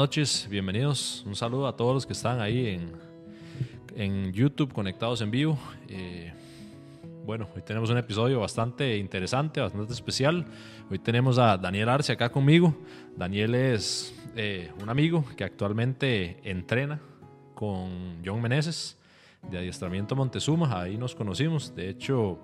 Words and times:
noches, 0.00 0.48
bienvenidos. 0.48 1.22
Un 1.26 1.36
saludo 1.36 1.66
a 1.66 1.76
todos 1.76 1.92
los 1.92 2.06
que 2.06 2.14
están 2.14 2.40
ahí 2.40 2.68
en, 2.68 2.90
en 3.94 4.32
YouTube 4.32 4.72
conectados 4.72 5.20
en 5.20 5.30
vivo. 5.30 5.58
Eh, 5.88 6.32
bueno, 7.26 7.46
hoy 7.54 7.60
tenemos 7.60 7.90
un 7.90 7.98
episodio 7.98 8.40
bastante 8.40 8.96
interesante, 8.96 9.60
bastante 9.60 9.92
especial. 9.92 10.46
Hoy 10.90 11.00
tenemos 11.00 11.38
a 11.38 11.58
Daniel 11.58 11.90
Arce 11.90 12.12
acá 12.12 12.32
conmigo. 12.32 12.74
Daniel 13.14 13.54
es 13.54 14.14
eh, 14.36 14.72
un 14.80 14.88
amigo 14.88 15.22
que 15.36 15.44
actualmente 15.44 16.40
entrena 16.50 16.98
con 17.54 18.22
John 18.24 18.40
Meneses 18.40 18.96
de 19.50 19.58
Adiestramiento 19.58 20.16
Montezuma. 20.16 20.80
Ahí 20.80 20.96
nos 20.96 21.14
conocimos. 21.14 21.74
De 21.74 21.90
hecho, 21.90 22.38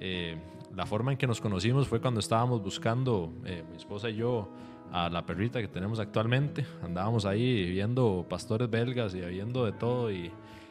eh, 0.00 0.36
la 0.76 0.84
forma 0.84 1.12
en 1.12 1.16
que 1.16 1.26
nos 1.26 1.40
conocimos 1.40 1.88
fue 1.88 1.98
cuando 1.98 2.20
estábamos 2.20 2.62
buscando, 2.62 3.32
mi 3.42 3.76
esposa 3.78 4.10
y 4.10 4.16
yo, 4.16 4.50
a 4.92 5.08
la 5.08 5.24
perrita 5.24 5.60
que 5.60 5.68
tenemos 5.68 5.98
actualmente. 6.00 6.66
Andábamos 6.82 7.24
ahí 7.24 7.70
viendo 7.70 8.26
pastores 8.28 8.68
belgas 8.68 9.14
y 9.14 9.20
viendo 9.20 9.64
de 9.64 9.72
todo 9.72 10.10
y 10.10 10.30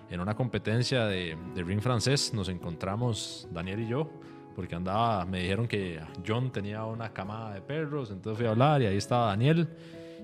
en 0.09 0.19
una 0.19 0.35
competencia 0.35 1.05
de, 1.05 1.37
ring 1.55 1.81
francés 1.81 2.33
nos 2.33 2.49
encontramos 2.49 3.47
Daniel 3.51 3.81
y 3.81 3.87
yo 3.87 4.09
porque 4.55 4.75
andaba, 4.75 5.23
me 5.25 5.41
dijeron 5.41 5.67
que 5.67 6.01
John 6.27 6.51
tenía 6.51 6.83
una 6.83 7.13
camada 7.13 7.53
de 7.53 7.61
perros, 7.61 8.11
entonces 8.11 8.38
fui 8.38 8.47
a 8.47 8.52
hablar 8.52 8.81
y 8.81 8.88
ahí 8.88 8.97
estaba 8.97 9.27
Daniel 9.27 9.69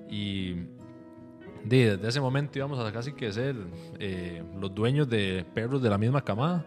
y 0.09 0.55
desde 1.63 2.07
ese 2.07 2.19
momento 2.19 2.59
íbamos 2.59 2.79
a 2.79 2.91
casi 2.91 3.13
que 3.13 3.31
ser 3.31 3.55
eh, 3.97 4.43
los 4.59 4.75
dueños 4.75 5.07
de 5.07 5.45
perros 5.53 5.81
de 5.81 5.89
la 5.89 5.97
misma 5.97 6.21
camada. 6.21 6.65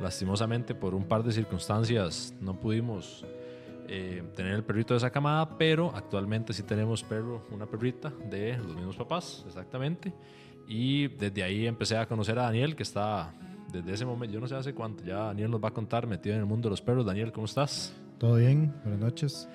Lastimosamente 0.00 0.74
por 0.74 0.94
un 0.94 1.04
par 1.04 1.22
de 1.22 1.30
circunstancias 1.30 2.34
no 2.40 2.58
pudimos 2.58 3.26
eh, 3.92 4.22
tener 4.36 4.52
el 4.52 4.62
perrito 4.62 4.94
de 4.94 4.98
esa 4.98 5.10
camada, 5.10 5.58
pero 5.58 5.90
actualmente 5.92 6.52
sí 6.52 6.62
tenemos 6.62 7.02
perro, 7.02 7.42
una 7.50 7.66
perrita 7.66 8.12
de 8.30 8.56
los 8.56 8.76
mismos 8.76 8.94
papás, 8.94 9.42
exactamente. 9.48 10.12
Y 10.68 11.08
desde 11.08 11.42
ahí 11.42 11.66
empecé 11.66 11.96
a 11.96 12.06
conocer 12.06 12.38
a 12.38 12.42
Daniel, 12.42 12.76
que 12.76 12.84
está 12.84 13.34
desde 13.72 13.92
ese 13.92 14.06
momento, 14.06 14.32
yo 14.32 14.40
no 14.40 14.46
sé 14.46 14.54
hace 14.54 14.74
cuánto, 14.74 15.02
ya 15.02 15.16
Daniel 15.16 15.50
nos 15.50 15.60
va 15.60 15.70
a 15.70 15.72
contar, 15.72 16.06
metido 16.06 16.36
en 16.36 16.40
el 16.40 16.46
mundo 16.46 16.68
de 16.68 16.70
los 16.70 16.80
perros. 16.80 17.04
Daniel, 17.04 17.32
¿cómo 17.32 17.46
estás? 17.46 17.92
Todo 18.18 18.36
bien, 18.36 18.72
buenas 18.84 19.00
noches. 19.00 19.48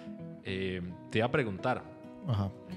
Eh, 0.44 0.81
te 1.11 1.19
iba 1.19 1.28
a 1.28 1.31
preguntar, 1.31 1.81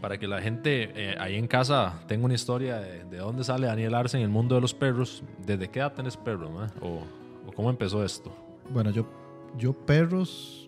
para 0.01 0.17
que 0.17 0.29
la 0.29 0.41
gente 0.41 0.93
eh, 0.95 1.17
ahí 1.19 1.35
en 1.35 1.49
casa 1.49 2.05
tenga 2.07 2.25
una 2.25 2.35
historia 2.35 2.77
de, 2.79 3.17
dónde 3.17 3.43
sale 3.43 3.67
Daniel 3.67 3.97
Arce 3.97 4.17
en 4.17 4.23
el 4.23 4.29
mundo 4.29 4.55
de 4.55 4.61
los 4.61 4.75
perros, 4.75 5.25
¿desde 5.45 5.69
qué 5.69 5.81
edad 5.81 5.93
tenés 5.93 6.17
perros? 6.17 6.51
O, 6.81 7.03
o, 7.49 7.53
cómo 7.53 7.69
empezó 7.69 8.05
esto? 8.05 8.33
Bueno, 8.71 8.91
yo, 8.91 9.09
yo 9.57 9.73
perros 9.73 10.68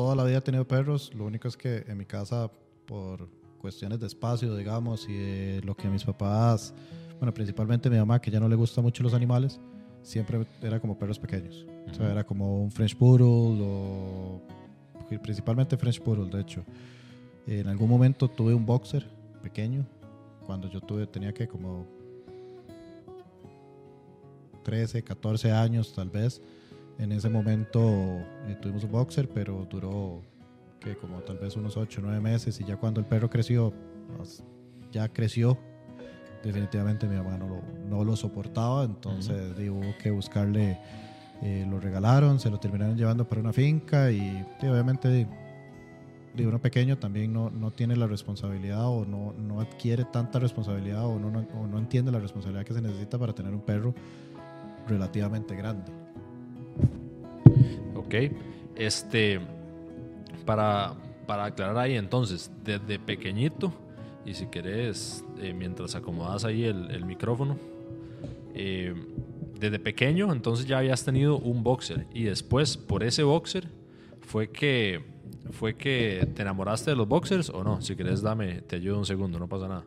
toda 0.00 0.16
la 0.16 0.24
vida 0.24 0.38
he 0.38 0.40
tenido 0.40 0.66
perros, 0.66 1.12
lo 1.14 1.26
único 1.26 1.46
es 1.46 1.58
que 1.58 1.84
en 1.86 1.98
mi 1.98 2.06
casa, 2.06 2.50
por 2.86 3.28
cuestiones 3.58 4.00
de 4.00 4.06
espacio, 4.06 4.56
digamos, 4.56 5.06
y 5.06 5.12
de 5.12 5.60
lo 5.62 5.76
que 5.76 5.88
mis 5.88 6.04
papás, 6.04 6.72
bueno, 7.18 7.34
principalmente 7.34 7.90
mi 7.90 7.98
mamá, 7.98 8.18
que 8.18 8.30
ya 8.30 8.40
no 8.40 8.48
le 8.48 8.56
gusta 8.56 8.80
mucho 8.80 9.02
los 9.02 9.12
animales, 9.12 9.60
siempre 10.00 10.46
era 10.62 10.80
como 10.80 10.98
perros 10.98 11.18
pequeños. 11.18 11.66
O 11.90 11.92
sea, 11.92 12.10
era 12.10 12.24
como 12.24 12.62
un 12.62 12.70
French 12.70 12.96
Poodle 12.96 13.58
o 13.62 14.40
principalmente 15.22 15.76
French 15.76 16.00
Poodle, 16.00 16.30
de 16.30 16.40
hecho. 16.40 16.64
En 17.46 17.66
algún 17.66 17.90
momento 17.90 18.26
tuve 18.26 18.54
un 18.54 18.64
boxer 18.64 19.06
pequeño, 19.42 19.84
cuando 20.46 20.66
yo 20.70 20.80
tuve, 20.80 21.06
tenía 21.06 21.34
que 21.34 21.46
como 21.46 21.86
13, 24.64 25.02
14 25.02 25.52
años 25.52 25.92
tal 25.94 26.08
vez. 26.08 26.40
En 27.00 27.12
ese 27.12 27.30
momento 27.30 27.80
eh, 28.46 28.58
tuvimos 28.60 28.84
un 28.84 28.92
boxer, 28.92 29.26
pero 29.30 29.66
duró 29.70 30.20
que 30.78 30.96
como 30.96 31.20
tal 31.20 31.38
vez 31.38 31.56
unos 31.56 31.78
8 31.78 32.00
o 32.00 32.04
9 32.04 32.20
meses 32.20 32.60
y 32.60 32.64
ya 32.64 32.76
cuando 32.76 33.00
el 33.00 33.06
perro 33.06 33.30
creció, 33.30 33.72
pues, 34.18 34.44
ya 34.92 35.08
creció, 35.08 35.58
definitivamente 36.44 37.08
mi 37.08 37.16
mamá 37.16 37.38
no 37.38 37.48
lo, 37.48 37.62
no 37.88 38.04
lo 38.04 38.16
soportaba, 38.16 38.84
entonces 38.84 39.56
hubo 39.70 39.96
que 40.02 40.10
buscarle, 40.10 40.78
eh, 41.40 41.66
lo 41.68 41.80
regalaron, 41.80 42.38
se 42.38 42.50
lo 42.50 42.60
terminaron 42.60 42.98
llevando 42.98 43.26
para 43.26 43.40
una 43.40 43.54
finca 43.54 44.12
y, 44.12 44.46
obviamente 44.62 45.26
de 46.34 46.46
uno 46.46 46.60
pequeño 46.60 46.98
también 46.98 47.32
no, 47.32 47.48
no, 47.48 47.70
tiene 47.70 47.96
la 47.96 48.06
responsabilidad 48.06 48.86
o 48.86 49.06
no, 49.06 49.32
no 49.32 49.60
adquiere 49.60 50.04
tanta 50.04 50.38
responsabilidad 50.38 51.06
o 51.06 51.18
no, 51.18 51.46
o 51.58 51.66
no 51.66 51.78
entiende 51.78 52.12
la 52.12 52.20
responsabilidad 52.20 52.66
que 52.66 52.74
se 52.74 52.82
necesita 52.82 53.18
para 53.18 53.34
tener 53.34 53.54
un 53.54 53.62
perro 53.62 53.94
relativamente 54.86 55.56
grande. 55.56 55.99
Ok. 58.10 58.32
Este, 58.74 59.38
para, 60.44 60.94
para 61.28 61.44
aclarar 61.44 61.78
ahí, 61.78 61.94
entonces, 61.94 62.50
desde 62.64 62.98
pequeñito, 62.98 63.72
y 64.26 64.34
si 64.34 64.46
querés, 64.46 65.24
eh, 65.38 65.52
mientras 65.52 65.94
acomodas 65.94 66.44
ahí 66.44 66.64
el, 66.64 67.04
micrófono, 67.04 67.56
eh, 68.52 68.92
desde 69.60 69.78
pequeño, 69.78 70.32
entonces 70.32 70.66
ya 70.66 70.78
habías 70.78 71.04
tenido 71.04 71.38
un 71.38 71.62
boxer, 71.62 72.08
y 72.12 72.24
después, 72.24 72.76
por 72.76 73.04
ese 73.04 73.22
boxer, 73.22 73.68
fue 74.22 74.50
que, 74.50 75.04
fue 75.52 75.76
que 75.76 76.28
te 76.34 76.42
enamoraste 76.42 76.90
de 76.90 76.96
los 76.96 77.06
boxers 77.06 77.48
o 77.50 77.62
no. 77.62 77.80
Si 77.80 77.94
querés, 77.94 78.22
dame, 78.22 78.62
te 78.62 78.74
ayudo 78.74 78.98
un 78.98 79.06
segundo, 79.06 79.38
no 79.38 79.48
pasa 79.48 79.68
nada. 79.68 79.84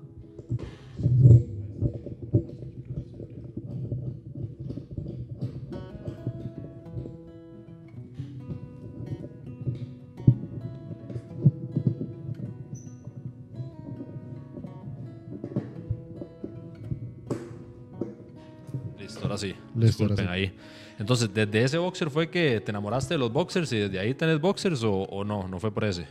Disculpen 19.85 20.27
ahí. 20.27 20.53
Entonces, 20.99 21.33
¿desde 21.33 21.63
ese 21.63 21.77
boxer 21.77 22.09
fue 22.09 22.29
que 22.29 22.61
te 22.61 22.71
enamoraste 22.71 23.15
de 23.15 23.17
los 23.17 23.31
boxers 23.31 23.71
y 23.73 23.77
desde 23.79 23.99
ahí 23.99 24.13
tenés 24.13 24.39
boxers 24.39 24.81
o, 24.83 25.23
no? 25.25 25.47
¿No 25.47 25.59
fue 25.59 25.71
por 25.71 25.83
ese? 25.85 26.07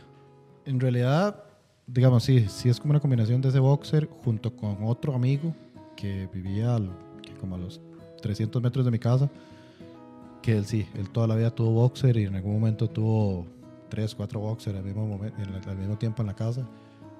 En 0.65 0.79
realidad, 0.79 1.43
digamos, 1.87 2.23
sí, 2.23 2.45
sí 2.49 2.69
es 2.69 2.79
como 2.79 2.91
una 2.91 2.99
combinación 2.99 3.41
de 3.41 3.49
ese 3.49 3.59
boxer 3.59 4.07
junto 4.23 4.55
con 4.55 4.77
otro 4.83 5.13
amigo 5.13 5.55
que 5.95 6.27
vivía 6.33 6.77
como 7.39 7.55
a 7.55 7.57
los 7.57 7.81
300 8.21 8.61
metros 8.61 8.85
de 8.85 8.91
mi 8.91 8.99
casa, 8.99 9.29
que 10.41 10.57
él 10.57 10.65
sí, 10.65 10.87
él 10.95 11.09
toda 11.09 11.27
la 11.27 11.35
vida 11.35 11.51
tuvo 11.51 11.71
boxer 11.71 12.17
y 12.17 12.25
en 12.25 12.35
algún 12.35 12.53
momento 12.53 12.89
tuvo 12.89 13.45
tres, 13.89 14.15
cuatro 14.15 14.39
boxers 14.39 14.77
al 14.77 14.83
mismo, 14.83 15.05
momento, 15.05 15.69
al 15.69 15.77
mismo 15.77 15.97
tiempo 15.97 16.21
en 16.21 16.27
la 16.27 16.35
casa. 16.35 16.67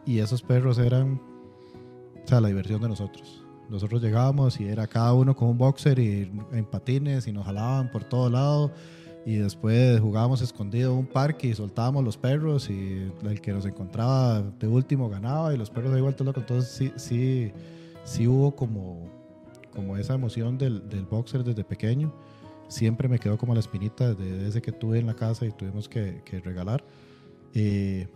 Y 0.06 0.20
esos 0.20 0.42
perros 0.42 0.80
eran, 0.80 1.22
o 2.24 2.28
sea, 2.28 2.42
la 2.42 2.50
diversión 2.50 2.82
de 2.82 2.90
nosotros. 2.90 3.43
Nosotros 3.70 4.02
llegábamos 4.02 4.60
y 4.60 4.68
era 4.68 4.88
cada 4.88 5.14
uno 5.14 5.36
con 5.36 5.50
un 5.50 5.58
boxer 5.58 5.98
y 6.00 6.32
en 6.52 6.66
patines 6.66 7.28
y 7.28 7.32
nos 7.32 7.46
jalaban 7.46 7.90
por 7.92 8.04
todo 8.04 8.30
lado. 8.30 8.72
Y 9.26 9.36
después 9.36 10.02
jugábamos 10.02 10.42
escondido 10.42 10.92
en 10.92 11.00
un 11.00 11.06
parque 11.06 11.48
y 11.48 11.56
soltábamos 11.56 12.04
los 12.04 12.18
perros 12.18 12.70
y 12.70 13.10
el 13.24 13.42
que 13.42 13.54
nos 13.54 13.66
encontraba 13.66 14.42
de 14.42 14.68
último 14.68 15.10
ganaba 15.10 15.54
y 15.54 15.58
los 15.58 15.70
perros 15.70 15.94
de 15.94 16.02
vuelta 16.02 16.24
loco. 16.24 16.42
Entonces 16.42 16.72
sí, 16.72 16.92
sí, 16.98 17.52
sí 18.04 18.28
hubo 18.28 18.54
como, 18.54 19.08
como 19.74 19.96
esa 19.96 20.14
emoción 20.16 20.58
del, 20.58 20.90
del 20.90 21.06
boxer 21.06 21.44
desde 21.44 21.64
pequeño. 21.64 22.14
Siempre 22.68 23.08
me 23.08 23.18
quedó 23.18 23.38
como 23.38 23.54
la 23.54 23.62
espinita 23.62 24.14
desde, 24.14 24.62
que 24.62 24.72
tuve 24.74 25.00
en 25.00 25.08
la 25.08 25.14
casa 25.14 25.46
y 25.46 25.52
tuvimos 25.52 25.88
que, 25.88 26.22
que 26.26 26.42
regalar. 26.42 26.84
Eh, 27.54 28.08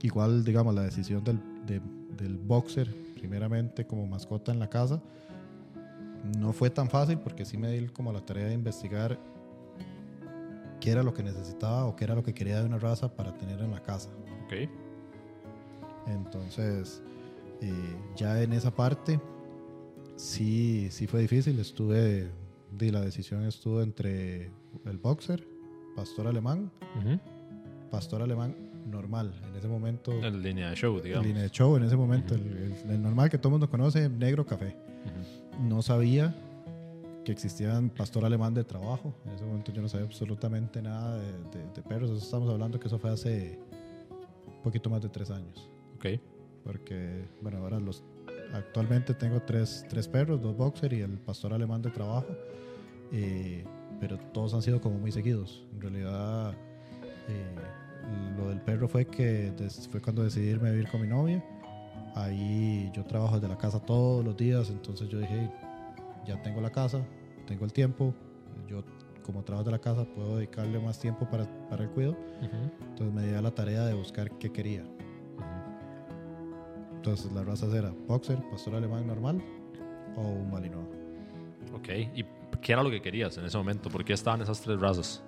igual, 0.00 0.42
digamos, 0.42 0.74
la 0.74 0.82
decisión 0.82 1.22
del, 1.22 1.38
del 1.66 2.38
boxer 2.38 3.03
primeramente 3.24 3.86
como 3.86 4.06
mascota 4.06 4.52
en 4.52 4.58
la 4.58 4.68
casa. 4.68 5.00
No 6.36 6.52
fue 6.52 6.68
tan 6.68 6.90
fácil 6.90 7.18
porque 7.18 7.46
sí 7.46 7.56
me 7.56 7.70
di 7.70 7.86
como 7.88 8.12
la 8.12 8.20
tarea 8.20 8.46
de 8.46 8.52
investigar 8.52 9.18
qué 10.78 10.90
era 10.90 11.02
lo 11.02 11.14
que 11.14 11.22
necesitaba 11.22 11.86
o 11.86 11.96
qué 11.96 12.04
era 12.04 12.14
lo 12.14 12.22
que 12.22 12.34
quería 12.34 12.60
de 12.60 12.66
una 12.66 12.78
raza 12.78 13.16
para 13.16 13.34
tener 13.38 13.60
en 13.60 13.70
la 13.70 13.82
casa. 13.82 14.10
Ok. 14.44 14.68
Entonces, 16.06 17.02
eh, 17.62 17.96
ya 18.14 18.42
en 18.42 18.52
esa 18.52 18.74
parte, 18.74 19.18
sí, 20.16 20.88
sí 20.90 21.06
fue 21.06 21.22
difícil. 21.22 21.58
Estuve, 21.58 22.30
di, 22.70 22.90
la 22.90 23.00
decisión 23.00 23.42
estuvo 23.46 23.80
entre 23.80 24.50
el 24.84 24.98
boxer, 24.98 25.48
pastor 25.96 26.26
alemán, 26.26 26.70
pastor 27.90 28.20
alemán 28.20 28.63
normal 28.86 29.32
en 29.48 29.56
ese 29.56 29.68
momento. 29.68 30.12
En 30.12 30.42
línea 30.42 30.70
de 30.70 30.76
show, 30.76 31.00
digamos. 31.00 31.26
línea 31.26 31.42
de 31.42 31.50
show 31.50 31.76
en 31.76 31.84
ese 31.84 31.96
momento, 31.96 32.34
el, 32.34 33.02
normal 33.02 33.30
que 33.30 33.38
todo 33.38 33.48
el 33.48 33.52
mundo 33.52 33.70
conoce, 33.70 34.08
negro 34.08 34.44
café. 34.46 34.76
No 35.60 35.82
sabía 35.82 36.34
que 37.24 37.32
existían 37.32 37.90
pastor 37.90 38.24
alemán 38.24 38.54
de 38.54 38.64
trabajo. 38.64 39.14
En 39.26 39.32
ese 39.32 39.44
momento 39.44 39.72
yo 39.72 39.82
no 39.82 39.88
sabía 39.88 40.06
absolutamente 40.06 40.82
nada 40.82 41.18
de, 41.18 41.82
perros. 41.82 42.10
Eso 42.10 42.18
estamos 42.24 42.50
hablando 42.50 42.78
que 42.78 42.88
eso 42.88 42.98
fue 42.98 43.10
hace 43.10 43.58
un 44.46 44.62
poquito 44.62 44.90
más 44.90 45.02
de 45.02 45.08
tres 45.08 45.30
años. 45.30 45.68
Ok. 45.96 46.20
Porque, 46.64 47.26
bueno, 47.42 47.58
ahora 47.58 47.78
los 47.78 48.02
actualmente 48.54 49.14
tengo 49.14 49.40
tres, 49.42 49.84
tres 49.88 50.08
perros, 50.08 50.40
dos 50.40 50.56
boxer 50.56 50.92
y 50.92 51.00
el 51.00 51.18
pastor 51.18 51.52
alemán 51.52 51.82
de 51.82 51.90
trabajo. 51.90 52.28
Eh, 53.12 53.64
pero 54.00 54.18
todos 54.18 54.54
han 54.54 54.62
sido 54.62 54.80
como 54.80 54.98
muy 54.98 55.12
seguidos. 55.12 55.64
En 55.74 55.80
realidad, 55.80 56.54
eh, 57.28 57.56
lo 58.36 58.48
del 58.48 58.60
perro 58.60 58.88
fue 58.88 59.06
que 59.06 59.52
fue 59.90 60.00
cuando 60.00 60.22
decidí 60.22 60.48
irme 60.48 60.68
a 60.68 60.72
vivir 60.72 60.88
con 60.88 61.00
mi 61.00 61.06
novia 61.06 61.42
Ahí 62.14 62.90
yo 62.94 63.04
trabajo 63.04 63.34
desde 63.34 63.48
la 63.48 63.58
casa 63.58 63.80
todos 63.80 64.24
los 64.24 64.36
días, 64.36 64.70
entonces 64.70 65.08
yo 65.08 65.18
dije, 65.18 65.50
ya 66.24 66.40
tengo 66.42 66.60
la 66.60 66.70
casa, 66.70 67.04
tengo 67.46 67.64
el 67.64 67.72
tiempo, 67.72 68.14
yo 68.68 68.84
como 69.24 69.42
trabajo 69.42 69.64
de 69.64 69.72
la 69.72 69.80
casa 69.80 70.04
puedo 70.04 70.36
dedicarle 70.36 70.78
más 70.78 71.00
tiempo 71.00 71.28
para, 71.28 71.44
para 71.68 71.82
el 71.84 71.90
cuidado. 71.90 72.16
Entonces 72.88 73.12
me 73.12 73.26
di 73.26 73.34
a 73.34 73.42
la 73.42 73.50
tarea 73.50 73.84
de 73.84 73.94
buscar 73.94 74.30
qué 74.38 74.52
quería. 74.52 74.84
Entonces 76.94 77.32
las 77.32 77.44
razas 77.44 77.74
era 77.74 77.92
boxer, 78.06 78.38
pastor 78.48 78.76
alemán 78.76 79.06
normal 79.08 79.42
o 80.16 80.20
un 80.20 80.50
malinois. 80.52 80.86
Ok, 81.74 81.88
¿y 82.14 82.24
qué 82.60 82.72
era 82.72 82.84
lo 82.84 82.90
que 82.90 83.02
querías 83.02 83.36
en 83.38 83.44
ese 83.44 83.58
momento? 83.58 83.90
¿Por 83.90 84.04
qué 84.04 84.12
estaban 84.12 84.40
esas 84.40 84.60
tres 84.60 84.78
razas? 84.78 85.24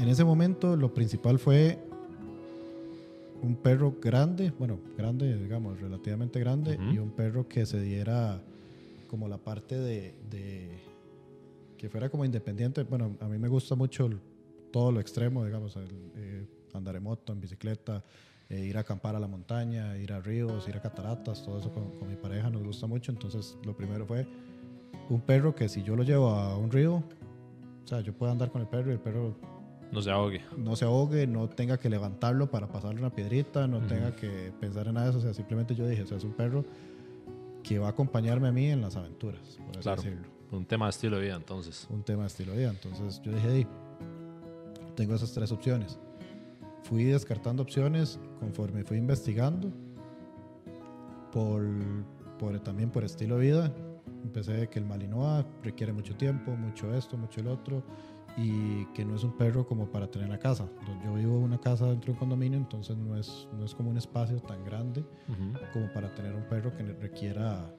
En 0.00 0.08
ese 0.08 0.24
momento 0.24 0.76
lo 0.76 0.92
principal 0.94 1.38
fue 1.38 1.78
un 3.42 3.54
perro 3.56 3.94
grande, 4.00 4.52
bueno, 4.58 4.78
grande, 4.96 5.36
digamos, 5.36 5.80
relativamente 5.80 6.40
grande, 6.40 6.78
y 6.92 6.98
un 6.98 7.10
perro 7.10 7.48
que 7.48 7.64
se 7.66 7.80
diera 7.80 8.40
como 9.08 9.28
la 9.28 9.38
parte 9.38 9.78
de, 9.78 10.14
de- 10.30 10.78
que 11.76 11.88
fuera 11.88 12.08
como 12.10 12.24
independiente. 12.24 12.82
Bueno, 12.84 13.16
a 13.20 13.26
mí 13.28 13.38
me 13.38 13.48
gusta 13.48 13.74
mucho 13.74 14.06
el- 14.06 14.20
todo 14.70 14.92
lo 14.92 15.00
extremo, 15.00 15.44
digamos, 15.44 15.76
el, 15.76 15.88
eh, 16.16 16.46
andar 16.74 16.96
en 16.96 17.02
moto, 17.02 17.32
en 17.32 17.40
bicicleta, 17.40 18.04
eh, 18.48 18.60
ir 18.64 18.76
a 18.76 18.80
acampar 18.80 19.16
a 19.16 19.20
la 19.20 19.26
montaña, 19.26 19.96
ir 19.98 20.12
a 20.12 20.20
ríos, 20.20 20.68
ir 20.68 20.76
a 20.76 20.82
cataratas, 20.82 21.42
todo 21.44 21.58
eso 21.58 21.72
con, 21.72 21.90
con 21.98 22.08
mi 22.08 22.16
pareja 22.16 22.50
nos 22.50 22.62
gusta 22.62 22.86
mucho. 22.86 23.10
Entonces, 23.12 23.56
lo 23.64 23.74
primero 23.76 24.06
fue 24.06 24.26
un 25.08 25.20
perro 25.22 25.54
que 25.54 25.68
si 25.68 25.82
yo 25.82 25.96
lo 25.96 26.02
llevo 26.04 26.28
a 26.30 26.56
un 26.56 26.70
río, 26.70 26.96
o 26.96 27.86
sea, 27.86 28.00
yo 28.00 28.12
puedo 28.12 28.30
andar 28.30 28.50
con 28.50 28.60
el 28.60 28.68
perro 28.68 28.90
y 28.90 28.94
el 28.94 29.00
perro 29.00 29.34
No 29.92 30.02
se 30.02 30.10
ahogue. 30.10 30.40
no 30.56 30.76
se 30.76 30.84
ahogue, 30.84 31.26
no 31.26 31.48
tenga 31.48 31.78
que 31.78 31.88
levantarlo 31.90 32.50
para 32.50 32.68
pasarle 32.68 33.00
una 33.00 33.10
piedrita, 33.10 33.66
no 33.66 33.80
tenga 33.86 34.14
que 34.14 34.52
pensar 34.60 34.86
en 34.88 34.94
nada 34.94 35.06
de 35.06 35.10
eso. 35.10 35.18
O 35.18 35.22
sea, 35.22 35.34
simplemente 35.34 35.74
yo 35.74 35.86
dije, 35.86 36.02
o 36.02 36.06
sea, 36.06 36.16
es 36.18 36.24
un 36.24 36.32
perro 36.32 36.64
que 37.62 37.78
va 37.78 37.88
a 37.88 37.90
acompañarme 37.90 38.48
a 38.48 38.52
mí 38.52 38.66
en 38.66 38.80
las 38.80 38.96
aventuras, 38.96 39.58
por 39.66 39.70
así 39.70 39.80
Claro. 39.80 40.02
decirlo. 40.02 40.28
Un 40.52 40.64
tema 40.64 40.86
de 40.86 40.90
estilo 40.90 41.16
de 41.16 41.22
vida, 41.24 41.36
entonces. 41.36 41.86
Un 41.90 42.02
tema 42.02 42.22
de 42.22 42.28
estilo 42.28 42.52
de 42.52 42.58
vida. 42.58 42.70
Entonces 42.70 43.20
yo 43.22 43.32
dije, 43.32 43.50
"Di, 43.52 43.66
tengo 44.96 45.14
esas 45.14 45.32
tres 45.32 45.52
opciones. 45.52 45.98
Fui 46.82 47.04
descartando 47.04 47.62
opciones 47.62 48.18
conforme 48.40 48.82
fui 48.84 48.96
investigando 48.98 49.70
por, 51.32 51.64
por- 52.38 52.58
también 52.60 52.90
por 52.90 53.04
estilo 53.04 53.36
de 53.38 53.42
vida. 53.46 53.72
Empecé 54.24 54.52
de 54.52 54.68
que 54.68 54.78
el 54.78 54.84
Malinois 54.84 55.44
requiere 55.62 55.92
mucho 55.92 56.14
tiempo, 56.16 56.50
mucho 56.56 56.92
esto, 56.94 57.16
mucho 57.16 57.40
el 57.40 57.48
otro, 57.48 57.82
y 58.36 58.84
que 58.94 59.04
no 59.04 59.16
es 59.16 59.24
un 59.24 59.32
perro 59.32 59.66
como 59.66 59.86
para 59.86 60.06
tener 60.10 60.26
en 60.26 60.32
la 60.32 60.38
casa. 60.38 60.66
Yo 61.04 61.14
vivo 61.14 61.36
en 61.38 61.42
una 61.44 61.58
casa 61.60 61.86
dentro 61.86 62.06
de 62.06 62.12
un 62.12 62.18
condominio, 62.18 62.58
entonces 62.58 62.96
no 62.96 63.16
es, 63.16 63.48
no 63.58 63.64
es 63.64 63.74
como 63.74 63.90
un 63.90 63.96
espacio 63.98 64.40
tan 64.40 64.64
grande 64.64 65.00
Ujú. 65.28 65.58
como 65.72 65.92
para 65.92 66.14
tener 66.14 66.34
un 66.34 66.44
perro 66.44 66.74
que 66.76 66.82
requiera 66.84 67.74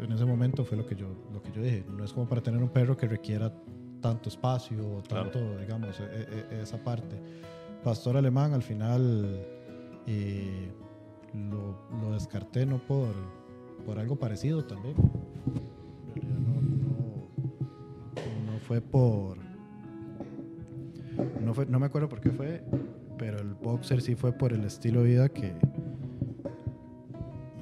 en 0.00 0.10
ese 0.10 0.24
momento 0.24 0.64
fue 0.64 0.78
lo 0.78 0.86
que 0.86 0.94
yo 0.94 1.06
lo 1.34 1.42
que 1.42 1.52
yo 1.52 1.60
dije 1.60 1.84
no 1.94 2.02
es 2.02 2.14
como 2.14 2.26
para 2.26 2.42
tener 2.42 2.62
un 2.62 2.70
perro 2.70 2.96
que 2.96 3.06
requiera 3.06 3.52
tanto 4.00 4.30
espacio 4.30 4.78
o 4.98 5.02
Claro. 5.02 5.30
tanto 5.30 5.58
digamos 5.58 6.00
e- 6.00 6.46
e- 6.50 6.62
esa 6.62 6.82
parte 6.82 7.20
pastor 7.84 8.16
alemán 8.16 8.54
al 8.54 8.62
final 8.62 9.44
eh, 10.06 10.72
lo, 11.34 11.76
lo 12.00 12.12
descarté 12.14 12.64
no 12.64 12.78
por 12.78 13.12
por 13.84 13.98
algo 13.98 14.16
parecido 14.16 14.64
también 14.64 14.94
no, 16.16 16.62
no, 16.62 18.52
no 18.52 18.58
fue 18.60 18.80
por 18.80 19.36
no 21.40 21.54
fue 21.54 21.66
no 21.66 21.78
me 21.78 21.86
acuerdo 21.86 22.08
por 22.08 22.20
qué 22.20 22.30
fue 22.30 22.62
pero 23.18 23.38
el 23.38 23.54
boxer 23.54 24.00
sí 24.02 24.14
fue 24.14 24.32
por 24.32 24.52
el 24.52 24.64
estilo 24.64 25.02
de 25.02 25.08
vida 25.08 25.28
que 25.28 25.52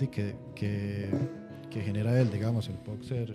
que, 0.08 0.35
que, 0.55 1.11
que 1.70 1.81
genera 1.82 2.19
él, 2.20 2.31
digamos, 2.31 2.69
el 2.69 2.76
boxer. 2.87 3.35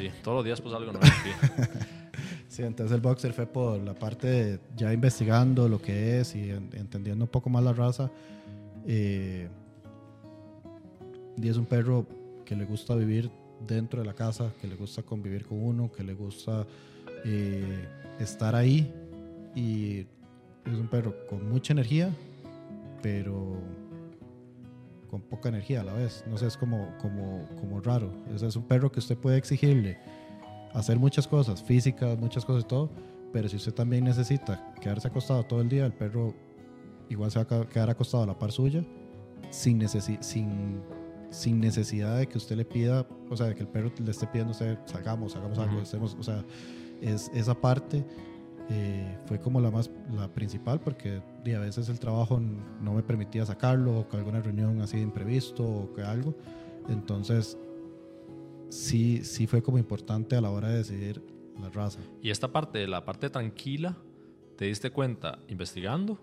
Ahora 0.00 0.10
sí, 0.12 0.18
todos 0.22 0.36
los 0.36 0.44
días 0.44 0.60
pues 0.60 0.74
algo 0.74 0.92
nuevo 0.92 1.06
aquí. 1.06 1.30
Sí, 2.48 2.62
entonces 2.62 2.94
el 2.94 3.00
boxer 3.00 3.32
fue 3.32 3.46
por 3.46 3.80
la 3.80 3.94
parte 3.94 4.26
de 4.28 4.60
ya 4.76 4.92
investigando 4.92 5.68
lo 5.68 5.82
que 5.82 6.20
es 6.20 6.36
y 6.36 6.50
en- 6.50 6.70
entendiendo 6.74 7.24
un 7.24 7.28
poco 7.30 7.50
más 7.50 7.64
la 7.64 7.72
raza. 7.72 8.08
Eh, 8.86 9.48
y 11.36 11.48
es 11.48 11.56
un 11.56 11.66
perro 11.66 12.06
que 12.44 12.54
le 12.54 12.64
gusta 12.64 12.94
vivir 12.94 13.28
dentro 13.66 14.00
de 14.00 14.06
la 14.06 14.14
casa, 14.14 14.52
que 14.60 14.68
le 14.68 14.76
gusta 14.76 15.02
convivir 15.02 15.44
con 15.46 15.60
uno, 15.60 15.90
que 15.90 16.04
le 16.04 16.14
gusta 16.14 16.64
eh, 17.24 17.88
estar 18.20 18.54
ahí. 18.54 18.88
Y 19.56 20.06
es 20.64 20.78
un 20.78 20.86
perro 20.86 21.12
con 21.28 21.50
mucha 21.50 21.72
energía, 21.72 22.08
pero 23.02 23.56
con 25.14 25.22
poca 25.22 25.48
energía 25.48 25.82
a 25.82 25.84
la 25.84 25.92
vez. 25.92 26.24
No 26.28 26.36
sé, 26.36 26.48
es 26.48 26.56
como, 26.56 26.88
como, 27.00 27.46
como 27.60 27.80
raro. 27.80 28.10
O 28.34 28.36
sea, 28.36 28.48
es 28.48 28.56
un 28.56 28.64
perro 28.64 28.90
que 28.90 28.98
usted 28.98 29.16
puede 29.16 29.36
exigirle 29.38 29.96
hacer 30.72 30.98
muchas 30.98 31.28
cosas, 31.28 31.62
físicas, 31.62 32.18
muchas 32.18 32.44
cosas 32.44 32.64
y 32.64 32.66
todo, 32.66 32.90
pero 33.32 33.48
si 33.48 33.54
usted 33.56 33.72
también 33.72 34.02
necesita 34.04 34.72
quedarse 34.80 35.06
acostado 35.06 35.44
todo 35.44 35.60
el 35.60 35.68
día, 35.68 35.86
el 35.86 35.92
perro 35.92 36.34
igual 37.08 37.30
se 37.30 37.42
va 37.44 37.60
a 37.60 37.68
quedar 37.68 37.90
acostado 37.90 38.24
a 38.24 38.26
la 38.26 38.36
par 38.36 38.50
suya, 38.50 38.84
sin, 39.50 39.80
necesi- 39.80 40.20
sin, 40.20 40.80
sin 41.30 41.60
necesidad 41.60 42.18
de 42.18 42.26
que 42.26 42.38
usted 42.38 42.56
le 42.56 42.64
pida, 42.64 43.06
o 43.30 43.36
sea, 43.36 43.46
de 43.46 43.54
que 43.54 43.60
el 43.60 43.68
perro 43.68 43.92
le 44.04 44.10
esté 44.10 44.26
pidiendo 44.26 44.50
a 44.50 44.52
usted, 44.52 44.78
salgamos, 44.86 45.36
hagamos 45.36 45.58
algo, 45.58 45.80
estemos, 45.80 46.16
o 46.18 46.22
sea, 46.24 46.44
es, 47.00 47.30
esa 47.34 47.54
parte 47.54 48.04
eh, 48.70 49.18
fue 49.26 49.38
como 49.38 49.60
la 49.60 49.70
más, 49.70 49.90
la 50.10 50.32
principal, 50.32 50.80
porque 50.80 51.20
a 51.54 51.58
veces 51.58 51.88
el 51.88 51.98
trabajo 51.98 52.40
no 52.40 52.94
me 52.94 53.02
permitía 53.02 53.44
sacarlo, 53.44 54.00
o 54.00 54.08
que 54.08 54.16
alguna 54.16 54.40
reunión 54.40 54.80
así 54.80 54.96
de 54.96 55.02
imprevisto, 55.02 55.64
o 55.64 55.92
que 55.92 56.02
algo, 56.02 56.34
entonces 56.88 57.58
sí, 58.70 59.24
sí 59.24 59.46
fue 59.46 59.62
como 59.62 59.78
importante 59.78 60.36
a 60.36 60.40
la 60.40 60.50
hora 60.50 60.68
de 60.68 60.78
decidir 60.78 61.22
la 61.60 61.68
raza. 61.70 62.00
Y 62.22 62.30
esta 62.30 62.52
parte, 62.52 62.86
la 62.86 63.04
parte 63.04 63.30
tranquila, 63.30 63.96
¿te 64.56 64.66
diste 64.66 64.90
cuenta 64.90 65.38
investigando 65.48 66.18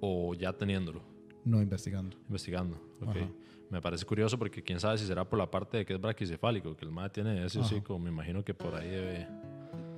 o 0.00 0.34
ya 0.34 0.52
teniéndolo? 0.52 1.02
No 1.44 1.60
investigando. 1.60 2.16
Investigando, 2.28 2.76
ok. 3.00 3.16
Ajá. 3.16 3.28
Me 3.70 3.80
parece 3.80 4.04
curioso 4.04 4.38
porque 4.38 4.62
quién 4.62 4.78
sabe 4.78 4.98
si 4.98 5.06
será 5.06 5.26
por 5.26 5.38
la 5.38 5.50
parte 5.50 5.78
de 5.78 5.86
que 5.86 5.94
es 5.94 6.00
braquicefálico, 6.00 6.76
que 6.76 6.84
el 6.84 6.92
MAE 6.92 7.08
tiene 7.08 7.44
eso, 7.44 7.64
sí, 7.64 7.76
Ajá. 7.76 7.84
como 7.84 8.00
me 8.00 8.10
imagino 8.10 8.44
que 8.44 8.52
por 8.52 8.74
ahí 8.74 8.88
debe... 8.88 9.26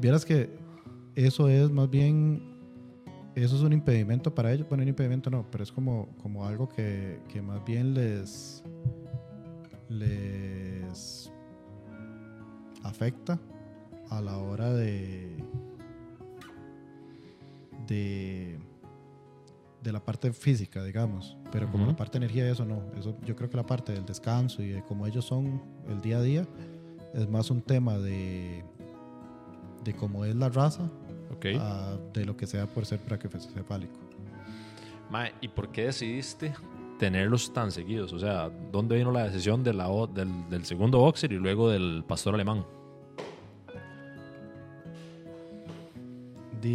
Vieras 0.00 0.24
que 0.24 0.48
eso 1.14 1.48
es 1.48 1.70
más 1.70 1.88
bien, 1.88 2.42
eso 3.34 3.56
es 3.56 3.62
un 3.62 3.72
impedimento 3.72 4.34
para 4.34 4.52
ellos. 4.52 4.68
Bueno, 4.68 4.82
un 4.82 4.88
impedimento 4.88 5.30
no, 5.30 5.48
pero 5.50 5.64
es 5.64 5.72
como, 5.72 6.08
como 6.22 6.46
algo 6.46 6.68
que, 6.68 7.20
que 7.28 7.40
más 7.40 7.64
bien 7.64 7.94
les, 7.94 8.62
les 9.88 11.30
afecta 12.82 13.38
a 14.10 14.20
la 14.20 14.38
hora 14.38 14.72
de, 14.72 15.36
de, 17.86 18.58
de 19.82 19.92
la 19.92 20.04
parte 20.04 20.32
física, 20.32 20.82
digamos. 20.82 21.36
Pero 21.52 21.70
como 21.70 21.86
la 21.86 21.96
parte 21.96 22.18
de 22.18 22.24
energía, 22.24 22.50
eso 22.50 22.64
no. 22.64 22.82
Eso, 22.98 23.16
yo 23.24 23.36
creo 23.36 23.48
que 23.48 23.56
la 23.56 23.66
parte 23.66 23.92
del 23.92 24.04
descanso 24.04 24.62
y 24.62 24.68
de 24.70 24.82
cómo 24.82 25.06
ellos 25.06 25.24
son 25.24 25.62
el 25.88 26.00
día 26.00 26.18
a 26.18 26.22
día 26.22 26.46
es 27.14 27.28
más 27.28 27.50
un 27.50 27.62
tema 27.62 27.98
de, 27.98 28.64
de 29.84 29.94
cómo 29.94 30.24
es 30.24 30.34
la 30.34 30.48
raza 30.48 30.90
Ok. 31.36 31.46
a 31.60 31.96
de 32.12 32.24
lo 32.24 32.36
que 32.36 32.46
sea 32.46 32.66
por 32.66 32.84
ser 32.86 33.00
braquicefálico. 33.06 33.94
Mae, 35.10 35.32
¿y 35.40 35.48
por 35.48 35.70
qué 35.70 35.84
decidiste 35.86 36.54
tenerlos 36.98 37.52
tan 37.52 37.70
seguidos? 37.70 38.12
O 38.12 38.18
sea, 38.18 38.50
¿dónde 38.72 38.96
vino 38.96 39.12
la 39.12 39.24
decisión 39.24 39.62
de 39.62 39.74
la, 39.74 39.88
del, 40.14 40.48
del 40.48 40.64
segundo 40.64 40.98
boxer 40.98 41.32
y 41.32 41.36
luego 41.36 41.68
del 41.70 42.04
pastor 42.06 42.34
alemán? 42.34 42.64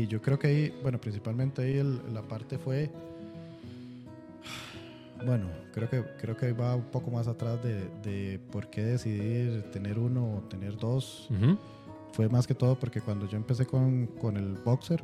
Yo 0.07 0.21
creo 0.21 0.37
que 0.37 0.47
ahí, 0.47 0.73
bueno, 0.83 0.99
principalmente 1.01 1.63
ahí 1.63 1.77
el- 1.77 2.13
la 2.13 2.21
parte 2.21 2.59
fue, 2.59 2.91
bueno, 5.25 5.47
creo 5.73 5.89
que 5.89 6.03
creo 6.21 6.37
que 6.37 6.53
va 6.53 6.75
un 6.75 6.83
poco 6.83 7.09
más 7.09 7.27
atrás 7.27 7.61
de, 7.63 7.89
de 8.03 8.39
por 8.51 8.69
qué 8.69 8.83
decidir 8.83 9.63
tener 9.71 9.97
uno 9.97 10.35
o 10.37 10.41
tener 10.41 10.77
dos. 10.77 11.27
Ujú. 11.31 11.57
Fue 12.13 12.27
más 12.29 12.47
que 12.47 12.55
todo 12.55 12.77
porque 12.77 13.01
cuando 13.01 13.27
yo 13.27 13.37
empecé 13.37 13.65
con, 13.65 14.07
con 14.07 14.37
el 14.37 14.55
boxer, 14.55 15.03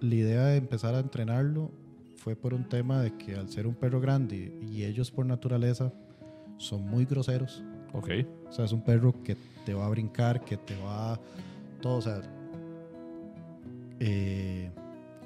la 0.00 0.14
idea 0.14 0.46
de 0.46 0.56
empezar 0.56 0.94
a 0.94 1.00
entrenarlo 1.00 1.70
fue 2.16 2.36
por 2.36 2.54
un 2.54 2.68
tema 2.68 3.00
de 3.00 3.16
que 3.16 3.34
al 3.34 3.48
ser 3.48 3.66
un 3.66 3.74
perro 3.74 4.00
grande 4.00 4.56
y 4.60 4.84
ellos 4.84 5.10
por 5.10 5.26
naturaleza 5.26 5.92
son 6.58 6.86
muy 6.88 7.04
groseros, 7.04 7.64
Ok. 7.94 8.10
O 8.48 8.52
sea, 8.52 8.64
es 8.64 8.72
un 8.72 8.82
perro 8.82 9.14
que 9.22 9.36
te 9.64 9.72
va 9.72 9.86
a 9.86 9.88
brincar, 9.88 10.44
que 10.44 10.56
te 10.56 10.76
va 10.82 11.18
todo. 11.80 11.98
O 11.98 12.02
sea, 12.02 12.20
eh, 14.00 14.70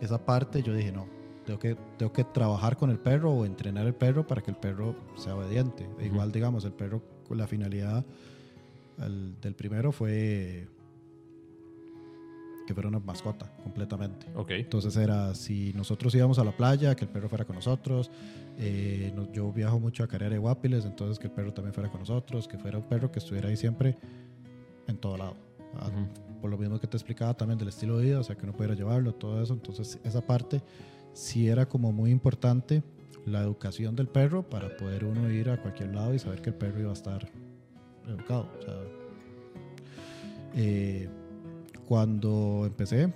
esa 0.00 0.24
parte 0.24 0.62
yo 0.62 0.74
dije, 0.74 0.92
no, 0.92 1.06
tengo 1.46 1.58
que, 1.58 1.76
tengo 1.96 2.12
que 2.12 2.24
trabajar 2.24 2.76
con 2.76 2.90
el 2.90 2.98
perro 2.98 3.32
o 3.32 3.46
entrenar 3.46 3.86
el 3.86 3.94
perro 3.94 4.26
para 4.26 4.42
que 4.42 4.50
el 4.50 4.56
perro 4.58 4.94
sea 5.16 5.34
obediente. 5.34 5.88
E 5.98 6.06
Igual, 6.06 6.30
digamos, 6.30 6.64
el 6.66 6.72
perro, 6.72 7.02
con 7.26 7.38
la 7.38 7.46
finalidad 7.46 8.04
el 9.00 9.40
del 9.40 9.54
primero 9.54 9.92
fue 9.92 10.66
que 12.66 12.74
fuera 12.74 12.88
una 12.88 12.98
mascota 12.98 13.50
completamente. 13.62 14.26
Ok. 14.34 14.50
Entonces 14.50 14.94
era, 14.96 15.34
si 15.34 15.72
nosotros 15.74 16.14
íbamos 16.14 16.38
a 16.38 16.44
la 16.44 16.52
playa, 16.54 16.94
que 16.94 17.06
el 17.06 17.10
perro 17.10 17.28
fuera 17.28 17.44
con 17.46 17.56
nosotros. 17.56 18.10
Eh, 18.58 19.10
no- 19.16 19.32
yo 19.32 19.50
viajo 19.52 19.80
mucho 19.80 20.04
a 20.04 20.08
Carrera 20.08 20.32
de 20.34 20.38
Guapiles, 20.38 20.84
entonces 20.84 21.18
que 21.18 21.28
el 21.28 21.32
perro 21.32 21.54
también 21.54 21.72
fuera 21.72 21.90
con 21.90 22.00
nosotros, 22.00 22.46
que 22.46 22.58
fuera 22.58 22.76
un 22.78 22.84
perro 22.84 23.10
que 23.10 23.20
estuviera 23.20 23.48
ahí 23.48 23.56
siempre 23.56 23.96
en 24.86 24.98
todo 24.98 25.16
lado. 25.16 25.36
Ah, 25.76 25.88
Ujú. 25.88 26.40
Por 26.42 26.50
lo 26.50 26.58
mismo 26.58 26.78
que 26.78 26.86
te 26.86 26.96
explicaba 26.96 27.34
también 27.34 27.58
del 27.58 27.68
estilo 27.68 27.96
de 27.98 28.04
vida, 28.04 28.20
o 28.20 28.22
sea, 28.22 28.36
que 28.36 28.44
uno 28.44 28.52
pudiera 28.52 28.74
llevarlo, 28.74 29.14
todo 29.14 29.42
eso. 29.42 29.54
Entonces 29.54 29.98
esa 30.04 30.20
parte 30.20 30.60
sí 31.14 31.48
era 31.48 31.66
como 31.66 31.90
muy 31.92 32.10
importante, 32.10 32.82
la 33.26 33.40
educación 33.42 33.96
del 33.96 34.08
perro 34.08 34.42
para 34.48 34.76
poder 34.76 35.04
uno 35.04 35.30
ir 35.30 35.50
a 35.50 35.60
cualquier 35.60 35.94
lado 35.94 36.14
y 36.14 36.18
saber 36.18 36.40
que 36.42 36.50
el 36.50 36.56
perro 36.56 36.80
iba 36.80 36.90
a 36.90 36.94
estar 36.94 37.28
educado. 38.08 38.48
O 38.58 38.62
sea, 38.62 38.74
eh, 40.54 41.08
cuando 41.86 42.64
empecé, 42.66 43.12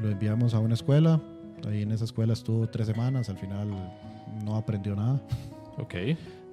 lo 0.00 0.10
enviamos 0.10 0.54
a 0.54 0.58
una 0.58 0.74
escuela. 0.74 1.20
Ahí 1.66 1.82
en 1.82 1.92
esa 1.92 2.04
escuela 2.04 2.32
estuvo 2.32 2.68
tres 2.68 2.86
semanas. 2.86 3.28
Al 3.28 3.38
final 3.38 3.68
no 4.44 4.56
aprendió 4.56 4.94
nada. 4.96 5.20
Ok. 5.78 5.94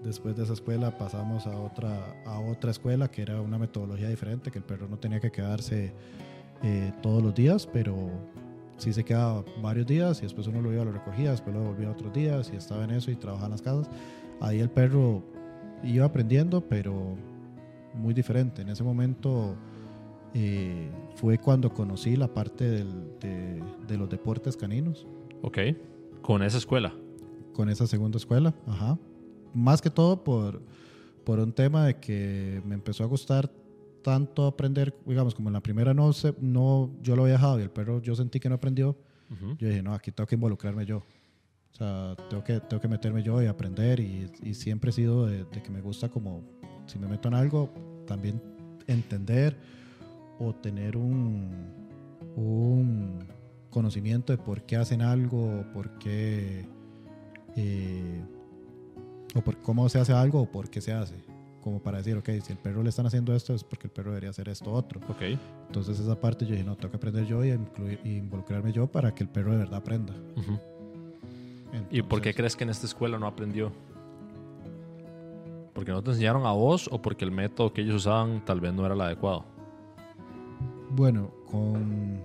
Después 0.04 0.36
de 0.36 0.44
esa 0.44 0.54
escuela 0.54 0.98
pasamos 0.98 1.46
a 1.46 1.56
otra, 1.60 2.16
a 2.26 2.40
otra 2.40 2.72
escuela 2.72 3.10
que 3.10 3.22
era 3.22 3.40
una 3.40 3.60
metodología 3.60 4.10
diferente, 4.10 4.50
que 4.50 4.58
el 4.58 4.64
perro 4.64 4.88
no 4.88 4.98
tenía 4.98 5.20
que 5.20 5.32
quedarse 5.32 5.94
eh, 6.64 6.92
todos 7.02 7.22
los 7.22 7.36
días, 7.36 7.68
pero 7.72 8.10
sí 8.78 8.94
se 8.94 9.04
quedaba 9.04 9.44
varios 9.62 9.86
días 9.86 10.20
y 10.20 10.24
después 10.24 10.48
uno 10.48 10.62
lo 10.62 10.74
iba, 10.74 10.84
lo 10.84 10.92
recogía, 10.92 11.32
después 11.32 11.56
lo 11.56 11.64
volvía 11.64 11.92
otros 11.92 12.12
días 12.14 12.50
y 12.52 12.56
estaba 12.56 12.84
en 12.84 12.92
eso 12.92 13.12
y 13.12 13.16
trabajaba 13.16 13.46
en 13.46 13.52
las 13.52 13.62
casas. 13.62 13.90
Ahí 14.40 14.60
el 14.60 14.72
perro 14.72 15.24
iba 15.84 16.06
aprendiendo, 16.06 16.62
pero 16.62 17.16
muy 17.94 18.14
diferente. 18.14 18.62
En 18.62 18.70
ese 18.70 18.84
momento 18.84 19.56
eh, 20.34 20.90
fue 21.16 21.38
cuando 21.38 21.74
conocí 21.74 22.16
la 22.16 22.28
parte 22.34 22.70
del- 22.70 23.20
de, 23.20 23.62
de 23.88 23.98
los 23.98 24.10
deportes 24.10 24.56
caninos 24.56 25.06
Ok. 25.42 25.58
Con 26.22 26.44
esa 26.44 26.58
escuela. 26.58 26.94
con 27.54 27.68
esa 27.70 27.86
segunda 27.88 28.18
escuela. 28.18 28.54
Ajá. 28.68 28.98
Más 29.54 29.82
que 29.82 29.90
todo 29.90 30.24
por, 30.24 30.62
por 31.26 31.40
un 31.40 31.52
tema 31.52 31.86
de 31.88 32.00
que 32.00 32.62
me 32.66 32.76
empezó 32.76 33.04
a 33.04 33.08
gustar 33.08 33.52
tanto 34.04 34.46
aprender, 34.48 34.96
digamos, 35.06 35.36
como 35.36 35.50
en 35.50 35.54
la 35.54 35.62
primera 35.62 35.94
no, 35.94 36.14
se, 36.14 36.34
no 36.40 36.90
yo 37.02 37.16
lo 37.16 37.24
había 37.24 37.34
dejado 37.34 37.60
y 37.60 37.64
el 37.64 37.70
perro 37.70 38.02
yo 38.02 38.16
sentí 38.16 38.40
que 38.40 38.48
no 38.50 38.56
aprendió. 38.56 38.96
Ujú. 39.32 39.56
Yo 39.58 39.68
dije, 39.68 39.82
no, 39.84 39.94
aquí 39.94 40.12
tengo 40.12 40.28
que 40.28 40.36
involucrarme 40.36 40.86
yo. 40.86 41.04
O 41.72 41.76
sea, 41.76 42.16
tengo 42.30 42.44
que, 42.44 42.60
tengo 42.60 42.82
que 42.82 42.88
meterme 42.88 43.24
yo 43.24 43.42
y 43.42 43.48
aprender. 43.48 44.00
Y, 44.00 44.30
y 44.44 44.54
siempre 44.54 44.90
he 44.90 44.94
sido 44.94 45.26
de, 45.26 45.46
de 45.46 45.64
que 45.64 45.70
me 45.70 45.82
gusta 45.82 46.10
como, 46.10 46.44
si 46.86 47.00
me 47.00 47.08
meto 47.08 47.28
en 47.28 47.34
algo, 47.36 47.74
también 48.06 48.42
entender 48.88 49.58
o 50.40 50.54
tener 50.54 50.98
un, 50.98 51.52
un 52.36 53.20
conocimiento 53.70 54.34
de 54.34 54.38
por 54.38 54.64
qué 54.64 54.78
hacen 54.78 55.02
algo, 55.02 55.64
por 55.74 55.98
qué, 55.98 56.66
eh, 57.56 58.22
o 59.36 59.42
por 59.42 59.58
cómo 59.62 59.88
se 59.90 60.00
hace 60.00 60.14
algo 60.14 60.42
o 60.42 60.52
por 60.52 60.70
qué 60.70 60.82
se 60.82 60.94
hace. 60.94 61.16
Como 61.62 61.82
para 61.82 62.00
decir, 62.00 62.18
ok, 62.18 62.28
si 62.44 62.52
el 62.52 62.58
perro 62.58 62.82
le 62.82 62.90
están 62.90 63.06
haciendo 63.06 63.36
esto 63.36 63.54
es 63.54 63.64
porque 63.64 63.86
el 63.86 63.92
perro 63.92 64.10
debería 64.10 64.32
hacer 64.32 64.50
esto 64.50 64.72
otro. 64.72 65.00
Ok. 65.08 65.22
Entonces 65.68 66.00
esa 66.00 66.20
parte 66.20 66.46
yo 66.46 66.52
dije, 66.54 66.64
no, 66.64 66.76
tengo 66.76 66.92
que 66.92 66.98
aprender 66.98 67.26
yo 67.26 67.46
y 67.46 67.52
incluir, 67.52 68.00
y 68.04 68.18
involucrarme 68.18 68.72
yo 68.72 68.92
para 68.92 69.14
que 69.14 69.24
el 69.24 69.30
perro 69.30 69.52
de 69.52 69.60
verdad 69.60 69.76
aprenda. 69.76 70.14
¿Y 71.90 72.02
por 72.02 72.22
qué 72.22 72.34
crees 72.34 72.56
que 72.56 72.64
en 72.64 72.70
esta 72.70 72.86
escuela 72.86 73.18
no 73.18 73.28
aprendió? 73.28 73.72
¿Porque 75.74 75.92
no 75.92 76.02
te 76.04 76.12
enseñaron 76.12 76.46
a 76.46 76.52
vos 76.52 76.90
o 76.92 77.02
porque 77.02 77.26
el 77.26 77.32
método 77.32 77.72
que 77.72 77.82
ellos 77.82 77.96
usaban 77.96 78.44
tal 78.44 78.60
vez 78.60 78.74
no 78.74 78.86
era 78.86 78.94
el 78.94 79.02
adecuado? 79.02 79.46
Bueno, 80.90 81.32
con, 81.50 82.22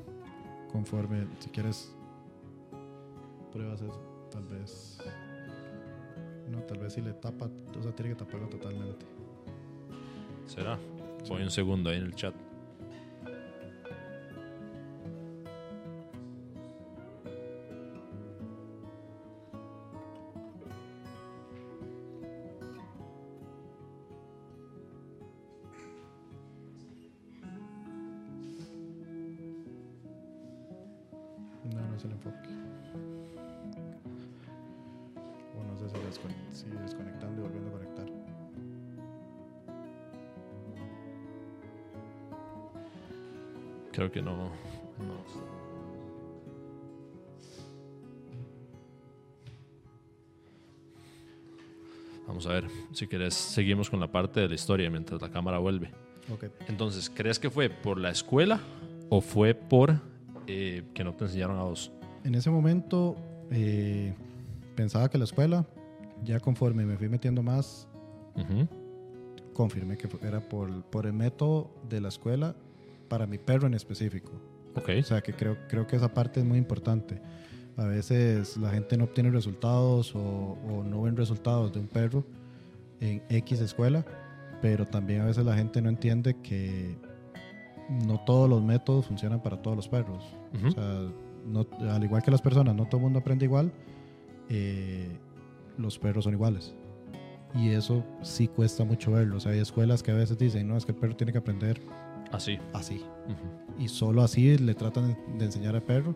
conforme, 0.72 1.26
si 1.38 1.50
quieres, 1.50 1.94
pruebas 3.52 3.80
eso, 3.80 4.00
tal 4.30 4.44
vez. 4.46 4.98
No, 6.50 6.58
tal 6.62 6.78
vez 6.78 6.92
si 6.94 7.00
le 7.00 7.12
tapa, 7.12 7.48
o 7.78 7.82
sea, 7.82 7.92
tiene 7.92 8.10
que 8.10 8.16
taparlo 8.16 8.48
totalmente. 8.48 9.06
¿Será? 10.46 10.78
Voy 11.28 11.42
un 11.42 11.50
segundo 11.50 11.90
ahí 11.90 11.98
en 11.98 12.04
el 12.04 12.14
chat. 12.14 12.34
Si 36.52 36.66
desconectando 36.70 37.40
y 37.40 37.44
volviendo 37.44 37.70
a 37.70 37.72
conectar. 37.72 38.06
Creo 43.92 44.10
que 44.10 44.22
no. 44.22 44.36
no. 44.36 45.56
Vamos 52.26 52.46
a 52.46 52.50
ver, 52.50 52.66
si 52.92 53.06
querés, 53.06 53.34
seguimos 53.34 53.88
con 53.88 54.00
la 54.00 54.10
parte 54.10 54.40
de 54.40 54.48
la 54.48 54.54
historia 54.54 54.90
mientras 54.90 55.22
la 55.22 55.30
cámara 55.30 55.58
vuelve. 55.58 55.90
Entonces, 56.68 57.08
¿crees 57.08 57.38
que 57.38 57.50
fue 57.50 57.70
por 57.70 57.98
la 57.98 58.10
escuela 58.10 58.60
o 59.08 59.20
fue 59.20 59.54
por 59.54 60.00
eh, 60.46 60.82
que 60.92 61.04
no 61.04 61.14
te 61.14 61.24
enseñaron 61.24 61.58
a 61.58 61.62
vos? 61.62 61.92
En 62.24 62.34
ese 62.34 62.50
momento 62.50 63.16
eh, 63.50 64.12
pensaba 64.74 65.08
que 65.08 65.18
la 65.18 65.24
escuela, 65.24 65.66
ya 66.24 66.40
conforme 66.40 66.84
me 66.86 66.96
fui 66.96 67.08
metiendo 67.08 67.42
más, 67.42 67.86
Ujú. 68.36 68.66
confirmé 69.52 69.96
que 69.96 70.08
era 70.26 70.40
por, 70.40 70.82
por 70.84 71.06
el 71.06 71.12
método 71.12 71.70
de 71.88 72.00
la 72.00 72.08
escuela 72.08 72.54
para 73.08 73.26
mi 73.26 73.38
perro 73.38 73.66
en 73.66 73.74
específico. 73.74 74.32
Ok. 74.74 74.90
O 75.00 75.02
sea, 75.02 75.20
que 75.22 75.32
creo, 75.32 75.56
creo 75.68 75.86
que 75.86 75.96
esa 75.96 76.12
parte 76.12 76.40
es 76.40 76.46
muy 76.46 76.58
importante. 76.58 77.20
A 77.76 77.84
veces 77.84 78.56
la 78.56 78.70
gente 78.70 78.96
no 78.96 79.04
obtiene 79.04 79.30
resultados 79.30 80.14
o, 80.14 80.20
o 80.20 80.82
no 80.84 81.02
ven 81.02 81.16
resultados 81.16 81.72
de 81.72 81.80
un 81.80 81.86
perro 81.86 82.24
en 83.00 83.22
X 83.28 83.60
escuela, 83.60 84.04
pero 84.62 84.86
también 84.86 85.20
a 85.20 85.26
veces 85.26 85.44
la 85.44 85.54
gente 85.54 85.80
no 85.82 85.88
entiende 85.90 86.34
que 86.42 86.96
no 88.06 88.18
todos 88.24 88.48
los 88.48 88.62
métodos 88.62 89.06
funcionan 89.06 89.42
para 89.42 89.60
todos 89.62 89.76
los 89.76 89.88
perros. 89.88 90.24
Ujú. 90.54 90.68
O 90.68 90.70
sea, 90.72 91.00
no- 91.46 91.66
al 91.90 92.02
igual 92.02 92.22
que 92.22 92.30
las 92.30 92.42
personas, 92.42 92.74
no 92.74 92.86
todo 92.86 92.96
el 92.96 93.02
mundo 93.04 93.18
aprende 93.20 93.44
igual, 93.44 93.70
eh, 94.48 95.08
los 95.78 95.98
perros 95.98 96.24
son 96.24 96.34
iguales. 96.34 96.74
Y 97.54 97.70
eso 97.70 98.04
sí 98.22 98.48
cuesta 98.48 98.84
mucho 98.84 99.12
verlo. 99.12 99.36
O 99.36 99.40
sea, 99.40 99.52
hay 99.52 99.60
escuelas 99.60 100.02
que 100.02 100.10
a 100.10 100.14
veces 100.14 100.36
dicen, 100.36 100.68
no, 100.68 100.76
es 100.76 100.84
que 100.84 100.92
el 100.92 100.98
perro 100.98 101.16
tiene 101.16 101.32
que 101.32 101.38
aprender 101.38 101.80
Así. 102.32 102.58
así 102.72 103.00
y 103.78 103.88
solo 103.88 104.22
así 104.22 104.56
le 104.58 104.74
tratan 104.74 105.16
de 105.38 105.44
enseñar 105.44 105.74
al 105.74 105.82
perro 105.82 106.14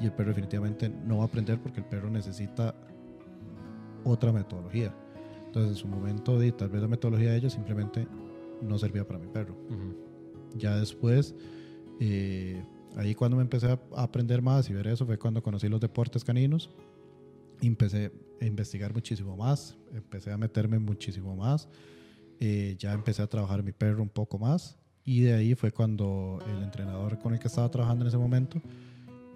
y 0.00 0.06
el 0.06 0.12
perro 0.12 0.30
definitivamente 0.30 0.88
no 0.88 1.18
va 1.18 1.24
a 1.24 1.26
aprender 1.26 1.60
porque 1.60 1.80
el 1.80 1.86
perro 1.86 2.10
necesita 2.10 2.74
otra 4.04 4.32
metodología. 4.32 4.94
Entonces 5.46 5.72
en 5.72 5.76
su 5.76 5.86
momento 5.86 6.38
di, 6.38 6.50
tal 6.52 6.68
vez 6.68 6.82
la 6.82 6.88
metodología 6.88 7.30
de 7.30 7.36
ellos 7.36 7.52
simplemente 7.52 8.08
no 8.60 8.78
servía 8.78 9.06
para 9.06 9.18
mi 9.20 9.28
perro. 9.28 9.54
Ya 10.56 10.76
después, 10.76 11.34
eh, 12.00 12.62
ahí 12.96 13.14
cuando 13.14 13.36
me 13.36 13.42
empecé 13.42 13.68
a 13.68 13.78
aprender 13.96 14.42
más 14.42 14.68
y 14.68 14.72
ver 14.72 14.88
eso 14.88 15.06
fue 15.06 15.18
cuando 15.18 15.42
conocí 15.42 15.68
los 15.68 15.80
deportes 15.80 16.24
caninos 16.24 16.70
y 17.60 17.68
empecé 17.68 18.10
a 18.44 18.48
investigar 18.48 18.92
muchísimo 18.92 19.36
más, 19.36 19.76
empecé 19.92 20.32
a 20.32 20.36
meterme 20.36 20.78
muchísimo 20.78 21.34
más, 21.36 21.68
eh, 22.40 22.76
ya 22.78 22.92
empecé 22.92 23.22
a 23.22 23.26
trabajar 23.26 23.62
mi 23.62 23.72
perro 23.72 24.02
un 24.02 24.08
poco 24.08 24.38
más 24.38 24.78
y 25.04 25.20
de 25.20 25.34
ahí 25.34 25.54
fue 25.54 25.72
cuando 25.72 26.38
el 26.48 26.62
entrenador 26.62 27.18
con 27.18 27.34
el 27.34 27.38
que 27.38 27.48
estaba 27.48 27.70
trabajando 27.70 28.04
en 28.04 28.08
ese 28.08 28.18
momento 28.18 28.60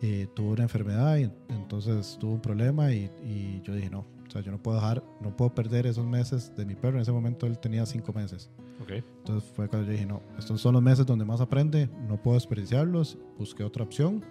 eh, 0.01 0.29
tuvo 0.35 0.53
una 0.53 0.63
enfermedad 0.63 1.19
y 1.19 1.31
entonces 1.49 2.17
tuvo 2.21 2.35
un 2.35 2.41
problema 2.41 2.93
y, 2.93 3.11
y 3.25 3.61
yo 3.65 3.75
dije 3.75 3.91
no, 3.91 4.07
o 4.29 4.31
sea, 4.31 4.43
yo 4.43 4.53
no 4.53 4.63
puedo 4.63 4.77
dejar, 4.77 5.03
no 5.21 5.35
puedo 5.35 5.55
perder 5.55 5.87
esos 5.87 6.07
meses 6.07 6.55
de 6.55 6.67
mi 6.67 6.75
perro, 6.75 6.97
en 6.97 7.03
ese 7.03 7.13
momento 7.13 7.47
él 7.47 7.59
tenía 7.59 7.87
cinco 7.87 8.13
meses. 8.13 8.51
Ok. 8.83 8.91
Entonces 9.19 9.51
fue 9.55 9.69
cuando 9.69 9.87
yo 9.87 9.93
dije, 9.93 10.07
no, 10.07 10.23
estos 10.39 10.61
son 10.61 10.75
los 10.75 10.83
meses 10.83 11.07
donde 11.07 11.25
más 11.25 11.41
aprende, 11.41 11.89
no 12.07 12.21
puedo 12.21 12.37
desperdiciarlos, 12.37 13.19
busqué 13.39 13.65
otra 13.65 13.85
opción, 13.85 14.23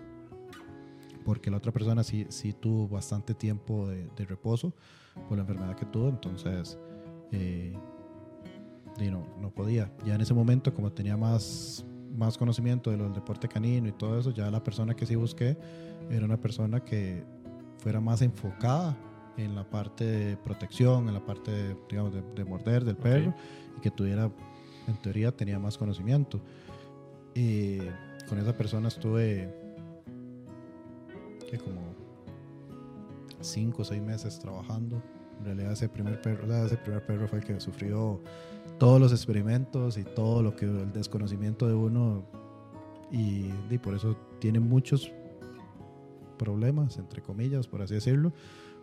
porque 1.28 1.52
la 1.52 1.58
otra 1.58 1.74
persona 1.74 2.06
sí, 2.06 2.26
sí 2.30 2.54
tuvo 2.54 2.88
bastante 2.88 3.34
tiempo 3.34 3.86
de, 3.90 4.08
de 4.16 4.26
reposo 4.26 4.72
por 5.28 5.38
la 5.38 5.42
enfermedad 5.42 5.76
que 5.76 5.86
tuvo, 5.86 6.08
entonces 6.08 6.80
eh, 7.34 7.78
y 8.98 9.12
no, 9.12 9.28
no 9.42 9.50
podía. 9.50 9.92
Ya 10.06 10.16
en 10.16 10.22
ese 10.22 10.34
momento, 10.34 10.74
como 10.74 10.90
tenía 10.90 11.18
más, 11.18 11.86
más 12.16 12.38
conocimiento 12.38 12.92
de 12.92 12.96
lo 12.96 13.04
del 13.04 13.14
deporte 13.14 13.50
canino 13.50 13.90
y 13.90 13.92
todo 13.92 14.18
eso, 14.18 14.32
ya 14.32 14.50
la 14.50 14.64
persona 14.64 14.96
que 14.96 15.06
sí 15.06 15.16
busqué 15.16 15.58
era 16.10 16.24
una 16.24 16.40
persona 16.40 16.80
que 16.80 17.26
fuera 17.80 18.00
más 18.00 18.22
enfocada 18.22 18.96
en 19.36 19.54
la 19.54 19.70
parte 19.70 20.06
de 20.06 20.38
protección, 20.38 21.10
en 21.10 21.14
la 21.14 21.26
parte 21.26 21.52
de, 21.52 21.78
digamos, 21.90 22.14
de, 22.14 22.22
de 22.22 22.46
morder 22.46 22.86
del 22.86 22.96
perro 22.96 23.36
y 23.78 23.82
que 23.82 23.92
tuviera, 23.92 24.32
en 24.88 24.96
teoría, 25.02 25.36
tenía 25.36 25.60
más 25.60 25.78
conocimiento. 25.78 26.40
Y 27.36 27.80
con 28.30 28.40
esa 28.40 28.56
persona 28.56 28.88
estuve 28.88 29.67
que 31.50 31.58
como 31.58 31.82
cinco 33.42 33.82
o 33.82 33.86
seis 33.86 34.02
meses 34.02 34.40
trabajando. 34.40 35.02
En 35.40 35.46
realidad 35.46 35.72
ese 35.74 35.88
primer 35.88 36.22
perro, 36.22 36.52
ese 36.66 36.78
primer 36.78 37.06
perro 37.06 37.28
fue 37.28 37.40
el 37.40 37.46
que 37.46 37.60
sufrió 37.60 38.22
todos 38.80 39.00
los 39.00 39.12
experimentos 39.12 39.98
y 39.98 40.04
todo 40.04 40.42
lo 40.42 40.56
que 40.56 40.66
el 40.66 40.92
desconocimiento 40.92 41.68
de 41.68 41.74
uno 41.76 42.26
y, 43.12 43.52
y 43.70 43.78
por 43.78 43.94
eso 43.94 44.16
tiene 44.40 44.60
muchos 44.60 45.12
problemas, 46.38 46.98
entre 46.98 47.22
comillas, 47.22 47.68
por 47.68 47.82
así 47.82 47.96
decirlo. 47.96 48.34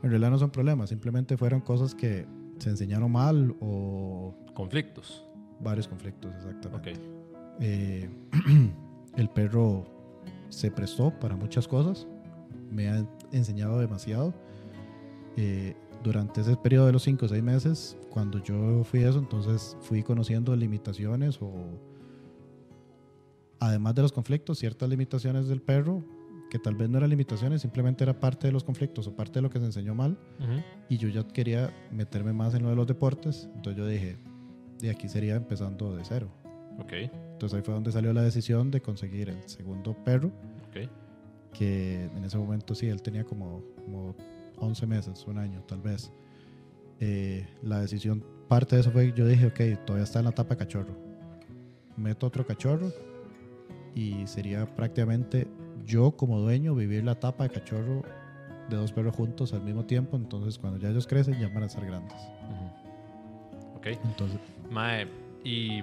En 0.03 0.11
realidad 0.11 0.31
no 0.31 0.39
son 0.39 0.51
problemas, 0.51 0.91
simplemente 0.91 1.37
fueron 1.37 1.61
cosas 1.61 1.95
que 1.95 2.27
se 2.59 2.71
enseñaron 2.71 3.11
mal 3.11 3.57
o 3.61 4.35
Conflictos. 4.55 5.25
varios 5.61 5.89
conflictos, 5.89 6.35
exactamente. 6.37 6.93
Ok. 6.93 6.99
Eh, 7.61 8.09
el 9.17 9.29
perro 9.31 9.85
se 10.49 10.71
prestó 10.71 11.11
para 11.19 11.37
muchas 11.37 11.67
cosas, 11.67 12.07
me 12.71 12.89
ha 12.89 13.07
enseñado 13.33 13.79
demasiado. 13.79 14.35
Eh, 15.37 15.75
durante 16.03 16.43
ese 16.43 16.57
periodo 16.57 16.87
de 16.87 16.93
los 16.93 17.03
5 17.03 17.25
o 17.25 17.29
6 17.29 17.43
meses, 17.43 17.97
cuando 18.11 18.39
yo 18.43 18.85
fui 18.85 19.01
eso, 19.01 19.19
entonces 19.19 19.77
fui 19.81 20.03
conociendo 20.03 20.55
limitaciones 20.55 21.39
o, 21.41 21.51
además 23.59 23.95
de 23.95 24.03
los 24.03 24.13
conflictos, 24.13 24.59
ciertas 24.59 24.89
limitaciones 24.89 25.49
del 25.49 25.63
perro, 25.63 26.05
que 26.51 26.59
tal 26.59 26.75
vez 26.77 26.89
no 26.91 26.99
eran 26.99 27.11
limitaciones, 27.11 27.63
simplemente 27.63 28.05
era 28.05 28.21
parte 28.21 28.47
de 28.47 28.53
los 28.53 28.63
conflictos 28.63 29.07
o 29.07 29.17
parte 29.17 29.35
de 29.35 29.43
lo 29.43 29.51
que 29.51 29.59
se 29.59 29.65
enseñó 29.65 29.95
mal. 29.95 30.19
Y 30.89 30.99
yo 30.99 31.09
ya 31.09 31.27
quería 31.27 31.75
meterme 31.91 32.33
más 32.33 32.55
en 32.55 32.63
lo 32.63 32.69
de 32.69 32.77
los 32.77 32.87
deportes, 32.87 33.49
entonces 33.55 33.77
yo 33.77 33.87
dije, 33.87 34.19
de 34.81 34.91
aquí 34.91 35.09
sería 35.09 35.37
empezando 35.37 35.97
de 35.97 36.05
cero. 36.05 36.29
Ok. 36.79 36.93
Entonces 36.93 37.57
ahí 37.57 37.63
fue 37.63 37.75
donde 37.75 37.91
salió 37.93 38.13
la 38.13 38.23
decisión 38.23 38.71
de 38.71 38.83
conseguir 38.83 39.31
el 39.31 39.49
segundo 39.49 39.95
perro, 40.05 40.31
Ok. 40.69 40.89
Que 41.55 42.05
en 42.05 42.25
ese 42.25 42.37
momento 42.37 42.75
sí, 42.75 42.89
él 42.89 43.01
tenía 43.01 43.25
como, 43.25 43.63
como 43.85 44.15
11 44.59 44.87
meses, 44.87 45.25
un 45.27 45.39
año 45.39 45.63
tal 45.67 45.81
vez. 45.81 46.13
Eh, 47.01 47.47
la 47.63 47.81
decisión, 47.81 48.23
parte 48.49 48.77
de 48.77 48.83
eso 48.83 48.91
fue, 48.91 49.13
yo 49.17 49.27
dije, 49.27 49.47
ok, 49.47 49.85
todavía 49.87 50.05
está 50.05 50.19
en 50.19 50.27
la 50.27 50.31
etapa 50.33 50.55
de 50.55 50.59
cachorro. 50.59 50.95
Meto 51.97 52.27
otro 52.27 52.47
cachorro 52.47 52.93
y 53.95 54.27
sería 54.27 54.67
prácticamente 54.75 55.47
yo 55.87 56.13
como 56.13 56.41
dueño 56.41 56.75
vivir 56.75 57.05
la 57.05 57.13
etapa 57.13 57.45
de 57.45 57.51
cachorro 57.51 58.03
de 58.69 58.77
dos 58.77 58.93
perros 58.93 59.15
juntos 59.15 59.53
al 59.53 59.63
mismo 59.63 59.85
tiempo. 59.85 60.17
Entonces 60.17 60.59
cuando 60.59 60.79
ya 60.79 60.91
ellos 60.91 61.07
crecen 61.07 61.39
ya 61.39 61.49
van 61.49 61.63
a 61.65 61.69
ser 61.69 61.87
grandes. 61.87 62.19
Ok. 63.77 63.87
Entonces, 64.05 64.39
Mae, 64.71 65.07
y 65.45 65.83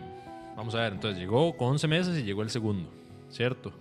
vamos 0.55 0.75
a 0.75 0.81
ver, 0.81 0.93
entonces 0.93 1.19
llegó 1.19 1.55
con 1.55 1.69
11 1.69 1.87
meses 1.87 2.17
y 2.17 2.23
llegó 2.23 2.41
el 2.41 2.49
segundo, 2.49 2.89
¿cierto? 3.29 3.71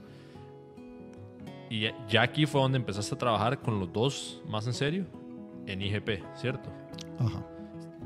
Y 1.71 1.81
ya- 2.09 2.23
aquí 2.23 2.45
fue 2.47 2.61
donde 2.61 2.77
empezaste 2.79 3.15
a 3.15 3.19
trabajar 3.19 3.61
con 3.63 3.79
los 3.81 3.91
dos 3.93 4.43
más 4.49 4.67
en 4.67 4.75
serio 4.75 5.07
en 5.67 5.81
IGP, 5.81 6.23
¿cierto? 6.35 6.69
ajá. 7.19 7.47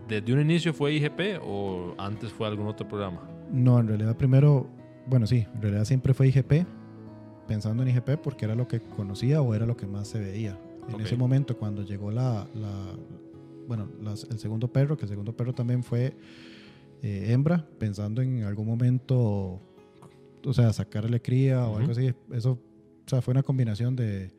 ¿Desde 0.06 0.34
un 0.34 0.40
inicio 0.42 0.74
fue 0.74 0.92
IGP 0.92 1.40
o 1.42 1.94
antes 1.96 2.30
fue 2.30 2.46
algún 2.46 2.66
otro 2.66 2.86
programa? 2.86 3.26
No, 3.50 3.80
en 3.80 3.88
realidad 3.88 4.14
primero, 4.16 4.66
bueno, 5.06 5.26
sí, 5.26 5.46
en 5.54 5.62
realidad 5.62 5.84
siempre 5.86 6.12
fue 6.12 6.28
IGP, 6.28 6.66
pensando 7.48 7.82
en 7.82 7.88
IGP 7.88 8.18
porque 8.22 8.44
era 8.44 8.54
lo 8.54 8.68
que 8.68 8.80
conocía 8.80 9.40
o 9.40 9.54
era 9.54 9.64
lo 9.64 9.76
que 9.78 9.86
más 9.86 10.08
se 10.08 10.20
veía. 10.20 10.58
En 10.92 11.00
ese 11.00 11.16
momento, 11.16 11.56
cuando 11.56 11.82
llegó 11.82 12.10
la, 12.10 12.46
la- 12.54 12.94
bueno, 13.66 13.88
las- 14.02 14.24
el 14.24 14.38
segundo 14.38 14.68
perro, 14.68 14.98
que 14.98 15.04
el 15.04 15.08
segundo 15.08 15.34
perro 15.34 15.54
también 15.54 15.82
fue 15.82 16.14
eh, 17.02 17.32
hembra, 17.32 17.66
pensando 17.78 18.20
en 18.20 18.44
algún 18.44 18.66
momento, 18.66 19.60
o 20.44 20.52
sea, 20.52 20.70
sacarle 20.74 21.20
cría 21.22 21.66
o 21.66 21.78
algo 21.78 21.92
así. 21.92 22.12
Eso, 22.32 22.58
o 23.06 23.08
sea, 23.08 23.22
fue 23.22 23.32
una 23.32 23.42
combinación 23.42 23.96
de, 23.96 24.30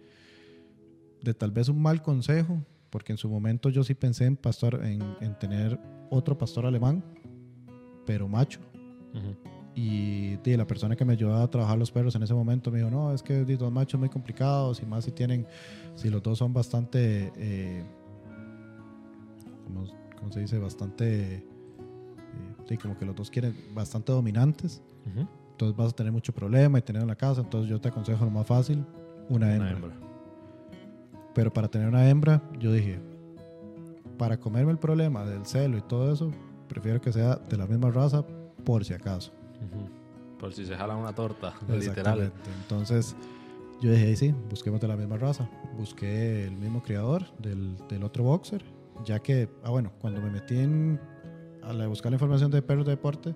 de 1.21 1.33
tal 1.33 1.51
vez 1.51 1.69
un 1.69 1.81
mal 1.81 2.01
consejo, 2.01 2.63
porque 2.89 3.11
en 3.11 3.17
su 3.17 3.29
momento 3.29 3.69
yo 3.69 3.83
sí 3.83 3.93
pensé 3.93 4.25
en, 4.25 4.37
pastor, 4.37 4.83
en, 4.83 5.01
en 5.21 5.37
tener 5.37 5.79
otro 6.09 6.37
pastor 6.37 6.65
alemán, 6.65 7.03
pero 8.05 8.27
macho. 8.27 8.59
Ujú. 9.13 9.35
Y 9.75 10.37
di, 10.37 10.55
la 10.55 10.65
persona 10.65 10.95
que 10.95 11.03
me 11.03 11.13
ayudaba 11.13 11.43
a 11.43 11.49
trabajar 11.49 11.77
los 11.77 11.91
perros 11.91 12.15
en 12.15 12.23
ese 12.23 12.33
momento 12.33 12.71
me 12.71 12.77
dijo, 12.77 12.89
no, 12.89 13.13
es 13.13 13.21
que 13.21 13.43
dos 13.43 13.71
machos 13.71 13.99
muy 13.99 14.07
complicados 14.07 14.81
y 14.81 14.85
más 14.85 15.03
si 15.03 15.11
tienen, 15.11 15.45
si 15.95 16.09
los 16.09 16.23
dos 16.23 16.37
son 16.37 16.53
bastante, 16.53 17.33
eh, 17.35 17.83
¿cómo, 19.65 19.85
cómo 20.17 20.31
se 20.31 20.39
dice? 20.39 20.57
Bastante, 20.59 21.35
eh, 21.35 21.43
sí, 22.69 22.77
como 22.77 22.97
que 22.97 23.05
los 23.05 23.15
dos 23.15 23.29
quieren 23.29 23.53
bastante 23.73 24.13
dominantes. 24.13 24.81
Ujú. 25.11 25.27
Entonces 25.55 25.77
vas 25.77 25.93
a 25.93 25.95
tener 25.95 26.11
mucho 26.11 26.33
problema 26.33 26.79
y 26.79 26.81
tener 26.81 27.01
en 27.01 27.07
la 27.07 27.15
casa. 27.15 27.39
Entonces 27.39 27.69
yo 27.69 27.79
te 27.79 27.87
aconsejo 27.87 28.25
lo 28.25 28.31
más 28.31 28.45
fácil, 28.45 28.83
una 29.29 29.45
Una 29.47 29.55
hembra. 29.55 29.71
hembra. 29.71 29.91
Pero 31.33 31.51
para 31.53 31.69
tener 31.69 31.87
una 31.87 32.09
hembra, 32.09 32.41
yo 32.59 32.71
dije, 32.73 32.99
para 34.17 34.37
comerme 34.37 34.71
el 34.71 34.77
problema 34.77 35.25
del 35.25 35.45
celo 35.45 35.77
y 35.77 35.81
todo 35.81 36.11
eso, 36.11 36.31
prefiero 36.67 36.99
que 37.01 37.11
sea 37.13 37.35
de 37.35 37.57
la 37.57 37.67
misma 37.67 37.89
raza 37.91 38.23
por 38.65 38.83
si 38.83 38.93
acaso. 38.93 39.31
Ujú. 39.71 39.89
Por 40.39 40.53
si 40.53 40.65
se 40.65 40.75
jala 40.75 40.95
una 40.95 41.13
torta, 41.13 41.53
literal. 41.69 42.31
Entonces 42.61 43.15
yo 43.81 43.91
dije, 43.91 44.07
"Ahí 44.07 44.15
sí, 44.15 44.33
busquemos 44.49 44.79
de 44.81 44.87
la 44.89 44.95
misma 44.97 45.17
raza. 45.17 45.49
Busqué 45.77 46.45
el 46.45 46.55
mismo 46.57 46.81
criador 46.83 47.23
del, 47.39 47.77
del 47.89 48.03
otro 48.03 48.23
boxer, 48.25 48.61
ya 49.05 49.19
que, 49.19 49.49
ah, 49.63 49.69
bueno, 49.69 49.91
cuando 49.99 50.21
me 50.21 50.29
metí 50.31 50.57
en, 50.57 50.99
a 51.63 51.71
la- 51.73 51.87
buscar 51.87 52.11
la 52.11 52.15
información 52.17 52.51
de 52.51 52.61
perros 52.61 52.85
de 52.85 52.91
deporte, 52.91 53.35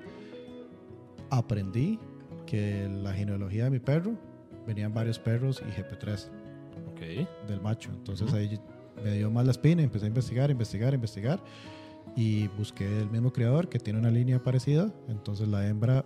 aprendí 1.29 1.99
que 2.45 2.87
la 2.89 3.13
genealogía 3.13 3.65
de 3.65 3.69
mi 3.69 3.79
perro 3.79 4.13
venían 4.67 4.93
varios 4.93 5.19
perros 5.19 5.61
y 5.67 5.71
GP3 5.71 6.29
Ok. 6.91 7.47
del 7.47 7.61
macho. 7.61 7.89
Entonces 7.91 8.27
Ujú. 8.27 8.37
ahí 8.37 8.59
me 9.03 9.11
dio 9.13 9.29
más 9.31 9.45
la 9.45 9.51
espina, 9.51 9.81
empecé 9.81 10.05
a 10.05 10.07
investigar, 10.09 10.49
investigar, 10.51 10.93
investigar 10.93 11.39
y 12.15 12.47
busqué 12.49 12.85
el 12.99 13.09
mismo 13.09 13.31
criador 13.31 13.69
que 13.69 13.79
tiene 13.79 13.99
una 13.99 14.11
línea 14.11 14.41
parecida. 14.43 14.91
Entonces 15.07 15.47
la 15.47 15.67
hembra 15.67 16.03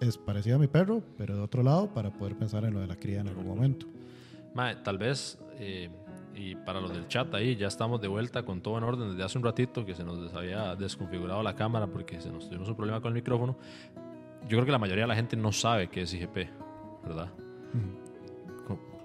es 0.00 0.18
parecida 0.18 0.56
a 0.56 0.58
mi 0.58 0.66
perro, 0.66 1.02
pero 1.16 1.36
de 1.36 1.42
otro 1.42 1.62
lado 1.62 1.92
para 1.94 2.10
poder 2.10 2.36
pensar 2.36 2.64
en 2.64 2.74
lo 2.74 2.80
de 2.80 2.86
la 2.86 2.96
cría 2.96 3.20
en 3.20 3.28
algún 3.28 3.46
momento. 3.46 3.86
Mae, 4.54 4.76
tal 4.76 4.98
vez, 4.98 5.38
eh, 5.58 5.88
y 6.36 6.54
para 6.54 6.80
los 6.80 6.92
del 6.92 7.08
chat 7.08 7.32
ahí, 7.34 7.56
ya 7.56 7.68
estamos 7.68 8.00
de 8.00 8.08
vuelta 8.08 8.44
con 8.44 8.60
todo 8.60 8.78
en 8.78 8.84
orden 8.84 9.10
desde 9.10 9.24
hace 9.24 9.38
un 9.38 9.44
ratito 9.44 9.84
que 9.84 9.94
se 9.94 10.04
nos 10.04 10.32
había 10.34 10.76
desconfigurado 10.76 11.42
la 11.42 11.56
cámara 11.56 11.86
porque 11.86 12.20
se 12.20 12.30
nos 12.30 12.48
tuvimos 12.48 12.68
un 12.68 12.76
problema 12.76 13.00
con 13.00 13.08
el 13.08 13.14
micrófono. 13.14 13.56
Yo 14.42 14.50
creo 14.50 14.66
que 14.66 14.72
la 14.72 14.78
mayoría 14.78 15.04
de 15.04 15.08
la 15.08 15.16
gente 15.16 15.36
no 15.36 15.50
sabe 15.52 15.88
qué 15.88 16.02
es 16.02 16.12
IGP, 16.12 16.36
¿verdad? 17.04 17.32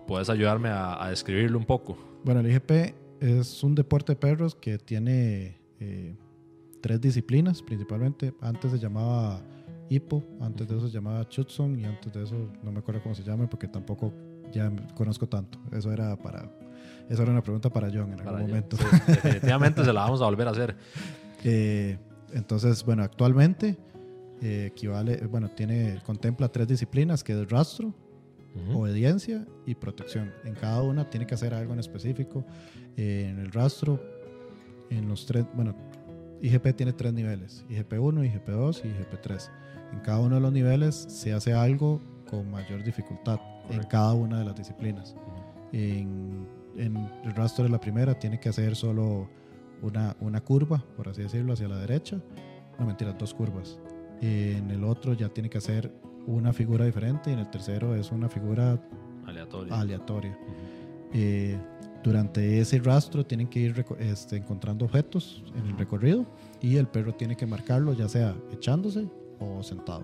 ¿Puedes 0.08 0.30
ayudarme 0.30 0.70
a, 0.70 1.04
a 1.04 1.10
describirlo 1.10 1.58
un 1.58 1.66
poco? 1.66 1.98
Bueno, 2.24 2.42
el 2.42 2.52
IGP 2.52 2.96
es 3.22 3.64
un 3.64 3.76
deporte 3.76 4.14
de 4.14 4.16
perros 4.18 4.56
que 4.56 4.78
tiene 4.78 5.58
eh, 5.80 6.16
tres 6.82 7.00
disciplinas 7.00 7.62
principalmente. 7.62 8.34
Antes 8.42 8.72
se 8.72 8.80
llamaba 8.80 9.42
Hippo, 9.90 10.24
antes 10.42 10.68
de 10.68 10.78
eso 10.78 10.88
se 10.88 10.94
llamaba 10.94 11.28
Chutson 11.30 11.80
y 11.80 11.86
antes 11.86 12.12
de 12.12 12.24
eso 12.24 12.36
no 12.64 12.72
me 12.72 12.80
acuerdo 12.80 13.02
cómo 13.02 13.16
se 13.16 13.24
llama 13.24 13.50
porque 13.50 13.68
tampoco 13.68 14.14
ya 14.52 14.72
conozco 14.96 15.28
tanto. 15.28 15.60
Eso 15.72 15.92
era 15.92 16.16
para 16.18 16.50
eso 17.12 17.22
era 17.24 17.32
una 17.32 17.42
pregunta 17.44 17.70
para 17.70 17.88
John 17.88 18.14
en 18.14 18.20
algún 18.22 18.36
allá. 18.36 18.48
momento. 18.48 18.78
Sí, 18.78 18.84
definitivamente 19.08 19.84
se 19.86 19.94
la 19.94 20.02
vamos 20.02 20.22
a 20.22 20.26
volver 20.26 20.48
a 20.48 20.52
hacer. 20.52 20.76
Eh, 21.44 21.98
entonces, 22.34 22.86
bueno, 22.86 23.02
actualmente 23.02 23.76
eh, 24.44 24.68
equivale, 24.68 25.26
bueno, 25.26 25.50
tiene 25.50 26.00
contempla 26.06 26.50
tres 26.50 26.68
disciplinas 26.68 27.24
que 27.24 27.34
es 27.34 27.50
rastro, 27.50 27.96
Ujú. 28.56 28.80
obediencia 28.82 29.44
y 29.66 29.74
protección. 29.74 30.32
En 30.46 30.54
cada 30.54 30.84
una 30.84 31.10
tiene 31.10 31.26
que 31.26 31.34
hacer 31.34 31.56
algo 31.56 31.74
en 31.74 31.80
específico. 31.80 32.46
Eh, 32.96 33.26
en 33.28 33.40
el 33.40 33.52
rastro, 33.52 34.00
en 34.92 35.08
los 35.08 35.26
tres, 35.26 35.46
bueno, 35.56 35.74
IGP 36.44 36.76
tiene 36.76 36.94
tres 36.94 37.12
niveles, 37.12 37.66
IGP1, 37.70 38.32
IGP2 38.32 38.82
y 38.86 38.90
IGP3. 38.90 39.50
En 39.94 40.00
cada 40.02 40.20
uno 40.20 40.36
de 40.36 40.42
los 40.42 40.54
niveles 40.54 40.94
se 40.96 41.34
hace 41.34 41.54
algo 41.54 42.00
con 42.30 42.52
mayor 42.52 42.84
dificultad 42.84 43.40
en 43.72 43.82
cada 43.84 44.14
una 44.14 44.38
de 44.40 44.46
las 44.46 44.56
disciplinas. 44.56 45.16
En, 45.72 46.46
en 46.82 46.98
el 47.24 47.36
rastro 47.36 47.64
de 47.64 47.70
la 47.70 47.80
primera 47.80 48.18
tiene 48.18 48.40
que 48.40 48.50
hacer 48.50 48.76
solo 48.76 49.30
una, 49.82 50.16
una 50.20 50.42
curva, 50.42 50.84
por 50.98 51.08
así 51.10 51.22
decirlo, 51.22 51.54
hacia 51.54 51.68
la 51.68 51.78
derecha. 51.78 52.20
No, 52.80 52.86
mentira, 52.86 53.14
dos 53.14 53.34
curvas. 53.34 53.80
En 54.22 54.70
el 54.72 54.84
otro 54.84 55.14
ya 55.14 55.30
tiene 55.30 55.50
que 55.50 55.58
hacer 55.58 55.92
una 56.28 56.54
figura 56.54 56.86
diferente 56.86 57.30
y 57.30 57.34
en 57.34 57.40
el 57.40 57.50
tercero 57.50 57.96
es 57.96 58.12
una 58.12 58.30
figura 58.30 58.80
Aleatorio. 59.26 59.74
aleatoria. 59.74 60.32
Ujú. 60.32 60.54
Eh, 61.14 61.58
durante 62.04 62.60
ese 62.60 62.80
rastro 62.80 63.26
tienen 63.26 63.48
que 63.48 63.60
ir 63.60 63.86
este, 64.00 64.38
encontrando 64.38 64.86
objetos 64.86 65.44
en 65.56 65.68
el 65.68 65.78
recorrido 65.78 66.26
y 66.60 66.78
el 66.78 66.88
perro 66.88 67.14
tiene 67.14 67.36
que 67.36 67.46
marcarlo 67.46 67.94
ya 67.94 68.08
sea 68.10 68.36
echándose 68.52 69.08
o 69.40 69.62
sentado. 69.62 70.04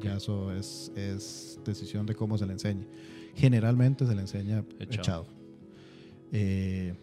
Ya 0.00 0.16
eso 0.16 0.52
es, 0.52 0.92
es 0.94 1.58
decisión 1.64 2.06
de 2.06 2.14
cómo 2.14 2.38
se 2.38 2.46
le 2.46 2.52
enseñe. 2.52 2.86
Generalmente 3.34 4.06
se 4.06 4.14
le 4.14 4.20
enseña 4.22 4.64
Echado. 4.78 5.00
echado. 5.02 5.26
Eh, 6.32 6.94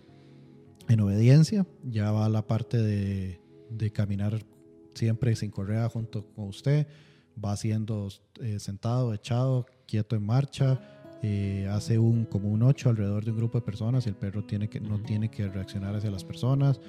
en 0.88 1.00
obediencia, 1.00 1.66
ya 1.84 2.12
va 2.12 2.30
la 2.30 2.46
parte 2.46 2.78
de, 2.78 3.40
de 3.70 3.92
caminar 3.92 4.46
siempre 4.94 5.36
sin 5.36 5.52
correa 5.52 5.90
junto 5.90 6.26
con 6.36 6.48
usted, 6.48 6.88
va 7.44 7.52
haciendo 7.52 8.10
eh, 8.42 8.60
sentado, 8.60 9.14
echado, 9.14 9.66
quieto 9.88 10.16
en 10.16 10.26
marcha, 10.26 10.80
eh, 11.22 11.68
hace 11.72 11.98
un 12.00 12.26
como 12.26 12.50
un 12.50 12.64
8 12.64 12.90
alrededor 12.90 13.26
de 13.26 13.32
un 13.32 13.38
grupo 13.38 13.60
de 13.60 13.66
personas. 13.66 14.06
Y 14.06 14.10
el 14.10 14.16
perro 14.16 14.44
tiene 14.44 14.70
que, 14.70 14.80
no 14.80 15.00
tiene 15.02 15.30
que 15.30 15.48
reaccionar 15.48 15.96
hacia 15.96 16.12
las 16.12 16.24
personas. 16.24 16.80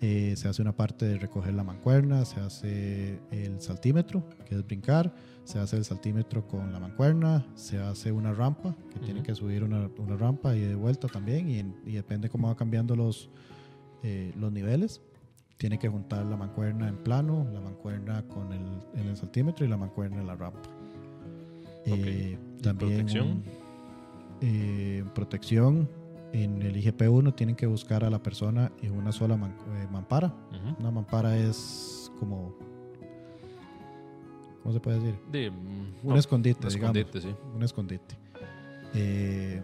Eh, 0.00 0.34
se 0.36 0.48
hace 0.48 0.60
una 0.60 0.76
parte 0.76 1.06
de 1.06 1.18
recoger 1.18 1.54
la 1.54 1.64
mancuerna, 1.64 2.24
se 2.24 2.40
hace 2.40 3.20
el 3.30 3.60
saltímetro, 3.60 4.28
que 4.44 4.56
es 4.56 4.66
brincar, 4.66 5.14
se 5.44 5.58
hace 5.58 5.76
el 5.76 5.84
saltímetro 5.84 6.46
con 6.46 6.72
la 6.72 6.80
mancuerna, 6.80 7.46
se 7.54 7.78
hace 7.78 8.10
una 8.12 8.32
rampa, 8.32 8.74
que 8.92 8.98
tiene 8.98 9.22
que 9.22 9.34
subir 9.34 9.62
una, 9.62 9.90
una, 9.98 10.16
rampa 10.16 10.56
y 10.56 10.60
de 10.60 10.74
vuelta 10.74 11.06
también, 11.08 11.48
y, 11.48 11.90
y 11.90 11.94
depende 11.94 12.28
cómo 12.28 12.48
va 12.48 12.56
cambiando 12.56 12.96
los, 12.96 13.30
eh, 14.02 14.32
los 14.38 14.52
niveles. 14.52 15.02
Tiene 15.56 15.78
que 15.78 15.88
juntar 15.88 16.26
la 16.26 16.36
mancuerna 16.36 16.88
en 16.88 16.96
plano, 16.96 17.46
la 17.52 17.60
mancuerna 17.60 18.22
con 18.28 18.52
el, 18.52 19.00
en 19.00 19.08
el 19.08 19.16
saltímetro 19.16 19.64
y 19.64 19.68
la 19.68 19.76
mancuerna 19.76 20.20
en 20.20 20.26
la 20.26 20.36
rampa. 20.36 20.68
Okay. 21.86 22.38
también 22.62 22.90
protección. 22.90 23.42
Eh, 24.40 25.04
protección 25.14 25.88
en 26.32 26.62
el 26.62 26.76
IGP1 26.76 27.34
tienen 27.34 27.54
que 27.54 27.66
buscar 27.66 28.04
a 28.04 28.10
la 28.10 28.22
persona 28.22 28.72
en 28.82 28.92
una 28.92 29.12
sola 29.12 29.36
man, 29.36 29.54
eh, 29.76 29.86
mampara. 29.90 30.28
Uh 30.28 30.54
-huh. 30.54 30.80
Una 30.80 30.90
mampara 30.90 31.36
es 31.36 32.10
como. 32.18 32.56
¿Cómo 34.64 34.72
se 34.72 34.80
puede 34.80 34.98
decir? 34.98 35.20
De, 35.30 35.50
un 35.50 35.94
no, 36.02 36.16
escondite, 36.16 36.66
un 36.66 36.72
digamos. 36.72 36.96
escondite, 36.96 37.20
sí. 37.20 37.36
Un 37.54 37.62
escondite. 37.62 38.16
Eh, 38.94 39.62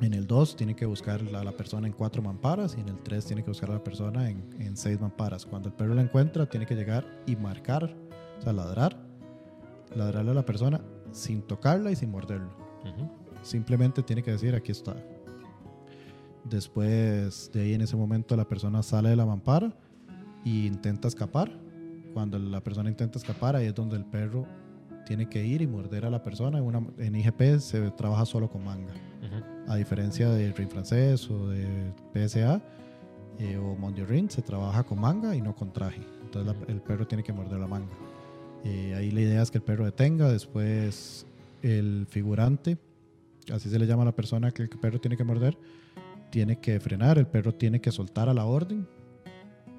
en 0.00 0.14
el 0.14 0.26
2 0.26 0.56
tiene 0.56 0.74
que 0.74 0.84
buscar 0.84 1.20
a 1.32 1.44
la 1.44 1.52
persona 1.52 1.86
en 1.86 1.92
cuatro 1.92 2.20
mamparas 2.20 2.74
y 2.76 2.80
en 2.80 2.88
el 2.88 2.96
3 2.96 3.24
tiene 3.24 3.44
que 3.44 3.50
buscar 3.50 3.70
a 3.70 3.74
la 3.74 3.84
persona 3.84 4.28
en, 4.28 4.50
en 4.58 4.76
seis 4.76 5.00
mamparas. 5.00 5.46
Cuando 5.46 5.68
el 5.68 5.74
perro 5.76 5.94
la 5.94 6.02
encuentra, 6.02 6.44
tiene 6.46 6.66
que 6.66 6.74
llegar 6.74 7.06
y 7.24 7.36
marcar, 7.36 7.94
o 8.38 8.42
sea, 8.42 8.52
ladrar, 8.52 8.96
ladrarle 9.94 10.32
a 10.32 10.34
la 10.34 10.44
persona 10.44 10.80
sin 11.12 11.42
tocarla 11.42 11.92
y 11.92 11.96
sin 11.96 12.10
morderlo. 12.10 12.50
Uh 12.82 12.88
-huh. 12.88 13.10
Simplemente 13.42 14.02
tiene 14.02 14.24
que 14.24 14.32
decir, 14.32 14.56
aquí 14.56 14.72
está. 14.72 14.96
Después 16.42 17.48
de 17.52 17.62
ahí 17.62 17.74
en 17.74 17.82
ese 17.82 17.96
momento 17.96 18.36
la 18.36 18.48
persona 18.48 18.82
sale 18.82 19.10
de 19.10 19.16
la 19.16 19.24
mampara 19.24 19.72
e 20.44 20.66
intenta 20.66 21.06
escapar. 21.06 21.63
Cuando 22.14 22.38
la 22.38 22.60
persona 22.62 22.88
intenta 22.88 23.18
escapar, 23.18 23.56
ahí 23.56 23.66
es 23.66 23.74
donde 23.74 23.96
el 23.96 24.04
perro 24.04 24.46
tiene 25.04 25.28
que 25.28 25.44
ir 25.44 25.60
y 25.62 25.66
morder 25.66 26.06
a 26.06 26.10
la 26.10 26.22
persona. 26.22 26.58
En, 26.58 26.64
una, 26.64 26.86
en 26.98 27.16
IGP 27.16 27.58
se 27.58 27.90
trabaja 27.90 28.24
solo 28.24 28.48
con 28.48 28.64
manga. 28.64 28.94
Uh 29.20 29.26
-huh. 29.26 29.72
A 29.72 29.76
diferencia 29.76 30.30
del 30.30 30.54
ring 30.54 30.70
francés 30.70 31.28
o 31.28 31.48
de 31.48 31.92
PSA 32.12 32.62
eh, 33.40 33.56
o 33.56 33.74
Mondio 33.74 34.06
Ring, 34.06 34.30
se 34.30 34.42
trabaja 34.42 34.84
con 34.84 35.00
manga 35.00 35.34
y 35.34 35.42
no 35.42 35.56
con 35.56 35.72
traje. 35.72 36.02
Entonces 36.22 36.54
la, 36.54 36.72
el 36.72 36.80
perro 36.80 37.04
tiene 37.04 37.24
que 37.24 37.32
morder 37.32 37.58
la 37.58 37.66
manga. 37.66 37.92
Eh, 38.62 38.94
ahí 38.94 39.10
la 39.10 39.20
idea 39.20 39.42
es 39.42 39.50
que 39.50 39.58
el 39.58 39.64
perro 39.64 39.84
detenga. 39.84 40.28
Después 40.30 41.26
el 41.62 42.06
figurante, 42.08 42.78
así 43.52 43.68
se 43.68 43.78
le 43.78 43.86
llama 43.86 44.02
a 44.02 44.06
la 44.06 44.14
persona 44.14 44.52
que 44.52 44.62
el 44.62 44.68
perro 44.68 45.00
tiene 45.00 45.16
que 45.16 45.24
morder, 45.24 45.58
tiene 46.30 46.60
que 46.60 46.78
frenar, 46.78 47.18
el 47.18 47.26
perro 47.26 47.52
tiene 47.52 47.80
que 47.80 47.90
soltar 47.90 48.28
a 48.28 48.34
la 48.34 48.44
orden 48.44 48.86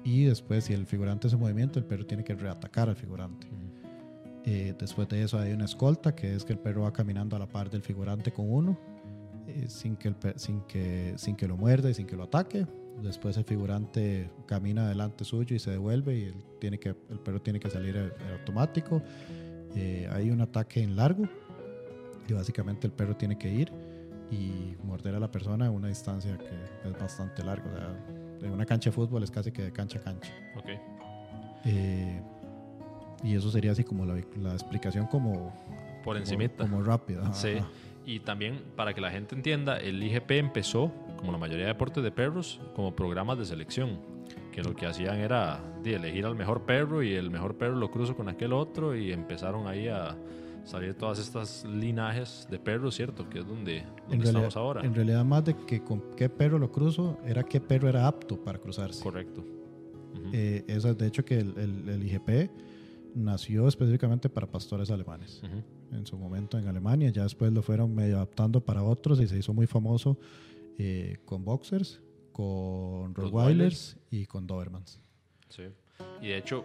y 0.06 0.24
después 0.24 0.64
si 0.64 0.72
el 0.72 0.86
figurante 0.86 1.26
hace 1.26 1.36
movimiento, 1.36 1.80
el 1.80 1.84
perro 1.84 2.06
tiene 2.06 2.22
que 2.22 2.34
reatacar 2.36 2.88
al 2.88 2.94
figurante. 2.94 3.48
Uh 3.48 3.54
-huh. 3.54 4.42
eh, 4.44 4.74
después 4.78 5.08
de 5.08 5.24
eso 5.24 5.36
hay 5.36 5.52
una 5.52 5.64
escolta, 5.64 6.14
que 6.14 6.32
es 6.36 6.44
que 6.44 6.52
el 6.52 6.60
perro 6.60 6.82
va 6.82 6.92
caminando 6.92 7.34
a 7.34 7.40
la 7.40 7.48
par 7.48 7.68
del 7.68 7.82
figurante 7.82 8.30
con 8.30 8.48
uno, 8.48 8.78
eh, 9.48 9.64
sin, 9.68 9.96
que 9.96 10.08
el 10.08 10.16
sin, 10.36 10.60
que, 10.60 11.14
sin 11.16 11.34
que 11.34 11.48
lo 11.48 11.56
muerda 11.56 11.90
y 11.90 11.94
sin 11.94 12.06
que 12.06 12.14
lo 12.14 12.22
ataque. 12.22 12.64
Después 13.02 13.36
el 13.36 13.44
figurante 13.44 14.30
camina 14.46 14.88
delante 14.88 15.24
suyo 15.24 15.56
y 15.56 15.58
se 15.58 15.72
devuelve 15.72 16.16
y 16.16 16.22
él 16.26 16.36
tiene 16.60 16.78
que, 16.78 16.90
el 16.90 17.18
perro 17.18 17.42
tiene 17.42 17.58
que 17.58 17.68
salir 17.68 17.96
en 17.96 18.12
automático. 18.38 19.02
Eh, 19.74 20.08
hay 20.12 20.30
un 20.30 20.40
ataque 20.40 20.84
en 20.84 20.94
largo 20.94 21.24
y 22.28 22.32
básicamente 22.32 22.86
el 22.86 22.92
perro 22.92 23.16
tiene 23.16 23.36
que 23.36 23.52
ir 23.52 23.72
y 24.30 24.76
morder 24.84 25.16
a 25.16 25.20
la 25.20 25.30
persona 25.32 25.66
a 25.66 25.70
una 25.70 25.88
distancia 25.88 26.38
que 26.38 26.88
es 26.88 26.98
bastante 26.98 27.42
larga. 27.42 27.66
O 27.66 27.76
sea, 27.76 28.25
en 28.46 28.52
una 28.52 28.66
cancha 28.66 28.90
de 28.90 28.94
fútbol 28.94 29.22
es 29.22 29.30
casi 29.30 29.52
que 29.52 29.62
de 29.62 29.72
cancha 29.72 29.98
a 29.98 30.02
cancha. 30.02 30.32
Okay. 30.56 30.78
Eh, 31.64 32.20
y 33.22 33.34
eso 33.34 33.50
sería 33.50 33.72
así 33.72 33.84
como 33.84 34.04
la, 34.04 34.14
la 34.40 34.52
explicación 34.52 35.06
como... 35.06 35.52
Por 36.04 36.16
encimita. 36.16 36.64
Como, 36.64 36.78
como 36.78 36.84
rápida. 36.84 37.32
Sí. 37.32 37.58
Y 38.04 38.20
también 38.20 38.62
para 38.76 38.94
que 38.94 39.00
la 39.00 39.10
gente 39.10 39.34
entienda, 39.34 39.78
el 39.78 40.00
IGP 40.00 40.30
empezó, 40.32 40.92
como 41.16 41.32
la 41.32 41.38
mayoría 41.38 41.64
de 41.64 41.72
deportes 41.72 42.04
de 42.04 42.12
perros, 42.12 42.60
como 42.74 42.94
programas 42.94 43.36
de 43.38 43.44
selección. 43.44 43.98
Que 44.52 44.62
lo 44.62 44.74
que 44.74 44.86
hacían 44.86 45.16
era 45.16 45.60
de 45.82 45.96
elegir 45.96 46.24
al 46.24 46.36
mejor 46.36 46.62
perro 46.62 47.02
y 47.02 47.14
el 47.14 47.30
mejor 47.30 47.56
perro 47.56 47.74
lo 47.74 47.90
cruzo 47.90 48.16
con 48.16 48.28
aquel 48.28 48.52
otro 48.52 48.94
y 48.94 49.12
empezaron 49.12 49.66
ahí 49.66 49.88
a 49.88 50.16
salir 50.66 50.94
todas 50.94 51.18
estas 51.18 51.64
linajes 51.64 52.46
de 52.50 52.58
perros, 52.58 52.96
¿cierto? 52.96 53.28
Que 53.30 53.38
es 53.38 53.46
donde, 53.46 53.84
donde 54.08 54.14
en 54.14 54.22
estamos 54.22 54.34
realidad, 54.34 54.56
ahora. 54.56 54.84
En 54.84 54.94
realidad, 54.94 55.24
más 55.24 55.44
de 55.44 55.56
que 55.64 55.82
con 55.82 56.02
qué 56.16 56.28
perro 56.28 56.58
lo 56.58 56.70
cruzo, 56.70 57.18
era 57.24 57.44
qué 57.44 57.60
perro 57.60 57.88
era 57.88 58.06
apto 58.06 58.36
para 58.36 58.58
cruzarse. 58.58 59.02
Correcto. 59.02 59.40
Uh 59.40 60.18
-huh. 60.18 60.30
eh, 60.34 60.64
eso 60.66 60.90
es 60.90 60.98
de 60.98 61.06
hecho 61.06 61.24
que 61.24 61.38
el, 61.38 61.56
el, 61.56 61.88
el, 61.88 62.02
IGP 62.02 62.50
nació 63.14 63.68
específicamente 63.68 64.28
para 64.28 64.46
pastores 64.46 64.90
alemanes. 64.90 65.40
Uh 65.42 65.46
-huh. 65.46 65.96
En 65.98 66.04
su 66.04 66.18
momento 66.18 66.58
en 66.58 66.66
Alemania, 66.66 67.10
ya 67.10 67.22
después 67.22 67.52
lo 67.52 67.62
fueron 67.62 67.94
medio 67.94 68.16
adaptando 68.16 68.60
para 68.60 68.82
otros 68.82 69.20
y 69.20 69.28
se 69.28 69.38
hizo 69.38 69.54
muy 69.54 69.68
famoso 69.68 70.18
eh, 70.78 71.18
con 71.24 71.44
boxers, 71.44 72.02
con 72.32 73.14
Rottweilers 73.14 73.96
y 74.10 74.26
con 74.26 74.48
Dobermans. 74.48 75.00
Sí. 75.48 75.62
Y 76.20 76.28
de 76.28 76.38
hecho, 76.38 76.64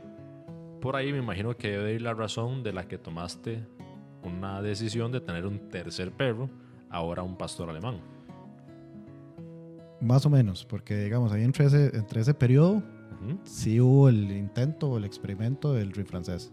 por 0.81 0.95
ahí 0.95 1.11
me 1.11 1.19
imagino 1.19 1.55
que 1.55 1.69
debe 1.69 1.93
ir 1.93 2.01
la 2.01 2.15
razón 2.15 2.63
de 2.63 2.73
la 2.73 2.87
que 2.87 2.97
tomaste 2.97 3.63
una 4.23 4.61
decisión 4.61 5.11
de 5.11 5.21
tener 5.21 5.45
un 5.45 5.69
tercer 5.69 6.11
perro, 6.11 6.49
ahora 6.89 7.23
un 7.23 7.37
pastor 7.37 7.69
alemán. 7.69 7.99
Más 9.99 10.25
o 10.25 10.29
menos, 10.29 10.65
porque 10.65 10.97
digamos, 10.97 11.31
ahí 11.31 11.43
entre 11.43 11.65
ese, 11.65 11.95
entre 11.95 12.21
ese 12.21 12.33
periodo 12.33 12.73
uh 12.73 12.81
-huh. 12.81 13.39
sí 13.43 13.79
hubo 13.79 14.09
el 14.09 14.31
intento 14.31 14.89
o 14.89 14.97
el 14.97 15.05
experimento 15.05 15.73
del 15.73 15.91
ring 15.91 16.07
francés. 16.07 16.51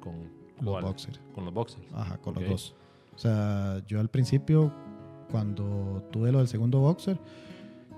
¿Con 0.00 0.30
los 0.60 0.82
boxers? 0.82 1.20
Con 1.34 1.44
los 1.46 1.54
boxers. 1.54 1.86
Ajá, 1.94 2.18
con 2.18 2.36
okay. 2.36 2.48
los 2.48 2.50
dos. 2.50 2.74
O 3.14 3.18
sea, 3.18 3.82
yo 3.86 4.00
al 4.00 4.08
principio, 4.08 4.72
cuando 5.30 6.02
tuve 6.10 6.32
lo 6.32 6.38
del 6.38 6.48
segundo 6.48 6.80
boxer, 6.80 7.18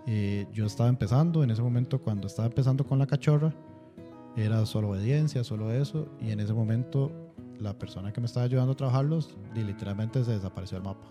eh, 0.07 0.47
yo 0.53 0.67
estaba 0.67 0.89
empezando, 0.89 1.43
en 1.43 1.51
ese 1.51 1.63
momento 1.63 2.01
cuando 2.01 2.29
estaba 2.29 2.47
empezando 2.47 2.87
con 2.87 2.99
la 2.99 3.07
cachorra, 3.07 3.53
era 4.37 4.65
solo 4.67 4.91
obediencia, 4.91 5.43
solo 5.43 5.73
eso, 5.73 6.07
y 6.21 6.31
en 6.31 6.41
ese 6.41 6.53
momento 6.53 7.26
la 7.61 7.79
persona 7.79 8.13
que 8.13 8.21
me 8.21 8.27
estaba 8.27 8.45
ayudando 8.45 8.73
a 8.73 8.77
trabajarlos 8.77 9.37
y 9.55 9.61
literalmente 9.61 10.25
se 10.25 10.33
desapareció 10.33 10.77
del 10.79 10.85
mapa. 10.85 11.07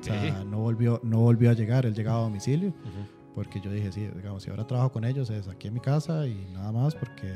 O 0.00 0.02
sea, 0.02 0.44
no 0.44 0.60
volvió, 0.60 1.00
no 1.02 1.18
volvió 1.18 1.50
a 1.50 1.54
llegar, 1.54 1.84
él 1.84 1.94
llegaba 1.94 2.20
a 2.20 2.22
domicilio, 2.22 2.68
uh 2.68 2.72
-huh. 2.72 3.34
porque 3.34 3.60
yo 3.60 3.70
dije, 3.72 3.90
sí, 3.90 4.06
digamos, 4.16 4.44
si 4.44 4.50
ahora 4.50 4.66
trabajo 4.66 4.92
con 4.92 5.04
ellos 5.04 5.28
es 5.30 5.48
aquí 5.48 5.66
en 5.68 5.74
mi 5.74 5.80
casa 5.80 6.26
y 6.26 6.46
nada 6.52 6.70
más 6.70 6.94
porque 6.94 7.34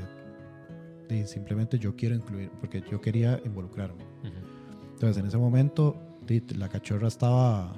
y 1.11 1.26
simplemente 1.26 1.78
yo 1.78 1.94
quiero 1.94 2.14
incluir, 2.14 2.50
porque 2.61 2.82
yo 2.90 3.00
quería 3.00 3.40
involucrarme. 3.44 4.02
Uh 4.22 4.26
-huh. 4.26 4.92
Entonces 4.94 5.18
en 5.18 5.26
ese 5.26 5.38
momento 5.38 5.96
la 6.56 6.68
cachorra 6.68 7.08
estaba, 7.08 7.76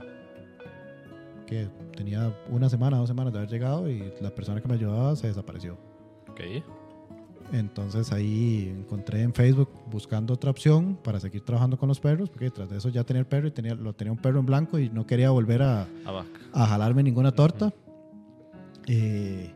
que 1.47 1.69
tenía 1.97 2.33
una 2.49 2.69
semana, 2.69 2.99
dos 2.99 3.09
semanas 3.09 3.33
de 3.33 3.39
haber 3.41 3.51
llegado 3.51 3.91
y 3.91 4.13
la 4.21 4.31
persona 4.35 4.61
que 4.61 4.69
me 4.69 4.75
ayudaba 4.75 5.17
se 5.17 5.27
desapareció. 5.27 5.77
Okay. 6.31 6.63
Entonces 7.53 8.11
ahí 8.13 8.75
encontré 8.77 9.23
en 9.23 9.33
Facebook 9.33 9.69
buscando 9.91 10.35
otra 10.35 10.51
opción 10.51 10.99
para 11.03 11.21
seguir 11.21 11.43
trabajando 11.43 11.77
con 11.79 11.89
los 11.89 12.01
perros, 12.01 12.29
porque 12.29 12.51
tras 12.51 12.69
de 12.69 12.79
eso 12.79 12.89
ya 12.89 13.05
tenía 13.05 13.21
el 13.21 13.27
perro 13.27 13.49
y 13.49 13.51
tenía, 13.51 13.75
lo 13.75 13.93
tenía 13.93 14.13
un 14.13 14.19
perro 14.19 14.41
en 14.41 14.47
blanco 14.47 14.79
y 14.79 14.89
no 14.91 15.07
quería 15.07 15.31
volver 15.31 15.63
a, 15.63 15.83
a, 15.83 16.25
a 16.53 16.67
jalarme 16.67 17.03
ninguna 17.03 17.33
torta. 17.33 17.67
Uh 17.67 17.71
-huh. 17.71 17.75
eh, 18.89 19.55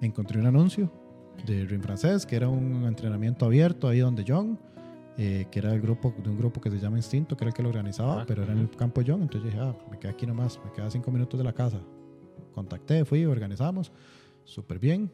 encontré 0.00 0.40
un 0.40 0.46
anuncio 0.46 0.92
de 1.46 1.64
Ring 1.64 1.82
Francés, 1.82 2.26
que 2.26 2.36
era 2.36 2.48
un 2.48 2.84
entrenamiento 2.84 3.46
abierto 3.46 3.88
ahí 3.88 4.00
donde 4.00 4.24
John, 4.26 4.58
eh, 5.16 5.46
que 5.50 5.58
era 5.60 5.72
el 5.72 5.80
grupo 5.80 6.14
de 6.22 6.28
un 6.28 6.36
grupo 6.36 6.60
que 6.60 6.70
se 6.70 6.78
llama 6.78 6.96
Instinto, 6.96 7.36
que 7.36 7.44
era 7.44 7.50
el 7.50 7.54
que 7.54 7.62
lo 7.62 7.68
organizaba, 7.70 8.22
ah, 8.22 8.24
pero 8.26 8.42
era 8.42 8.52
en 8.52 8.58
el 8.58 8.70
campo 8.70 9.00
John. 9.06 9.22
Entonces 9.22 9.50
dije, 9.52 9.62
ah, 9.62 9.74
me 9.90 9.98
quedé 9.98 10.10
aquí 10.10 10.26
nomás, 10.26 10.60
me 10.64 10.72
queda 10.72 10.90
cinco 10.90 11.10
minutos 11.10 11.38
de 11.38 11.44
la 11.44 11.52
casa. 11.52 11.80
Contacté, 12.52 13.04
fui, 13.04 13.24
organizamos, 13.24 13.90
súper 14.44 14.78
bien 14.78 15.10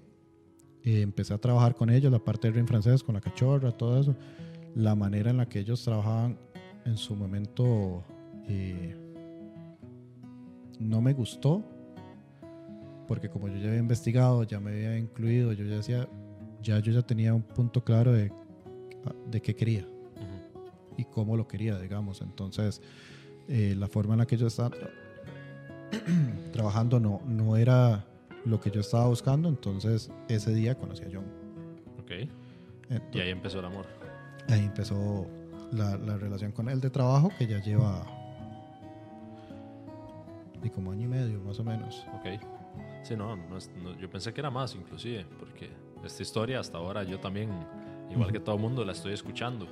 eh, 0.85 1.01
empecé 1.01 1.33
a 1.33 1.39
trabajar 1.39 1.75
con 1.75 1.89
ellos, 1.89 2.13
la 2.13 2.19
parte 2.19 2.47
del 2.47 2.57
ring 2.57 2.69
francés, 2.69 3.03
con 3.03 3.15
la 3.15 3.21
cachorra, 3.21 3.73
todo 3.73 3.99
eso. 3.99 4.15
La 4.75 4.95
manera 4.95 5.31
en 5.31 5.39
la 5.39 5.49
que 5.49 5.61
ellos 5.61 5.83
trabajaban 5.83 6.39
en 6.85 6.97
su 6.99 7.17
momento 7.17 8.05
eh, 8.47 8.95
no 10.79 11.01
me 11.01 11.15
gustó, 11.15 11.65
porque 13.09 13.31
como 13.31 13.49
yo 13.49 13.57
ya 13.57 13.69
había 13.69 13.81
investigado, 13.81 14.43
ya 14.43 14.61
me 14.61 14.73
había 14.73 14.99
incluido, 14.99 15.53
yo 15.53 15.65
ya 15.65 15.77
decía, 15.77 16.09
ya 16.63 16.79
yo 16.81 16.93
ya 16.93 17.03
tenía 17.03 17.33
un 17.33 17.43
punto 17.43 17.83
claro 17.83 18.13
de, 18.13 18.31
de 19.31 19.41
qué 19.41 19.55
quería 19.55 19.87
uh 19.87 20.21
-huh. 20.21 20.95
y 20.99 21.05
cómo 21.05 21.37
lo 21.37 21.49
quería, 21.49 21.79
digamos. 21.79 22.21
Entonces, 22.21 22.83
eh, 23.49 23.75
la 23.79 23.89
forma 23.89 24.15
en 24.15 24.19
la 24.19 24.27
que 24.27 24.35
ellos 24.35 24.53
estaban 24.53 24.73
trabajando 26.53 27.01
no, 27.01 27.23
no 27.27 27.57
era 27.57 28.05
lo 28.45 28.61
que 28.61 28.71
yo 28.71 28.81
estaba 28.81 29.07
buscando, 29.07 29.49
entonces 29.49 30.11
ese 30.29 30.53
día 30.55 30.75
conocí 30.77 31.03
a 31.05 31.09
John. 31.13 31.25
Ok. 32.03 32.11
Y 32.11 32.29
Entonces, 32.95 33.23
ahí 33.23 33.31
empezó 33.31 33.59
el 33.61 33.65
amor. 33.65 33.87
ahí 34.49 34.61
empezó 34.61 35.27
la, 35.73 35.97
la 35.97 36.17
relación 36.19 36.53
con 36.53 36.69
él 36.69 36.81
de 36.81 36.91
trabajo 36.91 37.31
que 37.39 37.47
ya 37.47 37.59
lleva 37.63 38.05
y 40.63 40.71
como 40.71 40.93
año 40.93 41.05
y 41.05 41.09
medio 41.09 41.41
más 41.41 41.59
o 41.61 41.65
menos. 41.65 42.07
Ok. 42.15 42.41
Sí, 43.03 43.17
no, 43.17 43.37
no 43.37 43.59
es- 43.59 43.71
no, 43.83 43.99
yo 43.99 44.09
pensé 44.09 44.33
que 44.33 44.41
era 44.41 44.51
más 44.51 44.75
inclusive, 44.75 45.27
porque 45.39 45.69
esta 46.05 46.23
historia 46.23 46.61
hasta 46.61 46.79
ahora 46.79 47.03
yo 47.05 47.19
también, 47.21 47.51
igual 48.11 48.33
que 48.33 48.41
todo 48.41 48.55
el 48.57 48.61
mundo, 48.63 48.85
la 48.85 48.93
estoy 48.93 49.13
escuchando. 49.13 49.67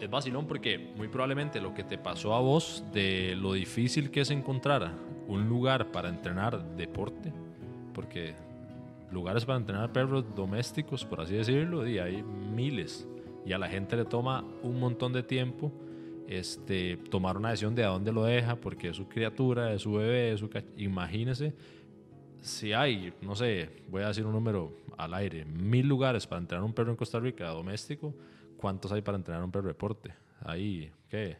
Es 0.00 0.08
vacilón 0.10 0.46
porque 0.46 0.92
muy 0.96 1.08
probablemente 1.08 1.60
lo 1.60 1.74
que 1.74 1.84
te 1.84 1.98
pasó 1.98 2.34
a 2.34 2.40
vos 2.40 2.84
de 2.92 3.34
lo 3.36 3.52
difícil 3.54 4.10
que 4.10 4.20
es 4.22 4.30
encontrar 4.30 4.92
un 5.26 5.48
lugar 5.48 5.90
para 5.92 6.08
entrenar 6.08 6.76
deporte, 6.76 7.32
porque 7.92 8.34
lugares 9.10 9.44
para 9.44 9.58
entrenar 9.58 9.92
perros 9.92 10.24
domésticos, 10.34 11.04
por 11.04 11.20
así 11.20 11.34
decirlo, 11.34 11.86
y 11.86 11.98
hay 11.98 12.22
miles. 12.22 13.06
Y 13.44 13.52
a 13.52 13.58
la 13.58 13.68
gente 13.68 13.96
le 13.96 14.04
toma 14.04 14.44
un 14.62 14.78
montón 14.78 15.12
de 15.12 15.22
tiempo 15.22 15.72
este, 16.28 16.96
tomar 17.10 17.36
una 17.36 17.50
decisión 17.50 17.74
de 17.74 17.84
a 17.84 17.88
dónde 17.88 18.12
lo 18.12 18.24
deja, 18.24 18.56
porque 18.56 18.88
es 18.90 18.96
su 18.96 19.08
criatura, 19.08 19.72
es 19.72 19.82
su 19.82 19.94
bebé, 19.94 20.32
es 20.32 20.40
su... 20.40 20.50
Imagínese 20.76 21.54
si 22.40 22.72
hay, 22.72 23.12
no 23.20 23.34
sé, 23.34 23.70
voy 23.88 24.02
a 24.02 24.08
decir 24.08 24.24
un 24.24 24.32
número 24.32 24.72
al 24.96 25.14
aire, 25.14 25.44
mil 25.44 25.86
lugares 25.86 26.26
para 26.26 26.40
entrenar 26.40 26.64
un 26.64 26.72
perro 26.72 26.90
en 26.90 26.96
Costa 26.96 27.18
Rica 27.20 27.48
doméstico, 27.48 28.14
¿cuántos 28.56 28.92
hay 28.92 29.02
para 29.02 29.16
entrenar 29.16 29.44
un 29.44 29.50
perro 29.50 29.64
de 29.64 29.72
deporte? 29.72 30.14
Hay, 30.42 30.90
¿qué? 31.08 31.36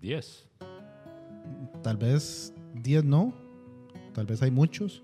¿10? 0.00 0.44
Tal 1.82 1.96
vez 1.96 2.54
10 2.74 3.04
no, 3.04 3.32
tal 4.14 4.26
vez 4.26 4.42
hay 4.42 4.50
muchos, 4.50 5.02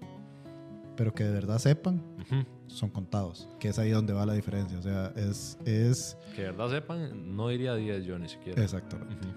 pero 0.96 1.12
que 1.14 1.24
de 1.24 1.32
verdad 1.32 1.58
sepan, 1.58 2.02
Ujú. 2.20 2.44
son 2.66 2.90
contados, 2.90 3.48
que 3.58 3.68
es 3.68 3.78
ahí 3.78 3.90
donde 3.90 4.12
va 4.12 4.24
la 4.26 4.34
diferencia. 4.34 4.78
O 4.78 4.82
sea, 4.82 5.12
es, 5.16 5.58
es 5.64 6.16
Que 6.34 6.42
de 6.42 6.50
verdad 6.52 6.70
sepan, 6.70 7.36
no 7.36 7.48
diría 7.48 7.74
10 7.74 8.04
yo 8.04 8.18
ni 8.18 8.28
siquiera. 8.28 8.62
exactamente. 8.62 9.14
Ujú. 9.26 9.36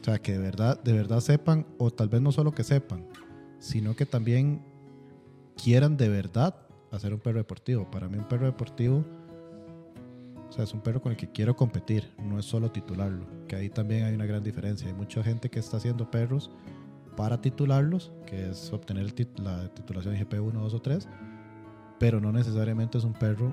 O 0.00 0.04
sea, 0.04 0.18
que 0.20 0.32
de 0.32 0.38
verdad, 0.38 0.82
de 0.82 0.92
verdad 0.92 1.20
sepan, 1.20 1.66
o 1.78 1.90
tal 1.90 2.08
vez 2.08 2.20
no 2.20 2.32
solo 2.32 2.52
que 2.52 2.64
sepan, 2.64 3.06
sino 3.58 3.94
que 3.94 4.04
también 4.06 4.62
quieran 5.62 5.96
de 5.96 6.08
verdad 6.08 6.56
hacer 6.90 7.14
un 7.14 7.20
perro 7.20 7.38
deportivo. 7.38 7.88
Para 7.90 8.08
mí 8.08 8.18
un 8.18 8.26
perro 8.26 8.46
deportivo, 8.46 9.04
o 10.48 10.52
sea, 10.52 10.64
es 10.64 10.74
un 10.74 10.80
perro 10.80 11.00
con 11.00 11.12
el 11.12 11.16
que 11.16 11.30
quiero 11.30 11.54
competir, 11.56 12.10
no 12.18 12.38
es 12.38 12.44
solo 12.44 12.70
titularlo, 12.70 13.24
que 13.46 13.56
ahí 13.56 13.70
también 13.70 14.04
hay 14.04 14.14
una 14.14 14.26
gran 14.26 14.42
diferencia. 14.42 14.88
Hay 14.88 14.94
mucha 14.94 15.22
gente 15.22 15.48
que 15.48 15.60
está 15.60 15.76
haciendo 15.76 16.10
perros 16.10 16.50
para 17.16 17.40
titularlos, 17.40 18.12
que 18.26 18.50
es 18.50 18.72
obtener 18.72 19.14
tit- 19.14 19.38
la 19.38 19.68
titulación 19.74 20.14
GP1, 20.16 20.52
2 20.52 20.74
o 20.74 20.80
3, 20.82 21.08
pero 21.98 22.20
no 22.20 22.32
necesariamente 22.32 22.98
es 22.98 23.04
un 23.04 23.12
perro 23.12 23.52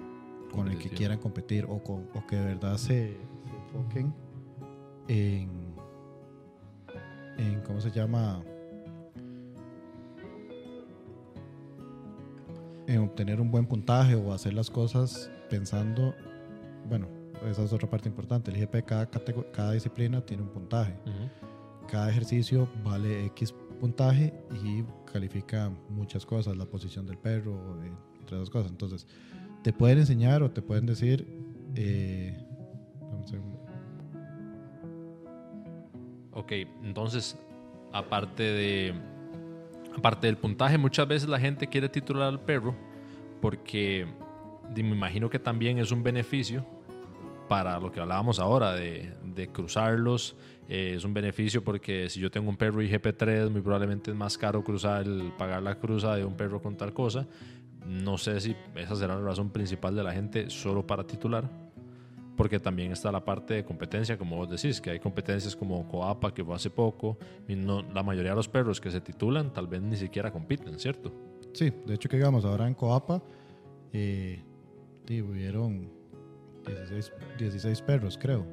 con 0.52 0.68
el 0.68 0.78
que 0.80 0.90
quieran 0.90 1.20
competir 1.20 1.66
o, 1.70 1.80
con- 1.84 2.08
o 2.16 2.26
que 2.28 2.36
de 2.38 2.46
verdad 2.46 2.78
se, 2.78 3.18
se 3.18 3.56
enfoquen 3.78 4.14
en, 5.08 5.50
en, 7.38 7.62
¿cómo 7.62 7.80
se 7.82 7.92
llama? 7.92 8.42
En 12.88 13.00
obtener 13.02 13.40
un 13.40 13.52
buen 13.52 13.68
puntaje 13.68 14.16
o 14.16 14.34
hacer 14.34 14.54
las 14.54 14.70
cosas 14.72 15.30
pensando, 15.50 16.16
bueno, 16.88 17.08
esa 17.48 17.64
es 17.64 17.72
otra 17.72 17.88
parte 17.90 18.10
importante. 18.10 18.50
El 18.50 18.58
IGP, 18.58 18.84
cada, 18.86 19.06
cada 19.54 19.72
disciplina 19.74 20.22
tiene 20.22 20.42
un 20.44 20.50
puntaje. 20.50 20.94
Ujú. 21.06 21.49
Cada 21.92 22.10
ejercicio 22.10 22.70
vale 22.84 23.26
X 23.28 23.54
puntaje 23.80 24.34
y 24.64 24.84
califica 25.12 25.72
muchas 25.90 26.26
cosas, 26.26 26.56
la 26.58 26.66
posición 26.66 27.06
del 27.08 27.18
perro, 27.18 27.78
entre 28.20 28.36
otras 28.36 28.50
cosas. 28.50 28.72
Entonces, 28.72 29.08
te 29.64 29.74
pueden 29.74 30.00
enseñar 30.00 30.44
o 30.44 30.52
te 30.52 30.62
pueden 30.62 30.86
decir, 30.86 31.26
eh. 31.76 32.38
Ok, 36.32 36.52
entonces, 36.84 37.38
aparte 37.92 38.44
de 38.44 38.94
aparte 39.96 40.28
del 40.28 40.38
puntaje, 40.38 40.78
muchas 40.78 41.08
veces 41.08 41.28
la 41.28 41.40
gente 41.40 41.68
quiere 41.68 41.90
titular 41.90 42.30
al 42.30 42.40
perro 42.40 42.76
porque 43.42 44.08
me 44.76 44.82
imagino 44.82 45.30
que 45.30 45.40
también 45.40 45.80
es 45.80 45.92
un 45.92 46.04
beneficio 46.04 46.66
para 47.50 47.80
lo 47.80 47.92
que 47.92 48.00
hablábamos 48.00 48.40
ahora 48.40 48.74
de, 48.74 49.12
de 49.26 49.50
cruzarlos. 49.50 50.38
eh, 50.70 50.94
es 50.96 51.04
un 51.04 51.14
beneficio 51.14 51.64
porque 51.64 52.08
si 52.10 52.22
yo 52.22 52.32
tengo 52.32 52.50
un 52.50 52.56
perro 52.56 52.82
IGP3, 52.82 53.50
muy 53.50 53.62
probablemente 53.62 54.12
es 54.12 54.16
más 54.16 54.38
caro 54.38 54.64
cruzar 54.64 55.02
el, 55.02 55.34
pagar 55.38 55.64
la 55.64 55.76
cruza 55.80 56.16
de 56.16 56.24
un 56.24 56.36
perro 56.38 56.62
con 56.62 56.78
tal 56.78 56.94
cosa. 56.94 57.28
No 57.86 58.18
sé 58.18 58.40
si 58.40 58.56
esa 58.76 58.96
será 58.96 59.16
la 59.16 59.22
razón 59.22 59.50
principal 59.50 59.96
de 59.96 60.04
la 60.04 60.14
gente 60.14 60.50
solo 60.50 60.86
para 60.86 61.06
titular 61.06 61.50
porque 62.38 62.58
también 62.58 62.94
está 62.94 63.12
la 63.12 63.26
parte 63.26 63.56
de 63.56 63.66
competencia, 63.66 64.18
como 64.18 64.38
vos 64.38 64.50
decís, 64.50 64.80
que 64.80 64.92
hay 64.92 65.00
competencias 65.02 65.58
como 65.58 65.86
Coapa, 65.90 66.34
que 66.34 66.42
fue 66.42 66.56
hace 66.56 66.70
poco, 66.70 67.18
y 67.50 67.56
no, 67.58 67.82
la 67.94 68.02
mayoría 68.02 68.32
de 68.32 68.38
los 68.38 68.48
perros 68.48 68.80
que 68.80 68.90
se 68.90 69.02
titulan 69.02 69.52
tal 69.52 69.68
vez 69.68 69.82
ni 69.82 69.98
siquiera 69.98 70.32
compiten, 70.32 70.80
¿cierto? 70.80 71.12
Sí, 71.52 71.70
de 71.86 71.96
hecho 71.96 72.08
que 72.08 72.16
digamos, 72.16 72.46
ahora 72.46 72.66
en 72.66 72.76
Coapa 72.76 73.22
eh, 73.92 74.42
sí, 75.06 75.22
hubieron 75.22 75.99
16, 76.66 77.12
16 77.38 77.82
perros, 77.82 78.18
creo. 78.22 78.46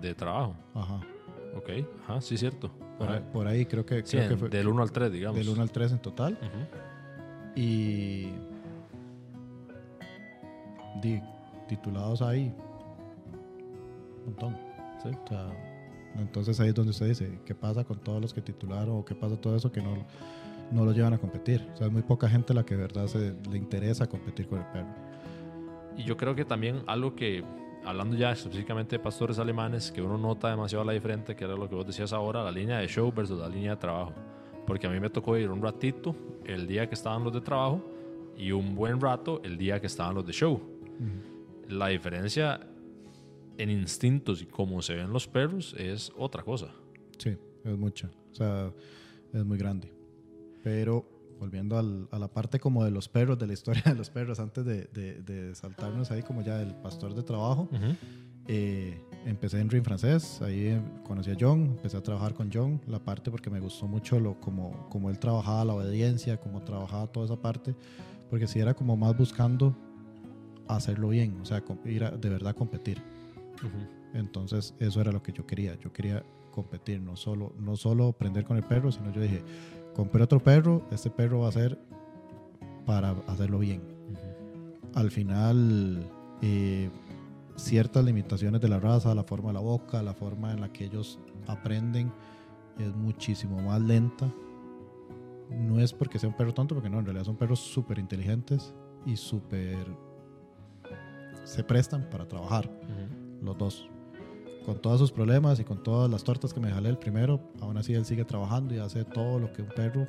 De 0.00 0.14
trabajo. 0.14 0.54
Ajá. 0.74 1.00
Ok, 1.56 1.70
ajá, 2.04 2.20
sí, 2.20 2.36
cierto. 2.36 2.70
Por, 2.98 3.08
Ajá. 3.08 3.16
ahí, 3.18 3.24
por 3.32 3.46
ahí 3.46 3.66
creo 3.66 3.84
que, 3.86 4.02
Sí, 4.04 4.16
creo 4.16 4.28
que 4.28 4.34
en- 4.34 4.38
fue 4.40 4.48
del 4.48 4.68
1 4.68 4.82
al 4.82 4.92
3, 4.92 5.10
digamos. 5.12 5.38
del 5.38 5.48
1 5.48 5.62
al 5.62 5.70
3 5.70 5.92
en 5.92 5.98
total. 5.98 6.38
Ujú. 6.40 7.60
Y 7.60 8.30
di- 11.00 11.22
titulados 11.68 12.22
ahí 12.22 12.54
un 14.18 14.24
montón. 14.26 14.56
Sí. 15.02 15.08
O 15.24 15.28
sea, 15.28 15.52
entonces 16.16 16.58
ahí 16.60 16.68
es 16.68 16.74
donde 16.74 16.90
usted 16.90 17.06
dice, 17.08 17.38
¿qué 17.44 17.54
pasa 17.54 17.84
con 17.84 17.98
todos 17.98 18.20
los 18.20 18.32
que 18.34 18.40
titularon 18.40 18.96
o 18.98 19.04
qué 19.04 19.14
pasa 19.14 19.36
todo 19.36 19.56
eso 19.56 19.70
que 19.70 19.80
no, 19.82 19.96
no 20.72 20.84
lo 20.84 20.92
llevan 20.92 21.14
a 21.14 21.18
competir? 21.18 21.66
O 21.74 21.76
sea, 21.76 21.86
es 21.86 21.92
muy 21.92 22.02
poca 22.02 22.28
gente 22.28 22.52
la 22.54 22.64
que 22.64 22.74
de 22.76 22.82
verdad 22.82 23.06
se, 23.06 23.34
le 23.50 23.58
interesa 23.58 24.06
competir 24.06 24.48
con 24.48 24.58
el 24.60 24.66
perro. 24.66 24.88
Y 25.96 26.04
yo 26.04 26.16
creo 26.16 26.34
que 26.34 26.44
también 26.44 26.82
algo 26.86 27.14
que, 27.14 27.42
hablando 27.84 28.16
ya 28.16 28.32
específicamente 28.32 28.96
de 28.96 29.02
pastores 29.02 29.38
alemanes, 29.38 29.90
que 29.90 30.02
uno 30.02 30.18
nota 30.18 30.50
demasiado 30.50 30.84
la 30.84 30.92
diferente, 30.92 31.34
que 31.34 31.44
era 31.44 31.54
lo 31.54 31.68
que 31.68 31.74
vos 31.74 31.86
decías 31.86 32.12
ahora, 32.12 32.44
la 32.44 32.50
línea 32.50 32.78
de 32.78 32.88
show 32.88 33.12
versus 33.12 33.38
la 33.38 33.48
línea 33.48 33.72
de 33.72 33.76
trabajo. 33.76 34.12
Porque 34.66 34.86
a 34.86 34.90
mí 34.90 35.00
me 35.00 35.10
tocó 35.10 35.36
ir 35.36 35.50
un 35.50 35.62
ratito 35.62 36.14
el 36.44 36.66
día 36.66 36.88
que 36.88 36.94
estaban 36.94 37.24
los 37.24 37.32
de 37.32 37.40
trabajo 37.40 37.82
y 38.36 38.52
un 38.52 38.74
buen 38.74 39.00
rato 39.00 39.40
el 39.44 39.56
día 39.56 39.80
que 39.80 39.86
estaban 39.86 40.14
los 40.14 40.26
de 40.26 40.32
show. 40.32 40.60
La 41.68 41.88
diferencia 41.88 42.60
en 43.58 43.70
instintos 43.70 44.42
y 44.42 44.46
cómo 44.46 44.82
se 44.82 44.94
ven 44.94 45.12
los 45.12 45.26
perros 45.26 45.74
es 45.78 46.12
otra 46.16 46.42
cosa. 46.42 46.74
Sí, 47.16 47.36
es 47.64 47.78
mucho. 47.78 48.08
O 48.32 48.34
sea, 48.34 48.70
es 49.32 49.44
muy 49.44 49.56
grande. 49.56 49.92
Pero 50.62 51.15
volviendo 51.38 51.78
al- 51.78 52.08
a 52.10 52.18
la 52.18 52.28
parte 52.28 52.58
como 52.58 52.84
de 52.84 52.90
los 52.90 53.08
perros, 53.08 53.38
de 53.38 53.46
la 53.46 53.52
historia 53.52 53.82
de 53.84 53.94
los 53.94 54.10
perros, 54.10 54.40
antes 54.40 54.64
de, 54.64 54.84
de- 54.92 55.22
de 55.22 55.54
saltarnos 55.54 56.10
ahí 56.10 56.22
como 56.22 56.42
ya 56.42 56.60
el 56.62 56.74
pastor 56.76 57.14
de 57.14 57.22
trabajo, 57.22 57.68
eh, 58.48 59.00
empecé 59.24 59.60
en 59.60 59.68
Ring 59.68 59.82
francés, 59.84 60.40
ahí 60.42 60.66
eh, 60.68 60.80
conocí 61.04 61.30
a 61.32 61.36
John, 61.38 61.62
empecé 61.64 61.96
a 61.96 62.02
trabajar 62.02 62.32
con 62.34 62.48
John, 62.52 62.80
la 62.86 62.98
parte 63.00 63.30
porque 63.30 63.50
me 63.50 63.58
gustó 63.60 63.86
mucho 63.88 64.20
lo, 64.20 64.38
como, 64.40 64.88
como 64.88 65.10
él 65.10 65.18
trabajaba 65.18 65.64
la 65.64 65.74
obediencia, 65.74 66.38
como 66.38 66.62
trabajaba 66.62 67.06
toda 67.08 67.26
esa 67.26 67.36
parte, 67.40 67.74
porque 68.30 68.46
sí 68.46 68.58
era 68.60 68.74
como 68.74 68.96
más 68.96 69.16
buscando 69.16 69.76
hacerlo 70.68 71.08
bien, 71.10 71.38
o 71.40 71.44
sea, 71.44 71.62
ir 71.84 72.04
a 72.04 72.10
de 72.12 72.28
verdad 72.28 72.54
competir. 72.54 73.02
Entonces 74.14 74.74
eso 74.78 75.00
era 75.00 75.12
lo 75.12 75.22
que 75.22 75.32
yo 75.32 75.46
quería. 75.46 75.74
Yo 75.80 75.92
quería 75.92 76.24
competir, 76.50 77.00
no 77.02 77.16
solo, 77.16 77.52
no 77.58 77.76
solo 77.76 78.08
aprender 78.08 78.44
con 78.44 78.56
el 78.56 78.62
perro, 78.64 78.90
sino 78.90 79.12
yo 79.12 79.20
dije, 79.20 79.42
compré 79.96 80.22
otro 80.22 80.40
perro, 80.40 80.82
este 80.90 81.08
perro 81.08 81.40
va 81.40 81.48
a 81.48 81.52
ser 81.52 81.78
para 82.84 83.12
hacerlo 83.26 83.58
bien. 83.58 83.80
Al 84.94 85.10
final, 85.10 86.06
eh, 86.42 86.90
ciertas 87.56 88.04
limitaciones 88.04 88.60
de 88.60 88.68
la 88.68 88.78
raza, 88.78 89.14
la 89.14 89.24
forma 89.24 89.48
de 89.48 89.54
la 89.54 89.60
boca, 89.60 90.02
la 90.02 90.12
forma 90.12 90.52
en 90.52 90.60
la 90.60 90.70
que 90.70 90.84
ellos 90.84 91.18
aprenden 91.46 92.12
es 92.78 92.94
muchísimo 92.94 93.62
más 93.62 93.80
lenta. 93.80 94.30
No 95.50 95.80
es 95.80 95.94
porque 95.94 96.18
sea 96.18 96.28
un 96.28 96.36
perro 96.36 96.52
tonto, 96.52 96.74
porque 96.74 96.90
no, 96.90 96.98
en 96.98 97.06
realidad 97.06 97.24
son 97.24 97.36
perros 97.36 97.60
súper 97.60 97.98
inteligentes 97.98 98.74
y 99.06 99.16
súper... 99.16 99.86
se 101.44 101.64
prestan 101.64 102.10
para 102.10 102.28
trabajar 102.28 102.70
los 103.40 103.56
dos. 103.56 103.88
Con 104.66 104.82
todos 104.82 104.98
sus 104.98 105.12
problemas 105.12 105.60
y 105.60 105.64
con 105.64 105.80
todas 105.84 106.10
las 106.10 106.24
tortas 106.24 106.52
que 106.52 106.58
me 106.58 106.72
jalé 106.72 106.88
el 106.88 106.98
primero, 106.98 107.40
aún 107.60 107.78
así 107.78 107.94
él 107.94 108.04
sigue 108.04 108.24
trabajando 108.24 108.74
y 108.74 108.78
hace 108.78 109.04
todo 109.04 109.38
lo 109.38 109.52
que 109.52 109.62
un 109.62 109.68
perro 109.68 110.08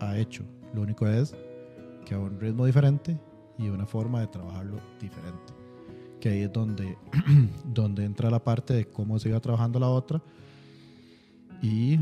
ha 0.00 0.16
hecho. 0.16 0.42
Lo 0.72 0.80
único 0.80 1.06
es 1.06 1.36
que 2.06 2.14
a 2.14 2.18
un 2.18 2.40
ritmo 2.40 2.64
diferente 2.64 3.20
y 3.58 3.68
una 3.68 3.84
forma 3.84 4.20
de 4.20 4.28
trabajarlo 4.28 4.78
diferente. 4.98 5.52
Que 6.18 6.30
ahí 6.30 6.40
es 6.40 6.52
donde, 6.52 6.96
donde 7.64 8.06
entra 8.06 8.30
la 8.30 8.42
parte 8.42 8.72
de 8.72 8.86
cómo 8.86 9.18
se 9.18 9.28
iba 9.28 9.38
trabajando 9.40 9.78
la 9.78 9.90
otra 9.90 10.22
y 11.60 11.98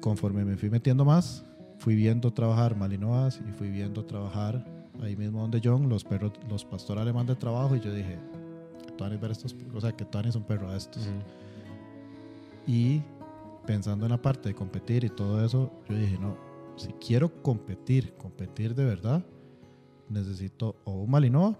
conforme 0.00 0.44
me 0.44 0.56
fui 0.56 0.68
metiendo 0.68 1.04
más, 1.04 1.44
fui 1.78 1.94
viendo 1.94 2.32
trabajar 2.32 2.76
Malinois 2.76 3.40
y 3.48 3.52
fui 3.52 3.70
viendo 3.70 4.04
trabajar 4.04 4.64
ahí 5.02 5.16
mismo 5.16 5.40
donde 5.40 5.60
John, 5.62 5.88
los 5.88 6.04
perros, 6.04 6.32
los 6.48 6.64
pastor 6.64 6.98
alemán 6.98 7.26
de 7.26 7.36
trabajo, 7.36 7.76
y 7.76 7.80
yo 7.80 7.94
dije, 7.94 8.18
Tuanis 9.00 9.18
ver 9.18 9.30
estos, 9.30 9.56
o 9.74 9.80
sea, 9.80 9.92
que 9.92 10.04
Tuanis 10.04 10.30
es 10.30 10.36
un 10.36 10.42
perro 10.42 10.70
de 10.70 10.76
estos. 10.76 11.08
Y 12.66 13.00
pensando 13.66 14.04
en 14.04 14.10
la 14.10 14.20
parte 14.20 14.50
de 14.50 14.54
competir 14.54 15.04
y 15.04 15.08
todo 15.08 15.42
eso, 15.42 15.70
yo 15.88 15.96
dije, 15.96 16.18
no, 16.18 16.36
si 16.76 16.88
quiero 17.04 17.32
competir, 17.42 18.12
competir 18.18 18.74
de 18.74 18.84
verdad, 18.84 19.24
necesito 20.10 20.76
o 20.84 20.92
un 20.92 21.10
Malinois 21.10 21.56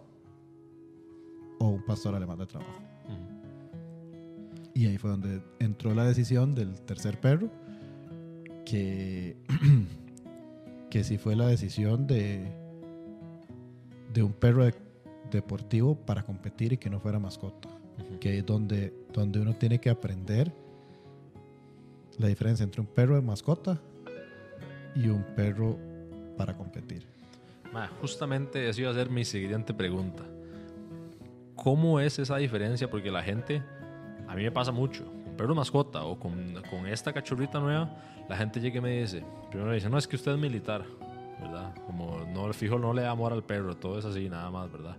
o 1.61 1.69
un 1.69 1.83
pastor 1.87 2.15
alemán 2.15 2.37
de 2.37 2.47
trabajo. 2.47 2.73
Ujú. 3.07 4.69
Y 4.75 4.87
ahí 4.87 4.99
fue 4.99 5.09
donde 5.09 5.41
entró 5.61 5.95
la 5.95 6.05
decisión 6.05 6.55
del 6.55 6.79
tercer 6.83 7.19
perro, 7.21 7.49
que, 8.67 9.35
que 10.91 11.05
sí 11.05 11.17
fue 11.17 11.37
la 11.37 11.47
decisión 11.47 12.07
de, 12.07 12.53
de 14.13 14.23
un 14.23 14.35
perro 14.35 14.67
de- 14.67 14.90
deportivo 15.31 15.95
para 15.95 16.23
competir 16.23 16.73
y 16.73 16.77
que 16.77 16.91
no 16.91 17.01
fuera 17.01 17.19
mascota. 17.19 17.69
Ujú. 17.69 18.19
Que 18.19 18.39
es 18.39 18.47
donde, 18.47 18.93
donde 19.13 19.41
uno 19.41 19.55
tiene 19.55 19.81
que 19.81 19.91
aprender 19.91 20.53
la 22.19 22.29
diferencia 22.29 22.65
entre 22.65 22.81
un 22.81 22.87
perro 22.87 23.15
de 23.15 23.23
mascota 23.23 23.81
y 24.95 25.09
un 25.09 25.23
perro 25.35 25.79
para 26.37 26.57
competir. 26.57 27.07
Ma, 27.73 27.89
justamente 28.01 28.69
eso 28.69 28.83
iba 28.83 28.91
a 28.91 28.95
ser 28.95 29.11
mi 29.11 29.25
siguiente 29.25 29.73
pregunta. 29.73 30.25
¿Cómo 31.55 32.01
es 32.01 32.19
esa 32.19 32.37
diferencia? 32.37 32.91
Porque 32.91 33.11
la 33.11 33.23
gente, 33.23 33.63
a 34.27 34.35
mí 34.35 34.43
me 34.43 34.51
pasa 34.51 34.73
mucho, 34.73 35.05
con 35.05 35.37
perro 35.37 35.55
mascota 35.55 36.05
o 36.05 36.19
con, 36.19 36.61
con 36.71 36.87
esta 36.87 37.13
cachorrita 37.13 37.61
nueva, 37.61 37.97
la 38.29 38.37
gente 38.37 38.61
llega 38.61 38.79
y 38.79 38.81
me 38.81 39.01
dice, 39.01 39.23
primero 39.51 39.69
me 39.71 39.77
dice, 39.77 39.89
no, 39.89 39.99
es 39.99 40.09
que 40.09 40.17
usted 40.17 40.33
es 40.33 40.39
militar, 40.39 40.85
¿verdad? 41.41 41.75
Como 41.87 42.21
no, 42.33 42.47
el 42.47 42.55
fijo 42.55 42.79
no 42.79 42.93
le 42.93 43.03
da 43.03 43.11
amor 43.11 43.33
al 43.33 43.43
perro, 43.43 43.77
todo 43.77 43.99
es 43.99 44.05
así, 44.05 44.29
nada 44.29 44.51
más, 44.51 44.71
¿verdad? 44.71 44.97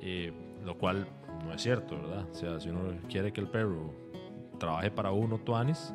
Eh, 0.00 0.32
lo 0.64 0.76
cual 0.78 1.06
no 1.44 1.52
es 1.52 1.62
cierto, 1.62 1.96
¿verdad? 1.96 2.26
O 2.30 2.34
sea, 2.34 2.60
si 2.60 2.70
uno 2.70 2.80
quiere 3.08 3.32
que 3.32 3.40
el 3.40 3.48
perro 3.48 3.92
trabaje 4.58 4.90
para 4.90 5.12
uno, 5.12 5.38
tuanis, 5.38 5.94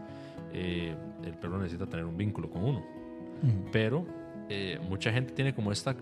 eh, 0.53 0.95
el 1.23 1.33
perro 1.37 1.57
necesita 1.57 1.85
tener 1.85 2.05
un 2.05 2.17
vínculo 2.17 2.49
con 2.49 2.63
uno 2.63 2.99
pero 3.71 4.05
eh, 4.49 4.79
mucha 4.87 5.11
gente 5.11 5.33
tiene 5.33 5.53
como 5.53 5.71
esta, 5.71 5.95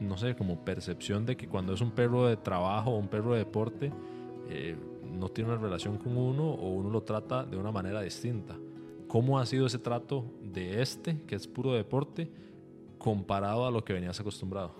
no 0.00 0.16
sé, 0.16 0.34
como 0.36 0.64
percepción 0.64 1.26
de 1.26 1.36
que 1.36 1.48
cuando 1.48 1.72
es 1.72 1.80
un 1.80 1.90
perro 1.90 2.26
de 2.26 2.36
trabajo 2.36 2.90
o 2.90 2.98
un 2.98 3.08
perro 3.08 3.32
de 3.32 3.38
deporte, 3.38 3.92
eh, 4.48 4.76
no 5.04 5.28
tiene 5.28 5.50
una 5.50 5.60
relación 5.60 5.98
con 5.98 6.16
uno 6.16 6.44
o 6.44 6.70
uno 6.70 6.90
lo 6.90 7.02
trata 7.02 7.44
de 7.44 7.56
una 7.56 7.72
manera 7.72 8.00
distinta. 8.00 8.56
¿Cómo 9.08 9.38
ha 9.38 9.46
sido 9.46 9.66
ese 9.66 9.78
trato 9.78 10.24
de 10.42 10.82
este, 10.82 11.20
que 11.26 11.34
es 11.34 11.46
puro 11.46 11.72
deporte, 11.72 12.30
comparado 12.98 13.66
a 13.66 13.70
lo 13.70 13.84
que 13.84 13.92
venías 13.92 14.18
acostumbrado? 14.20 14.72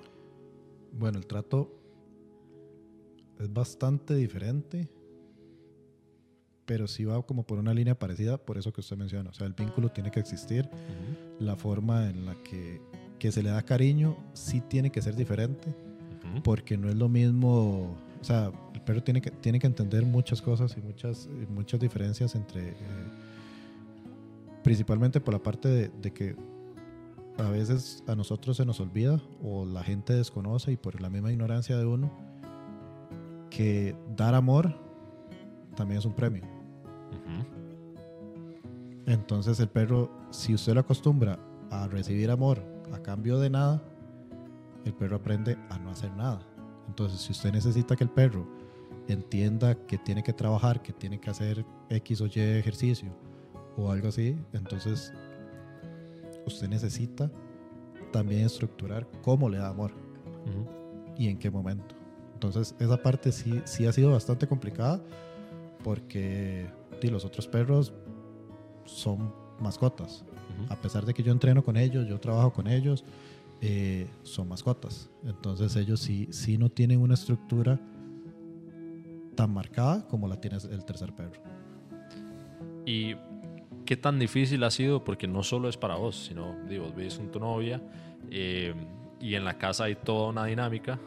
Bueno, 0.93 1.19
el 1.19 1.27
trato 1.27 1.73
es 3.39 3.53
bastante 3.53 4.15
diferente, 4.15 4.89
pero 6.67 6.87
sí 6.87 7.05
va 7.05 7.23
como 7.23 7.45
por 7.45 7.59
una 7.59 7.73
línea 7.73 7.99
parecida, 7.99 8.37
por 8.37 8.59
eso 8.59 8.73
que 8.73 8.81
usted 8.81 8.97
menciona. 8.97 9.31
O 9.31 9.33
sea, 9.33 9.47
el 9.47 9.55
vínculo 9.55 9.91
tiene 9.91 10.11
que 10.11 10.21
existir, 10.21 10.69
la 11.39 11.57
forma 11.57 12.09
en 12.11 12.27
la 12.27 12.35
que, 12.43 12.81
que 13.19 13.33
se 13.33 13.43
le 13.43 13.51
da 13.51 13.63
cariño 13.63 14.17
sí 14.33 14.61
tiene 14.61 14.91
que 14.91 15.01
ser 15.01 15.15
diferente, 15.15 15.75
porque 16.43 16.77
no 16.77 16.89
es 16.89 16.97
lo 16.97 17.09
mismo. 17.09 17.97
O 18.21 18.25
sea, 18.25 18.51
el 18.75 18.81
perro 18.83 19.03
tiene 19.03 19.21
que, 19.21 19.31
tiene 19.31 19.59
que 19.59 19.67
entender 19.67 20.05
muchas 20.05 20.43
cosas 20.43 20.77
y 20.77 20.81
muchas, 20.81 21.29
muchas 21.49 21.81
diferencias 21.81 22.35
entre. 22.35 22.71
eh, 22.71 22.75
principalmente 24.63 25.21
por 25.21 25.33
la 25.33 25.43
parte 25.43 25.69
de, 25.69 25.89
de 25.89 26.13
que 26.13 26.37
a 27.39 27.51
veces 27.51 28.03
a 28.07 28.15
nosotros 28.15 28.57
se 28.57 28.67
nos 28.67 28.81
olvida 28.81 29.21
o 29.43 29.65
la 29.65 29.83
gente 29.83 30.13
desconoce 30.13 30.73
y 30.73 30.77
por 30.77 31.01
la 31.01 31.09
misma 31.09 31.31
ignorancia 31.31 31.77
de 31.77 31.87
uno 31.87 32.11
que 33.51 33.97
dar 34.17 34.35
amor 34.35 34.75
también 35.77 35.99
es 35.99 36.05
un 36.05 36.15
premio. 36.15 36.43
Entonces 39.07 39.59
el 39.61 39.69
perro, 39.69 40.11
si 40.31 40.53
usted 40.53 40.75
lo 40.75 40.81
acostumbra 40.81 41.39
a 41.71 41.87
recibir 41.89 42.31
amor 42.31 42.63
a 42.93 42.99
cambio 42.99 43.39
de 43.39 43.49
nada, 43.49 43.83
el 44.85 44.93
perro 44.93 45.17
aprende 45.17 45.57
a 45.71 45.79
no 45.79 45.91
hacer 45.91 46.13
nada. 46.15 46.41
Entonces 46.89 47.21
si 47.21 47.33
usted 47.33 47.53
necesita 47.53 47.97
que 47.97 48.05
el 48.05 48.11
perro 48.11 48.47
entienda 49.07 49.75
que 49.87 49.97
tiene 49.97 50.23
que 50.23 50.33
trabajar, 50.35 50.83
que 50.83 50.93
tiene 50.93 51.19
que 51.19 51.31
hacer 51.31 51.65
X 51.89 52.21
o 52.21 52.27
Y 52.27 52.33
ejercicio 52.41 53.11
o 53.77 53.91
algo 53.91 54.09
así, 54.09 54.37
entonces 54.53 55.13
usted 56.49 56.69
necesita 56.69 57.31
también 58.13 58.43
estructurar 58.43 59.07
cómo 59.23 59.49
le 59.49 59.59
da 59.59 59.69
amor 59.69 59.93
Ujú. 59.93 60.67
y 61.17 61.29
en 61.29 61.39
qué 61.39 61.51
momento. 61.51 61.95
Entonces, 62.35 62.75
esa 62.79 63.03
parte 63.03 63.33
sí, 63.33 63.61
sí 63.65 63.87
ha 63.87 63.93
sido 63.93 64.13
bastante 64.13 64.47
complicada 64.47 65.03
porque 65.83 66.69
sí, 67.01 67.09
los 67.09 67.25
otros 67.25 67.47
perros 67.47 67.93
son 68.85 69.33
mascotas. 69.61 70.25
Ujú. 70.63 70.73
A 70.73 70.77
pesar 70.81 71.05
de 71.05 71.15
que 71.15 71.23
yo 71.23 71.33
entreno 71.33 71.63
con 71.65 71.77
ellos, 71.77 72.07
yo 72.09 72.19
trabajo 72.21 72.53
con 72.53 72.67
ellos, 72.67 73.05
eh, 73.61 74.09
son 74.23 74.49
mascotas. 74.49 75.11
Entonces, 75.25 75.75
ellos 75.77 76.01
sí, 76.01 76.29
sí 76.31 76.59
no 76.59 76.71
tienen 76.71 77.01
una 77.01 77.15
estructura 77.15 77.81
tan 79.35 79.53
marcada 79.53 80.07
como 80.09 80.29
la 80.29 80.41
tiene 80.41 80.59
el 80.71 80.85
tercer 80.85 81.13
perro. 81.15 81.41
¿Y 82.87 83.15
qué 83.89 83.97
tan 83.97 84.19
difícil 84.19 84.63
ha 84.65 84.71
sido? 84.71 85.03
Porque 85.03 85.27
no 85.27 85.43
solo 85.43 85.67
es 85.67 85.79
para 85.79 85.95
vos, 85.95 86.27
sino, 86.27 86.55
digo, 86.69 86.85
vos 86.85 86.95
ves 86.95 87.17
con 87.17 87.31
tu 87.31 87.41
novia 87.41 87.81
eh, 88.31 88.75
y 89.19 89.35
en 89.35 89.47
la 89.47 89.57
casa 89.57 89.85
hay 89.85 89.95
toda 89.95 90.29
una 90.29 90.45
dinámica 90.45 91.01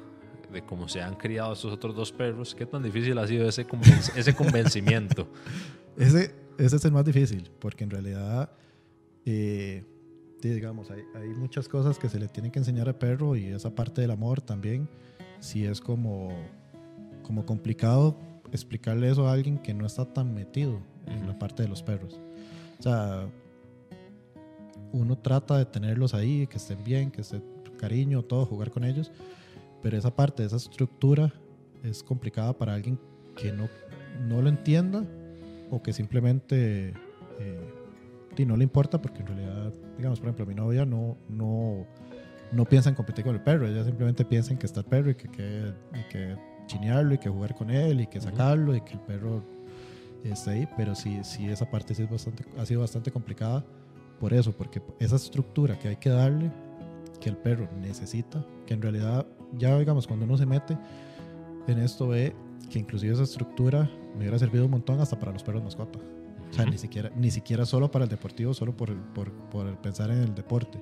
de 0.51 0.63
cómo 0.63 0.89
se 0.89 0.99
han 0.99 1.13
criado 1.13 1.53
estos 1.53 1.71
otros 1.71 1.95
dos 1.95 2.11
perros. 2.11 2.55
¿Qué 2.55 2.65
tan 2.65 2.81
difícil 2.81 3.15
ha 3.19 3.27
sido 3.27 3.47
ese, 3.47 3.67
ese 4.15 4.33
convencimiento? 4.33 5.27
Ese, 5.95 6.33
ese 6.57 6.75
es 6.77 6.85
el 6.85 6.91
más 6.93 7.05
difícil, 7.05 7.51
porque 7.59 7.83
en 7.83 7.91
realidad, 7.91 8.49
eh, 9.25 9.83
digamos, 10.41 10.89
hay, 10.89 11.03
hay 11.13 11.27
muchas 11.35 11.67
cosas 11.67 11.99
que 11.99 12.09
se 12.09 12.17
le 12.17 12.29
tienen 12.29 12.51
que 12.51 12.59
enseñar 12.59 12.87
al 12.87 12.95
perro 12.95 13.35
y 13.35 13.47
esa 13.47 13.75
parte 13.75 14.01
del 14.01 14.09
amor 14.09 14.41
también, 14.41 14.87
sí 15.39 15.65
es 15.65 15.81
como, 15.81 16.29
como 17.21 17.45
complicado 17.45 18.17
explicarle 18.53 19.11
eso 19.11 19.27
a 19.27 19.33
alguien 19.33 19.59
que 19.59 19.73
no 19.73 19.85
está 19.85 20.05
tan 20.05 20.33
metido 20.33 20.79
en 21.05 21.17
Ujú. 21.17 21.27
la 21.27 21.37
parte 21.37 21.61
de 21.61 21.69
los 21.69 21.83
perros. 21.83 22.19
O 22.81 22.83
sea, 22.83 23.29
uno 24.91 25.15
trata 25.15 25.55
de 25.55 25.65
tenerlos 25.65 26.15
ahí, 26.15 26.47
que 26.47 26.57
estén 26.57 26.83
bien, 26.83 27.11
que 27.11 27.21
estén 27.21 27.43
cariño, 27.77 28.23
todo, 28.23 28.43
jugar 28.47 28.71
con 28.71 28.83
ellos, 28.83 29.11
pero 29.83 29.99
esa 29.99 30.15
parte, 30.15 30.43
esa 30.43 30.55
estructura 30.55 31.31
es 31.83 32.01
complicada 32.01 32.57
para 32.57 32.73
alguien 32.73 32.99
que 33.35 33.51
no, 33.51 33.69
no 34.27 34.41
lo 34.41 34.49
entienda 34.49 35.05
o 35.69 35.83
que 35.83 35.93
simplemente 35.93 36.95
eh, 37.39 37.73
y 38.35 38.45
no 38.47 38.57
le 38.57 38.63
importa 38.63 38.99
porque 38.99 39.19
en 39.19 39.27
realidad, 39.27 39.71
digamos, 39.97 40.19
por 40.19 40.29
ejemplo, 40.29 40.47
mi 40.47 40.55
novia 40.55 40.83
no, 40.83 41.19
no, 41.29 41.85
no 42.51 42.65
piensa 42.65 42.89
en 42.89 42.95
competir 42.95 43.23
con 43.23 43.35
el 43.35 43.41
perro, 43.41 43.67
ella 43.67 43.83
simplemente 43.83 44.25
piensa 44.25 44.51
en 44.53 44.57
que 44.57 44.65
está 44.65 44.79
el 44.79 44.87
perro 44.87 45.11
y 45.11 45.15
que, 45.15 45.29
que, 45.29 45.71
y 45.93 46.09
que 46.11 46.35
chinearlo 46.65 47.13
y 47.13 47.19
que 47.19 47.29
jugar 47.29 47.53
con 47.53 47.69
él 47.69 48.01
y 48.01 48.07
que 48.07 48.19
sacarlo 48.19 48.75
y 48.75 48.81
que 48.81 48.93
el 48.93 49.01
perro 49.01 49.43
esté 50.23 50.51
ahí, 50.51 50.67
pero 50.77 50.95
sí, 50.95 51.19
sí 51.23 51.47
esa 51.49 51.69
parte 51.69 51.95
sí 51.95 52.03
es 52.03 52.09
bastante, 52.09 52.43
ha 52.57 52.65
sido 52.65 52.81
bastante 52.81 53.11
complicada 53.11 53.65
por 54.19 54.33
eso, 54.33 54.51
porque 54.51 54.81
esa 54.99 55.15
estructura 55.15 55.77
que 55.79 55.87
hay 55.89 55.95
que 55.95 56.09
darle, 56.09 56.51
que 57.19 57.29
el 57.29 57.37
perro 57.37 57.69
necesita, 57.79 58.45
que 58.65 58.73
en 58.73 58.81
realidad 58.81 59.25
ya 59.57 59.77
digamos 59.77 60.07
cuando 60.07 60.25
uno 60.25 60.37
se 60.37 60.45
mete 60.45 60.77
en 61.67 61.79
esto 61.79 62.07
ve 62.07 62.35
que 62.69 62.79
inclusive 62.79 63.13
esa 63.13 63.23
estructura 63.23 63.89
me 64.13 64.19
hubiera 64.19 64.39
servido 64.39 64.65
un 64.65 64.71
montón 64.71 64.99
hasta 64.99 65.19
para 65.19 65.31
los 65.31 65.43
perros 65.43 65.63
mascota. 65.63 65.99
O 66.49 66.53
sea, 66.53 66.65
ni 66.65 66.77
siquiera, 66.77 67.11
ni 67.15 67.31
siquiera 67.31 67.65
solo 67.65 67.91
para 67.91 68.03
el 68.03 68.09
deportivo, 68.09 68.53
solo 68.53 68.75
por, 68.75 68.89
el, 68.89 68.97
por, 68.97 69.31
por 69.31 69.67
el 69.67 69.77
pensar 69.77 70.11
en 70.11 70.17
el 70.17 70.35
deporte, 70.35 70.81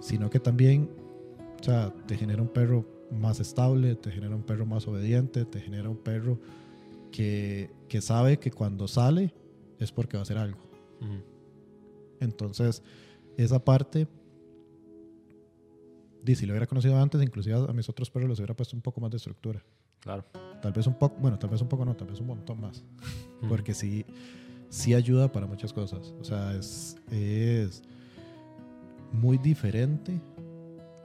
sino 0.00 0.28
que 0.28 0.40
también, 0.40 0.90
o 1.60 1.62
sea, 1.62 1.92
te 2.06 2.16
genera 2.16 2.42
un 2.42 2.48
perro 2.48 2.84
más 3.12 3.38
estable, 3.38 3.94
te 3.94 4.10
genera 4.10 4.34
un 4.34 4.42
perro 4.42 4.66
más 4.66 4.88
obediente, 4.88 5.44
te 5.44 5.60
genera 5.60 5.88
un 5.88 5.98
perro 5.98 6.40
que, 7.12 7.70
que 7.94 8.00
sabe 8.00 8.40
que 8.40 8.50
cuando 8.50 8.88
sale 8.88 9.32
es 9.78 9.92
porque 9.92 10.16
va 10.16 10.22
a 10.22 10.24
hacer 10.24 10.36
algo. 10.36 10.58
Entonces, 12.18 12.82
esa 13.36 13.64
parte, 13.64 14.08
si 16.26 16.44
lo 16.44 16.54
hubiera 16.54 16.66
conocido 16.66 16.98
antes, 16.98 17.22
inclusive 17.22 17.54
a 17.54 17.72
mis 17.72 17.88
otros 17.88 18.10
perros 18.10 18.30
les 18.30 18.40
hubiera 18.40 18.56
puesto 18.56 18.74
un 18.74 18.82
poco 18.82 19.00
más 19.00 19.12
de 19.12 19.18
estructura. 19.18 19.64
Claro. 20.00 20.24
Tal 20.60 20.72
vez 20.72 20.88
un 20.88 20.98
poco, 20.98 21.14
bueno, 21.20 21.38
tal 21.38 21.50
vez 21.50 21.60
un 21.62 21.68
poco 21.68 21.84
no, 21.84 21.94
tal 21.94 22.08
vez 22.08 22.18
un 22.18 22.26
montón 22.26 22.60
más. 22.60 22.82
Porque 23.48 23.72
sí, 23.74 24.04
sí 24.70 24.92
ayuda 24.92 25.30
para 25.30 25.46
muchas 25.46 25.72
cosas. 25.72 26.12
O 26.20 26.24
sea, 26.24 26.52
es, 26.56 26.96
es 27.12 27.80
muy 29.12 29.38
diferente 29.38 30.20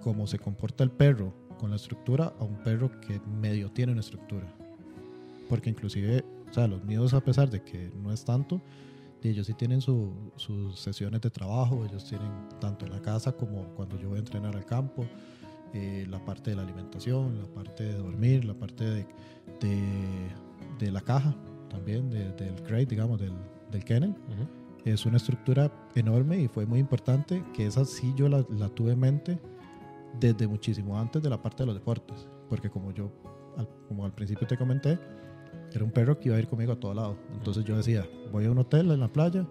cómo 0.02 0.26
se 0.26 0.40
comporta 0.40 0.84
el 0.84 0.90
perro 0.90 1.36
con 1.60 1.70
la 1.70 1.76
estructura 1.76 2.34
a 2.40 2.44
un 2.44 2.64
perro 2.64 3.00
que 3.00 3.22
medio 3.40 3.70
tiene 3.70 3.92
una 3.92 4.02
estructura. 4.02 4.52
Porque 5.48 5.70
inclusive, 5.70 6.26
o 6.50 6.54
sea, 6.54 6.68
los 6.68 6.84
míos 6.84 7.14
a 7.14 7.22
pesar 7.22 7.50
de 7.50 7.62
que 7.64 7.92
no 7.96 8.12
es 8.12 8.24
tanto, 8.26 8.62
ellos 9.22 9.48
sí 9.48 9.54
tienen 9.54 9.82
su- 9.82 10.32
sus 10.38 10.80
sesiones 10.80 11.20
de 11.22 11.30
trabajo, 11.30 11.86
ellos 11.86 12.06
tienen 12.06 12.32
tanto 12.60 12.86
en 12.86 12.92
la 12.94 13.02
casa 13.02 13.32
como 13.34 13.64
cuando 13.76 13.98
yo 14.00 14.10
voy 14.10 14.18
a 14.18 14.20
entrenar 14.20 14.56
al 14.56 14.66
campo, 14.66 15.06
eh, 15.74 16.06
la 16.10 16.24
parte 16.24 16.52
de 16.52 16.56
la 16.56 16.64
alimentación, 16.64 17.38
la 17.40 17.48
parte 17.48 17.84
de 17.84 17.94
dormir, 17.94 18.46
la 18.46 18.54
parte 18.54 18.84
de, 18.86 19.06
de- 19.60 20.30
de 20.80 20.92
la 20.92 21.02
caja 21.02 21.36
también, 21.70 22.10
de- 22.10 22.32
del 22.34 22.56
crate, 22.64 22.86
digamos, 22.88 23.20
del, 23.20 23.34
del 23.72 23.84
kennel. 23.84 24.12
Ujú. 24.12 24.48
Es 24.86 25.06
una 25.06 25.18
estructura 25.18 25.70
enorme 25.96 26.40
y 26.40 26.48
fue 26.48 26.66
muy 26.66 26.80
importante 26.80 27.44
que 27.54 27.68
esa 27.68 27.84
sí 27.86 28.14
yo 28.16 28.30
la, 28.30 28.46
la 28.50 28.70
tuve 28.70 28.94
en 28.94 29.00
mente 29.00 29.40
desde 30.20 30.48
muchísimo 30.48 30.98
antes 30.98 31.22
de 31.22 31.30
la 31.30 31.42
parte 31.42 31.64
de 31.64 31.68
los 31.68 31.76
deportes. 31.76 32.28
Porque 32.48 32.70
como 32.70 32.92
yo, 32.94 33.12
al- 33.58 33.68
como 33.90 34.06
al 34.06 34.14
principio 34.14 34.48
te 34.48 34.58
comenté, 34.58 34.98
era 35.74 35.84
un 35.84 35.92
perro 35.92 36.20
que 36.20 36.30
iba 36.30 36.38
a 36.38 36.40
ir 36.40 36.48
conmigo 36.48 36.74
a 36.74 36.80
todo 36.80 36.94
lado. 36.94 37.18
Entonces 37.34 37.64
yo 37.64 37.78
decía, 37.78 38.06
voy 38.32 38.46
a 38.46 38.52
un 38.52 38.58
hotel 38.58 38.92
en 38.92 39.00
la 39.00 39.08
playa 39.08 39.46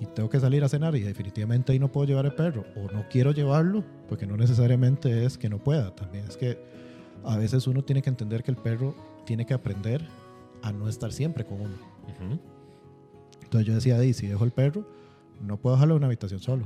y 0.00 0.06
tengo 0.06 0.28
que 0.28 0.40
salir 0.40 0.62
a 0.64 0.68
cenar 0.68 0.94
y 0.96 1.00
definitivamente 1.00 1.72
ahí 1.72 1.78
no 1.78 1.90
puedo 1.90 2.06
llevar 2.06 2.26
el 2.26 2.34
perro 2.34 2.64
o 2.76 2.92
no 2.92 3.04
quiero 3.10 3.32
llevarlo 3.32 3.84
porque 4.08 4.26
no 4.26 4.36
necesariamente 4.36 5.24
es 5.24 5.38
que 5.38 5.48
no 5.48 5.58
pueda. 5.58 5.94
También 5.94 6.24
es 6.26 6.36
que 6.36 6.58
a 7.24 7.36
veces 7.36 7.66
uno 7.66 7.82
tiene 7.82 8.02
que 8.02 8.10
entender 8.10 8.42
que 8.42 8.50
el 8.50 8.56
perro 8.56 8.94
tiene 9.24 9.44
que 9.46 9.54
aprender 9.54 10.06
a 10.62 10.72
no 10.72 10.88
estar 10.88 11.12
siempre 11.12 11.44
con 11.44 11.60
uno. 11.60 11.74
Entonces 13.42 13.66
yo 13.66 13.74
decía, 13.74 13.98
"Di, 13.98 14.12
si 14.12 14.26
dejo 14.26 14.44
el 14.44 14.52
perro, 14.52 14.86
no 15.40 15.56
puedo 15.58 15.76
dejarlo 15.76 15.94
en 15.94 15.98
una 15.98 16.06
habitación 16.06 16.40
solo. 16.40 16.64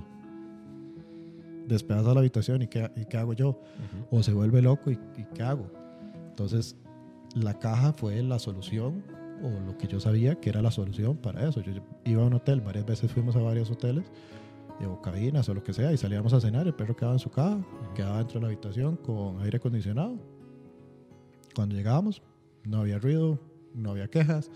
Despedazo 1.66 2.12
la 2.14 2.20
habitación 2.20 2.62
y 2.62 2.66
¿qué, 2.66 2.90
y 2.96 3.04
qué 3.04 3.16
hago 3.16 3.32
yo? 3.32 3.60
O 4.10 4.22
se 4.22 4.32
vuelve 4.32 4.60
loco 4.62 4.90
y, 4.90 4.94
y 5.16 5.24
¿qué 5.34 5.42
hago? 5.42 5.66
Entonces 6.30 6.76
la 7.34 7.58
caja 7.58 7.92
fue 7.92 8.22
la 8.22 8.38
solución 8.38 9.04
o 9.42 9.48
lo 9.60 9.78
que 9.78 9.86
yo 9.86 10.00
sabía 10.00 10.34
que 10.36 10.50
era 10.50 10.62
la 10.62 10.70
solución 10.70 11.16
para 11.16 11.48
eso. 11.48 11.60
Yo 11.60 11.72
iba 12.04 12.22
a 12.22 12.26
un 12.26 12.34
hotel, 12.34 12.60
varias 12.60 12.86
veces 12.86 13.10
fuimos 13.10 13.36
a 13.36 13.40
varios 13.40 13.70
hoteles, 13.70 14.10
o 14.86 15.00
cabinas 15.00 15.48
o 15.48 15.54
lo 15.54 15.62
que 15.62 15.72
sea, 15.72 15.92
y 15.92 15.96
salíamos 15.96 16.32
a 16.32 16.40
cenar, 16.40 16.66
el 16.66 16.74
perro 16.74 16.96
quedaba 16.96 17.14
en 17.14 17.18
su 17.18 17.30
caja, 17.30 17.58
quedaba 17.94 18.18
dentro 18.18 18.40
de 18.40 18.46
la 18.46 18.46
habitación 18.48 18.96
con 18.96 19.40
aire 19.42 19.58
acondicionado. 19.58 20.18
Cuando 21.54 21.74
llegábamos, 21.74 22.22
no 22.64 22.80
había 22.80 22.98
ruido, 22.98 23.38
no 23.74 23.90
había 23.90 24.08
quejas, 24.08 24.50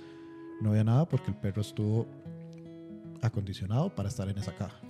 no 0.60 0.70
había 0.70 0.84
nada 0.84 1.06
porque 1.06 1.30
el 1.30 1.36
perro 1.36 1.60
estuvo 1.60 2.06
acondicionado 3.20 3.94
para 3.94 4.08
estar 4.08 4.28
en 4.28 4.38
esa 4.38 4.54
caja. 4.54 4.80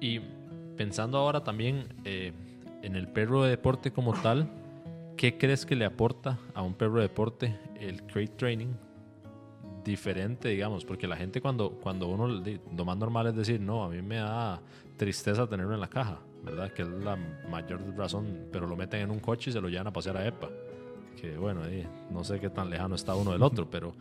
Y 0.00 0.20
pensando 0.76 1.18
ahora 1.18 1.44
también 1.44 1.86
eh, 2.04 2.32
en 2.82 2.96
el 2.96 3.08
perro 3.08 3.44
de 3.44 3.50
deporte 3.50 3.92
como 3.92 4.12
tal, 4.14 4.50
¿qué 5.22 5.38
crees 5.38 5.64
que 5.64 5.76
le 5.76 5.84
aporta 5.84 6.36
a 6.52 6.62
un 6.62 6.74
perro 6.74 6.96
de 6.96 7.02
deporte 7.02 7.56
el 7.78 8.02
crate 8.02 8.32
training 8.36 8.74
diferente, 9.84 10.48
digamos? 10.48 10.84
Porque 10.84 11.06
la 11.06 11.16
gente 11.16 11.40
cuando, 11.40 11.78
cuando 11.80 12.08
uno, 12.08 12.26
lo 12.26 12.84
más 12.84 12.96
normal 12.96 13.28
es 13.28 13.36
decir, 13.36 13.60
no, 13.60 13.84
a 13.84 13.88
mí 13.88 14.02
me 14.02 14.16
da 14.16 14.60
tristeza 14.96 15.46
tenerlo 15.46 15.74
en 15.74 15.80
la 15.80 15.86
caja, 15.86 16.18
¿verdad? 16.42 16.72
Que 16.72 16.82
es 16.82 16.88
la 16.88 17.16
mayor 17.48 17.96
razón, 17.96 18.48
pero 18.50 18.66
lo 18.66 18.74
meten 18.74 19.02
en 19.02 19.10
un 19.12 19.20
coche 19.20 19.50
y 19.50 19.52
se 19.52 19.60
lo 19.60 19.68
llevan 19.68 19.86
a 19.86 19.92
pasear 19.92 20.16
a 20.16 20.26
EPA. 20.26 20.48
Que 21.20 21.36
bueno, 21.36 21.62
ahí 21.62 21.86
no 22.10 22.24
sé 22.24 22.40
qué 22.40 22.50
tan 22.50 22.68
lejano 22.68 22.96
está 22.96 23.14
uno 23.14 23.30
del 23.30 23.44
otro, 23.44 23.70
pero, 23.70 23.94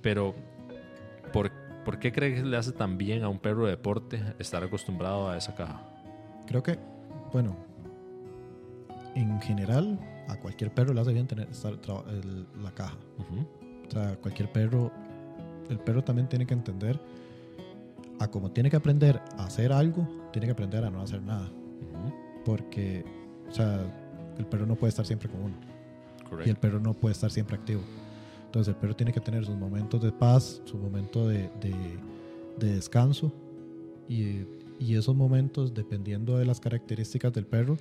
pero 0.00 0.36
¿por, 1.32 1.50
¿por 1.84 1.98
qué 1.98 2.12
crees 2.12 2.44
que 2.44 2.48
le 2.48 2.56
hace 2.56 2.70
tan 2.70 2.96
bien 2.96 3.24
a 3.24 3.28
un 3.28 3.40
perro 3.40 3.64
de 3.64 3.72
deporte 3.72 4.22
estar 4.38 4.62
acostumbrado 4.62 5.30
a 5.30 5.36
esa 5.36 5.52
caja? 5.52 5.82
Creo 6.46 6.62
que, 6.62 6.78
bueno, 7.32 7.56
en 9.16 9.40
general, 9.40 9.98
a 10.32 10.40
cualquier 10.40 10.72
perro 10.72 10.92
le 10.94 11.00
hace 11.00 11.12
bien 11.12 11.26
tener 11.26 11.48
estar, 11.50 11.72
el- 12.10 12.46
la 12.62 12.70
caja. 12.72 12.96
Ujú. 13.18 13.46
O 13.88 13.90
sea, 13.90 14.16
cualquier 14.16 14.50
perro, 14.52 14.90
el 15.68 15.78
perro 15.78 16.02
también 16.02 16.28
tiene 16.28 16.46
que 16.46 16.54
entender, 16.54 17.00
a 18.18 18.28
como 18.28 18.50
tiene 18.50 18.70
que 18.70 18.76
aprender 18.76 19.20
a 19.38 19.44
hacer 19.46 19.72
algo, 19.72 20.06
tiene 20.32 20.46
que 20.46 20.52
aprender 20.52 20.84
a 20.84 20.90
no 20.90 21.00
hacer 21.00 21.22
nada. 21.22 21.50
Porque, 22.44 23.04
o 23.48 23.52
sea, 23.52 23.80
el 24.38 24.46
perro 24.46 24.66
no 24.66 24.74
puede 24.76 24.90
estar 24.90 25.04
siempre 25.06 25.28
con 25.28 25.42
uno. 25.42 25.56
Y 26.46 26.50
el 26.50 26.56
perro 26.56 26.78
no 26.80 26.94
puede 26.94 27.12
estar 27.12 27.30
siempre 27.30 27.56
activo. 27.56 27.80
Entonces 28.46 28.74
el 28.74 28.80
perro 28.80 28.94
tiene 28.96 29.12
que 29.12 29.20
tener 29.20 29.44
sus 29.44 29.56
momentos 29.56 30.00
de 30.02 30.12
paz, 30.12 30.62
su 30.64 30.76
momento 30.78 31.28
de, 31.28 31.50
de- 31.60 31.98
de 32.58 32.74
descanso. 32.74 33.32
Y, 34.08 34.44
y 34.78 34.94
esos 34.96 35.14
momentos, 35.14 35.72
dependiendo 35.74 36.36
de 36.38 36.44
las 36.44 36.60
características 36.60 37.32
del 37.32 37.46
perro, 37.46 37.76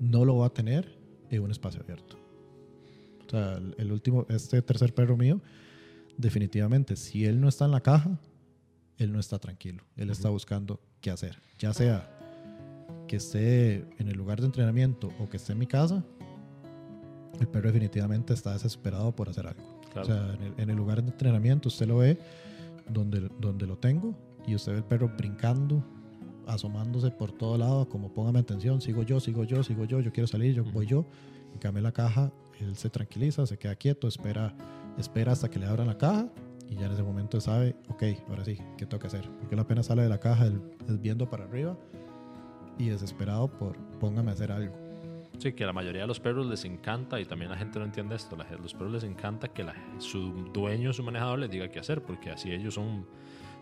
no 0.00 0.24
lo 0.24 0.36
va 0.38 0.46
a 0.46 0.50
tener 0.50 0.95
un 1.32 1.50
espacio 1.50 1.82
abierto. 1.82 2.16
O 3.26 3.30
sea, 3.30 3.54
el, 3.54 3.74
el 3.78 3.92
último, 3.92 4.26
este 4.28 4.62
tercer 4.62 4.94
perro 4.94 5.16
mío, 5.16 5.40
definitivamente, 6.16 6.96
si 6.96 7.24
él 7.24 7.40
no 7.40 7.48
está 7.48 7.64
en 7.64 7.72
la 7.72 7.80
caja, 7.80 8.18
él 8.98 9.12
no 9.12 9.20
está 9.20 9.38
tranquilo. 9.38 9.84
Él 9.96 10.10
está 10.10 10.28
buscando 10.30 10.80
qué 11.00 11.10
hacer. 11.10 11.40
Ya 11.58 11.72
sea 11.72 12.10
que 13.06 13.16
esté 13.16 13.84
en 13.98 14.08
el 14.08 14.16
lugar 14.16 14.40
de 14.40 14.46
entrenamiento 14.46 15.12
o 15.20 15.28
que 15.28 15.36
esté 15.36 15.52
en 15.52 15.58
mi 15.58 15.66
casa, 15.66 16.04
el 17.38 17.48
perro 17.48 17.68
definitivamente 17.68 18.34
está 18.34 18.52
desesperado 18.52 19.14
por 19.14 19.28
hacer 19.28 19.46
algo. 19.46 19.80
Claro. 19.92 20.02
O 20.02 20.04
sea, 20.04 20.34
en 20.34 20.42
el, 20.42 20.54
en 20.58 20.70
el 20.70 20.76
lugar 20.76 21.02
de 21.02 21.10
entrenamiento 21.10 21.68
usted 21.68 21.86
lo 21.86 21.98
ve 21.98 22.18
donde, 22.88 23.28
donde 23.40 23.66
lo 23.66 23.76
tengo 23.76 24.14
y 24.46 24.54
usted 24.54 24.72
ve 24.72 24.78
el 24.78 24.84
perro 24.84 25.12
brincando, 25.16 25.84
asomándose 26.46 27.10
por 27.10 27.32
todo 27.32 27.58
lado, 27.58 27.88
como 27.88 28.12
póngame 28.12 28.38
atención, 28.40 28.80
sigo 28.80 29.02
yo, 29.02 29.20
sigo 29.20 29.44
yo, 29.44 29.62
sigo 29.62 29.84
yo, 29.84 30.00
yo 30.00 30.12
quiero 30.12 30.26
salir, 30.26 30.54
yo 30.54 30.62
Ujú. 30.62 30.72
voy 30.72 30.86
yo. 30.86 31.04
En 31.52 31.58
cambio 31.58 31.82
la 31.82 31.92
caja, 31.92 32.32
él 32.60 32.76
se 32.76 32.90
tranquiliza, 32.90 33.46
se 33.46 33.58
queda 33.58 33.74
quieto, 33.76 34.08
espera, 34.08 34.54
espera 34.98 35.32
hasta 35.32 35.48
que 35.50 35.58
le 35.58 35.66
abran 35.66 35.86
la 35.86 35.96
caja 35.98 36.28
y 36.68 36.74
ya 36.76 36.86
en 36.86 36.92
ese 36.92 37.02
momento 37.02 37.40
sabe, 37.40 37.76
ok, 37.88 38.02
ahora 38.28 38.44
sí, 38.44 38.58
¿qué 38.76 38.86
tengo 38.86 39.00
que 39.00 39.06
hacer? 39.06 39.28
Porque 39.40 39.54
él 39.54 39.60
apenas 39.60 39.86
sale 39.86 40.02
de 40.02 40.08
la 40.08 40.18
caja, 40.18 40.46
él 40.46 40.60
es 40.88 41.00
viendo 41.00 41.28
para 41.30 41.44
arriba 41.44 41.76
y 42.78 42.88
desesperado 42.88 43.48
por 43.48 43.76
póngame 44.00 44.30
a 44.30 44.34
hacer 44.34 44.52
algo. 44.52 44.74
Sí, 45.38 45.52
que 45.52 45.64
a 45.64 45.66
la 45.66 45.72
mayoría 45.72 46.02
de 46.02 46.06
los 46.08 46.18
perros 46.18 46.46
les 46.46 46.64
encanta, 46.64 47.20
y 47.20 47.24
también 47.26 47.50
la 47.50 47.58
gente 47.58 47.78
no 47.78 47.84
entiende 47.84 48.14
esto, 48.16 48.36
gente- 48.36 48.58
los 48.62 48.72
perros 48.74 48.92
les 48.94 49.04
encanta 49.04 49.48
que 49.48 49.64
la- 49.64 49.74
su 49.98 50.32
dueño, 50.52 50.92
su 50.92 51.02
manejador 51.02 51.38
les 51.38 51.50
diga 51.50 51.68
qué 51.70 51.78
hacer, 51.78 52.02
porque 52.02 52.30
así 52.30 52.50
ellos 52.50 52.74
son, 52.74 53.06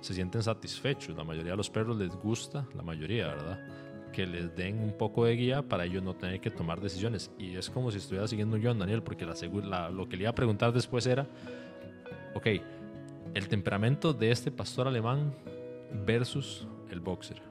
se 0.00 0.14
sienten 0.14 0.42
satisfechos. 0.42 1.16
La 1.16 1.24
mayoría 1.24 1.52
de 1.52 1.56
los 1.56 1.70
perros 1.70 1.96
les 1.96 2.14
gusta, 2.16 2.66
la 2.74 2.82
mayoría, 2.82 3.28
¿verdad? 3.28 3.66
Que 4.12 4.26
les 4.26 4.54
den 4.54 4.78
un 4.78 4.96
poco 4.96 5.24
de 5.24 5.34
guía 5.34 5.62
para 5.62 5.84
ellos 5.84 6.02
no 6.02 6.14
tener 6.14 6.40
que 6.40 6.50
tomar 6.50 6.80
decisiones. 6.80 7.30
Y 7.38 7.56
es 7.56 7.68
como 7.70 7.90
si 7.90 7.98
estuviera 7.98 8.26
siguiendo 8.28 8.56
yo 8.56 8.70
a 8.70 8.74
Daniel, 8.74 9.02
porque 9.02 9.24
la, 9.26 9.34
la- 9.64 9.90
lo 9.90 10.08
que 10.08 10.16
le 10.16 10.22
iba 10.24 10.30
a 10.30 10.34
preguntar 10.34 10.72
después 10.72 11.06
era, 11.06 11.26
ok, 12.34 12.46
el 13.34 13.48
temperamento 13.48 14.12
de 14.12 14.30
este 14.30 14.50
pastor 14.52 14.86
alemán 14.86 15.34
versus 16.06 16.66
el 16.90 17.00
boxer. 17.00 17.42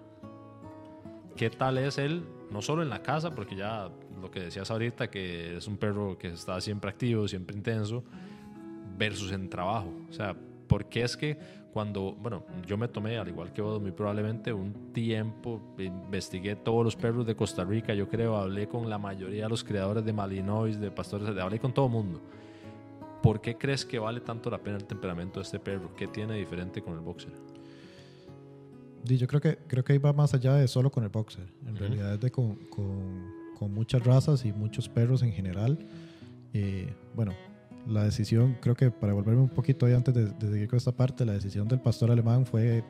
¿Qué 1.36 1.50
tal 1.50 1.78
es 1.80 1.98
él? 1.98 2.24
No 2.52 2.62
solo 2.62 2.84
en 2.84 2.90
la 2.90 3.02
casa, 3.02 3.32
porque 3.32 3.56
ya 3.56 3.90
lo 4.22 4.30
que 4.30 4.40
decías 4.42 4.70
ahorita, 4.70 5.10
que 5.10 5.58
es 5.58 5.68
un 5.68 5.78
perro 5.78 6.18
que 6.18 6.28
está 6.30 6.62
siempre 6.62 6.90
activo, 6.90 7.28
siempre 7.28 7.56
intenso, 7.58 8.04
versus 8.98 9.32
en 9.32 9.50
trabajo. 9.50 9.92
O 10.10 10.14
sea, 10.14 10.36
¿por 10.68 10.86
qué 10.86 11.02
es 11.02 11.18
que 11.18 11.38
cuando, 11.74 12.14
bueno, 12.14 12.44
yo 12.68 12.78
me 12.78 12.88
tomé, 12.88 13.18
al 13.18 13.28
igual 13.28 13.52
que 13.52 13.62
vos, 13.62 13.82
muy 13.82 13.92
probablemente 13.92 14.54
un 14.54 14.94
tiempo, 14.94 15.60
investigué 15.80 16.56
todos 16.56 16.86
los 16.86 16.96
perros 16.96 17.26
de 17.26 17.36
Costa 17.36 17.64
Rica, 17.66 17.94
yo 17.96 18.08
creo, 18.08 18.38
hablé 18.38 18.68
con 18.68 18.88
la 18.90 19.00
mayoría 19.00 19.44
de 19.46 19.50
los 19.50 19.64
creadores 19.64 20.06
de 20.06 20.14
Malinois, 20.14 20.80
de 20.80 20.92
pastores, 20.92 21.28
hablé 21.38 21.58
con 21.60 21.74
todo 21.74 21.88
el 21.88 21.92
mundo. 21.92 22.22
¿Por 23.24 23.42
qué 23.42 23.58
crees 23.58 23.86
que 23.86 23.98
vale 23.98 24.20
tanto 24.20 24.50
la 24.52 24.60
pena 24.60 24.78
el 24.78 24.86
temperamento 24.86 25.40
de 25.40 25.44
este 25.46 25.60
perro? 25.60 25.96
¿Qué 25.96 26.08
tiene 26.08 26.36
diferente 26.36 26.82
con 26.82 26.94
el 26.94 27.00
boxer? 27.00 27.32
Y 29.08 29.18
yo 29.18 29.28
creo 29.28 29.42
que, 29.42 29.58
creo 29.68 29.84
que 29.84 29.94
ahí 29.94 30.00
va 30.00 30.14
más 30.14 30.34
allá 30.34 30.54
de 30.56 30.68
solo 30.68 30.92
con 30.92 31.04
el 31.04 31.10
boxer. 31.10 31.48
En 31.66 31.70
Ujú. 31.72 31.80
realidad 31.80 32.14
es 32.14 32.20
de 32.20 32.32
con, 32.32 32.56
con- 32.70 33.34
con 33.58 33.74
muchas 33.74 34.04
razas 34.04 34.46
y 34.46 34.52
muchos 34.54 34.88
perros 34.90 35.24
en 35.24 35.32
general. 35.32 35.80
Eh, 36.54 36.94
bueno, 37.16 37.34
la 37.88 38.04
decisión, 38.04 38.58
creo 38.62 38.76
que 38.76 38.92
para 38.92 39.14
volverme 39.14 39.42
un 39.42 39.50
poquito 39.50 39.86
ahí 39.86 39.94
antes 39.94 40.14
de, 40.14 40.26
de 40.26 40.52
seguir 40.52 40.68
con 40.68 40.78
esta 40.78 40.92
parte, 40.92 41.26
la 41.26 41.34
decisión 41.34 41.68
del 41.68 41.80
pastor 41.80 42.12
alemán 42.12 42.46
fue 42.46 42.84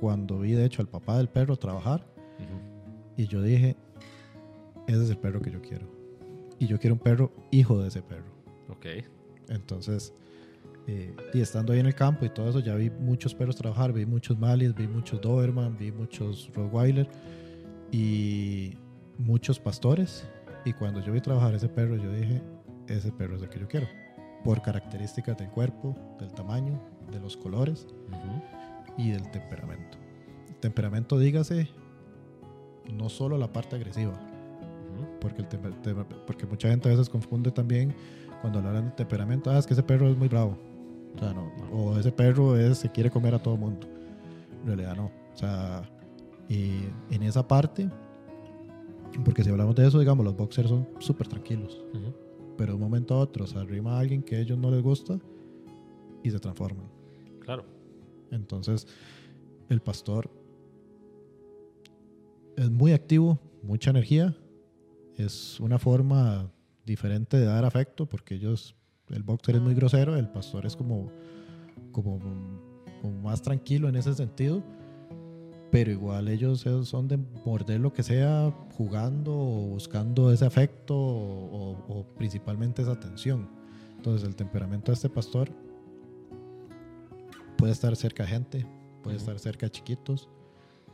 cuando 0.00 0.40
vi 0.40 0.52
de 0.52 0.64
hecho 0.64 0.82
al 0.82 0.88
papá 0.88 1.16
del 1.16 1.28
perro 1.28 1.56
trabajar 1.56 2.04
y 3.16 3.26
yo 3.26 3.42
dije, 3.42 3.76
ese 4.86 5.04
es 5.04 5.10
el 5.10 5.18
perro 5.18 5.40
que 5.40 5.50
yo 5.50 5.60
quiero. 5.60 5.86
Y 6.58 6.66
yo 6.66 6.78
quiero 6.78 6.94
un 6.94 7.00
perro 7.00 7.32
hijo 7.50 7.80
de 7.80 7.88
ese 7.88 8.02
perro. 8.02 8.32
Ok. 8.68 8.86
Entonces, 9.48 10.12
eh, 10.86 11.14
y 11.32 11.40
estando 11.40 11.72
ahí 11.72 11.80
en 11.80 11.86
el 11.86 11.94
campo 11.94 12.24
y 12.24 12.30
todo 12.30 12.48
eso, 12.48 12.60
ya 12.60 12.74
vi 12.74 12.90
muchos 12.90 13.34
perros 13.34 13.56
trabajar, 13.56 13.92
vi 13.92 14.06
muchos 14.06 14.38
Malis, 14.38 14.74
vi 14.74 14.88
muchos 14.88 15.20
Doberman, 15.20 15.76
vi 15.78 15.92
muchos 15.92 16.50
Rottweiler 16.54 17.08
y 17.92 18.76
muchos 19.18 19.58
pastores. 19.60 20.26
Y 20.64 20.72
cuando 20.72 21.00
yo 21.00 21.12
vi 21.12 21.20
trabajar 21.20 21.54
ese 21.54 21.68
perro, 21.68 21.96
yo 21.96 22.10
dije, 22.12 22.42
ese 22.88 23.12
perro 23.12 23.36
es 23.36 23.42
el 23.42 23.48
que 23.48 23.60
yo 23.60 23.68
quiero. 23.68 23.86
Por 24.44 24.60
características 24.62 25.36
del 25.38 25.48
cuerpo, 25.50 25.94
del 26.18 26.32
tamaño, 26.32 26.78
de 27.10 27.18
los 27.20 27.36
colores 27.36 27.86
y 28.98 29.10
del 29.10 29.30
temperamento. 29.30 29.98
Temperamento, 30.60 31.18
dígase, 31.18 31.68
no 32.92 33.08
solo 33.08 33.38
la 33.38 33.52
parte 33.52 33.76
agresiva, 33.76 34.12
porque, 35.20 35.42
el 35.42 35.48
temper- 35.48 35.74
tem- 35.82 36.04
porque 36.26 36.46
mucha 36.46 36.68
gente 36.68 36.88
a 36.88 36.92
veces 36.92 37.08
confunde 37.08 37.50
también 37.50 37.94
cuando 38.42 38.58
hablan 38.58 38.86
de 38.86 38.90
temperamento, 38.92 39.50
ah, 39.50 39.58
es 39.58 39.66
que 39.66 39.72
ese 39.72 39.82
perro 39.82 40.08
es 40.08 40.16
muy 40.16 40.28
bravo. 40.28 40.58
O 41.16 41.18
sea, 41.18 41.32
no. 41.32 41.50
O 41.72 41.98
ese 41.98 42.12
perro 42.12 42.56
es, 42.58 42.78
se 42.78 42.90
quiere 42.90 43.10
comer 43.10 43.34
a 43.34 43.38
todo 43.42 43.56
mundo. 43.56 43.86
En 44.60 44.66
realidad 44.66 44.96
no. 44.96 45.06
O 45.32 45.36
sea, 45.36 45.82
y 46.48 46.80
en 47.10 47.22
esa 47.22 47.46
parte, 47.46 47.88
porque 49.24 49.42
si 49.42 49.50
hablamos 49.50 49.74
de 49.76 49.86
eso, 49.86 49.98
digamos, 49.98 50.24
los 50.24 50.36
boxers 50.36 50.68
son 50.68 50.86
súper 50.98 51.28
tranquilos. 51.28 51.82
Ujú. 51.94 52.12
Pero 52.56 52.72
de 52.72 52.76
un 52.76 52.82
momento 52.82 53.14
a 53.14 53.18
otro 53.18 53.46
se 53.46 53.58
arrima 53.58 53.96
a 53.96 54.00
alguien 54.00 54.22
que 54.22 54.36
a 54.36 54.38
ellos 54.40 54.58
no 54.58 54.70
les 54.70 54.82
gusta 54.82 55.18
y 56.22 56.30
se 56.30 56.38
transforman. 56.38 56.86
Claro. 57.40 57.64
Entonces, 58.30 58.86
el 59.68 59.80
pastor 59.80 60.30
es 62.56 62.70
muy 62.70 62.92
activo, 62.92 63.38
mucha 63.62 63.90
energía. 63.90 64.36
Es 65.16 65.60
una 65.60 65.78
forma 65.78 66.50
diferente 66.84 67.36
de 67.36 67.46
dar 67.46 67.64
afecto 67.64 68.06
porque 68.06 68.34
ellos, 68.34 68.74
el 69.08 69.22
boxer 69.22 69.56
es 69.56 69.62
muy 69.62 69.74
grosero, 69.74 70.16
el 70.16 70.28
pastor 70.28 70.66
es 70.66 70.76
como, 70.76 71.10
como, 71.92 72.18
como 73.00 73.22
más 73.22 73.42
tranquilo 73.42 73.88
en 73.88 73.96
ese 73.96 74.14
sentido. 74.14 74.62
Pero 75.70 75.90
igual 75.90 76.28
ellos 76.28 76.60
son 76.84 77.08
de 77.08 77.16
morder 77.44 77.80
lo 77.80 77.92
que 77.92 78.02
sea 78.04 78.52
jugando 78.76 79.32
o 79.36 79.66
buscando 79.70 80.30
ese 80.32 80.44
afecto 80.46 80.96
o, 80.96 81.72
o- 81.72 81.84
o 82.00 82.04
principalmente 82.16 82.82
esa 82.82 82.92
atención. 82.92 83.48
Entonces 83.96 84.26
el 84.28 84.36
temperamento 84.36 84.92
de 84.92 84.94
este 84.94 85.08
pastor 85.08 85.50
puede 87.56 87.72
estar 87.72 87.94
cerca 87.96 88.24
de 88.24 88.28
gente, 88.28 88.66
puede 89.02 89.16
estar 89.16 89.38
cerca 89.38 89.66
de 89.66 89.70
chiquitos, 89.72 90.28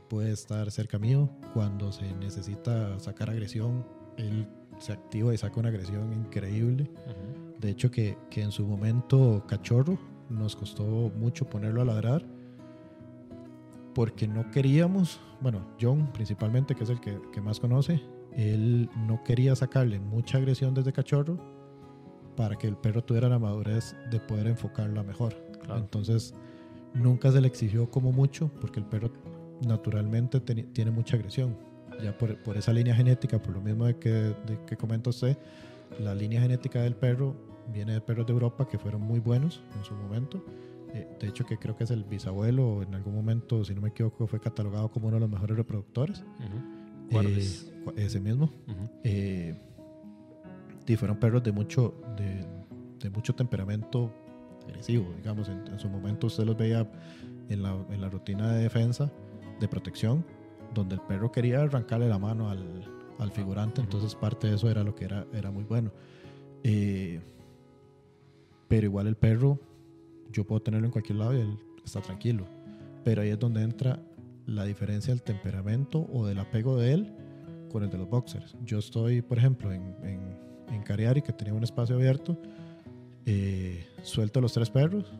puede 0.08 0.32
estar 0.32 0.70
cerca 0.70 0.98
mío. 0.98 1.28
Cuando 1.54 1.92
se 1.92 2.12
necesita 2.14 2.98
sacar 3.00 3.30
agresión, 3.30 3.84
él 4.16 4.46
se 4.78 4.92
activa 4.92 5.34
y 5.34 5.38
saca 5.38 5.60
una 5.60 5.68
agresión 5.68 6.12
increíble. 6.12 6.90
De 7.60 7.70
hecho, 7.70 7.90
que, 7.90 8.16
que 8.30 8.42
en 8.42 8.50
su 8.52 8.66
momento 8.66 9.44
cachorro 9.46 9.98
nos 10.30 10.56
costó 10.56 10.84
mucho 11.18 11.44
ponerlo 11.44 11.82
a 11.82 11.84
ladrar 11.84 12.24
porque 13.94 14.28
no 14.28 14.50
queríamos, 14.50 15.20
bueno, 15.40 15.60
John 15.80 16.12
principalmente, 16.12 16.74
que 16.74 16.84
es 16.84 16.90
el 16.90 17.00
que, 17.00 17.20
que 17.32 17.40
más 17.40 17.60
conoce, 17.60 18.00
él 18.32 18.88
no 19.06 19.22
quería 19.24 19.56
sacarle 19.56 19.98
mucha 19.98 20.38
agresión 20.38 20.74
desde 20.74 20.92
cachorro 20.92 21.38
para 22.36 22.56
que 22.56 22.68
el 22.68 22.76
perro 22.76 23.02
tuviera 23.02 23.28
la 23.28 23.38
madurez 23.38 23.96
de 24.10 24.20
poder 24.20 24.46
enfocarla 24.46 25.02
mejor. 25.02 25.34
Claro. 25.62 25.80
Entonces, 25.80 26.34
nunca 26.94 27.32
se 27.32 27.40
le 27.40 27.48
exigió 27.48 27.90
como 27.90 28.12
mucho 28.12 28.50
porque 28.60 28.80
el 28.80 28.86
perro 28.86 29.10
naturalmente 29.66 30.42
teni- 30.42 30.72
tiene 30.72 30.90
mucha 30.90 31.16
agresión. 31.16 31.56
Ya 32.02 32.16
por, 32.16 32.40
por 32.42 32.56
esa 32.56 32.72
línea 32.72 32.94
genética, 32.94 33.42
por 33.42 33.54
lo 33.54 33.60
mismo 33.60 33.84
de 33.84 33.98
que, 33.98 34.10
de 34.10 34.58
que 34.66 34.76
comenta 34.76 35.10
usted, 35.10 35.36
la 35.98 36.14
línea 36.14 36.40
genética 36.40 36.80
del 36.80 36.94
perro 36.94 37.34
viene 37.72 37.92
de 37.92 38.00
perros 38.00 38.26
de 38.26 38.32
Europa 38.32 38.66
que 38.66 38.78
fueron 38.78 39.02
muy 39.02 39.20
buenos 39.20 39.62
en 39.76 39.84
su 39.84 39.92
momento. 39.94 40.42
Eh, 40.92 41.06
de 41.20 41.28
hecho, 41.28 41.44
que 41.46 41.56
creo 41.58 41.76
que 41.76 41.84
es 41.84 41.90
el 41.90 42.04
bisabuelo, 42.04 42.82
en 42.82 42.94
algún 42.94 43.14
momento, 43.14 43.64
si 43.64 43.74
no 43.74 43.80
me 43.80 43.90
equivoco, 43.90 44.26
fue 44.26 44.40
catalogado 44.40 44.90
como 44.90 45.08
uno 45.08 45.16
de 45.16 45.20
los 45.20 45.30
mejores 45.30 45.56
reproductores. 45.56 46.20
Ujú. 46.20 47.10
Guardes. 47.12 47.72
Eh, 47.96 48.04
ese 48.04 48.20
mismo. 48.20 48.46
Ujú. 48.66 48.90
Eh, 49.04 49.54
y 50.86 50.96
fueron 50.96 51.18
perros 51.18 51.42
de 51.44 51.52
mucho, 51.52 51.94
de, 52.16 52.44
de 52.98 53.10
mucho 53.10 53.34
temperamento 53.34 54.12
agresivo, 54.66 55.12
digamos. 55.16 55.48
En, 55.48 55.66
en 55.68 55.78
su 55.78 55.88
momento 55.88 56.26
usted 56.26 56.44
los 56.44 56.56
veía 56.56 56.90
en 57.48 57.62
la, 57.62 57.76
en 57.90 58.00
la 58.00 58.08
rutina 58.08 58.52
de 58.52 58.62
defensa, 58.62 59.10
de 59.60 59.68
protección, 59.68 60.24
donde 60.74 60.96
el 60.96 61.00
perro 61.02 61.30
quería 61.30 61.62
arrancarle 61.62 62.08
la 62.08 62.18
mano 62.18 62.50
al, 62.50 62.84
al 63.18 63.30
figurante, 63.30 63.80
Ujú. 63.80 63.86
entonces 63.88 64.14
parte 64.16 64.48
de 64.48 64.56
eso 64.56 64.68
era 64.68 64.82
lo 64.82 64.94
que 64.94 65.04
era, 65.04 65.26
era 65.32 65.50
muy 65.52 65.64
bueno. 65.64 65.92
Eh, 66.64 67.20
pero 68.68 68.86
igual 68.86 69.06
el 69.06 69.16
perro, 69.16 69.58
yo 70.32 70.44
puedo 70.44 70.60
tenerlo 70.60 70.86
en 70.86 70.92
cualquier 70.92 71.18
lado 71.18 71.34
y 71.34 71.40
él 71.40 71.58
está 71.84 72.00
tranquilo. 72.00 72.46
Pero 73.04 73.22
ahí 73.22 73.30
es 73.30 73.38
donde 73.38 73.62
entra 73.62 74.00
la 74.46 74.64
diferencia 74.64 75.12
del 75.12 75.22
temperamento 75.22 76.08
o 76.12 76.26
del 76.26 76.38
apego 76.38 76.76
de 76.76 76.92
él 76.92 77.12
con 77.70 77.82
el 77.82 77.90
de 77.90 77.98
los 77.98 78.08
boxers. 78.08 78.56
Yo 78.64 78.78
estoy, 78.78 79.22
por 79.22 79.38
ejemplo, 79.38 79.72
en, 79.72 79.94
en, 80.02 80.20
en 80.72 80.82
Cariari, 80.82 81.22
que 81.22 81.32
tenía 81.32 81.54
un 81.54 81.62
espacio 81.62 81.96
abierto, 81.96 82.36
eh, 83.26 83.86
suelto 84.02 84.40
los 84.40 84.52
tres 84.52 84.70
perros 84.70 85.12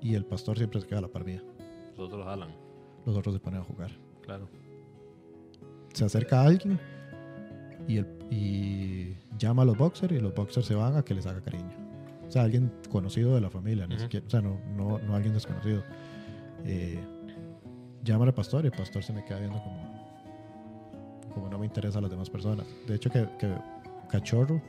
y 0.00 0.14
el 0.14 0.24
pastor 0.24 0.58
siempre 0.58 0.80
se 0.80 0.86
queda 0.86 0.98
a 0.98 1.02
la 1.02 1.08
par 1.08 1.24
mía. 1.24 1.42
Los 1.96 2.08
otros 2.08 2.24
jalan. 2.24 2.50
Los 3.06 3.16
otros 3.16 3.34
se 3.34 3.40
ponen 3.40 3.60
a 3.60 3.64
jugar. 3.64 3.90
Claro. 4.22 4.48
Se 5.92 6.04
acerca 6.04 6.40
a 6.40 6.46
alguien 6.46 6.78
y, 7.86 7.98
el, 7.98 8.06
y 8.30 9.16
llama 9.38 9.62
a 9.62 9.64
los 9.64 9.76
boxers 9.76 10.12
y 10.12 10.18
los 10.18 10.34
boxers 10.34 10.66
se 10.66 10.74
van 10.74 10.96
a 10.96 11.02
que 11.02 11.14
les 11.14 11.26
haga 11.26 11.40
cariño. 11.40 11.81
O 12.32 12.34
sea, 12.34 12.44
alguien 12.44 12.72
conocido 12.88 13.34
de 13.34 13.42
la 13.42 13.50
familia, 13.50 13.86
ni 13.86 13.96
Ujú. 13.96 14.04
siquiera, 14.04 14.26
o 14.26 14.30
sea, 14.30 14.40
no, 14.40 14.58
no, 14.74 14.98
no 15.00 15.14
alguien 15.14 15.34
desconocido. 15.34 15.82
Eh, 16.64 16.98
llama 18.02 18.24
al 18.24 18.32
pastor 18.32 18.64
y 18.64 18.68
el 18.68 18.72
pastor 18.72 19.02
se 19.02 19.12
me 19.12 19.22
queda 19.22 19.38
viendo 19.38 19.62
como, 19.62 19.82
como 21.34 21.50
no 21.50 21.58
me 21.58 21.66
interesa 21.66 21.98
a 21.98 22.00
las 22.00 22.10
demás 22.10 22.30
personas. 22.30 22.66
De 22.88 22.94
hecho, 22.94 23.10
que, 23.10 23.28
que 23.38 23.54
cachorro, 24.08 24.62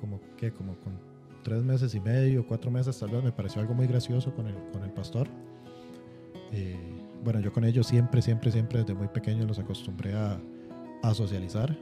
como 0.00 0.18
que 0.38 0.50
como 0.50 0.76
con 0.76 0.98
tres 1.44 1.62
meses 1.62 1.94
y 1.94 2.00
medio, 2.00 2.46
cuatro 2.46 2.70
meses 2.70 2.98
tal 2.98 3.10
vez, 3.10 3.22
me 3.22 3.32
pareció 3.32 3.60
algo 3.60 3.74
muy 3.74 3.86
gracioso 3.86 4.34
con 4.34 4.46
el, 4.46 4.54
con 4.72 4.82
el 4.82 4.90
pastor. 4.90 5.28
Eh, 6.52 6.74
bueno, 7.22 7.40
yo 7.40 7.52
con 7.52 7.64
ellos 7.64 7.86
siempre, 7.86 8.22
siempre, 8.22 8.50
siempre 8.50 8.78
desde 8.78 8.94
muy 8.94 9.08
pequeño 9.08 9.44
los 9.44 9.58
acostumbré 9.58 10.14
a, 10.14 10.40
a 11.02 11.12
socializar. 11.12 11.76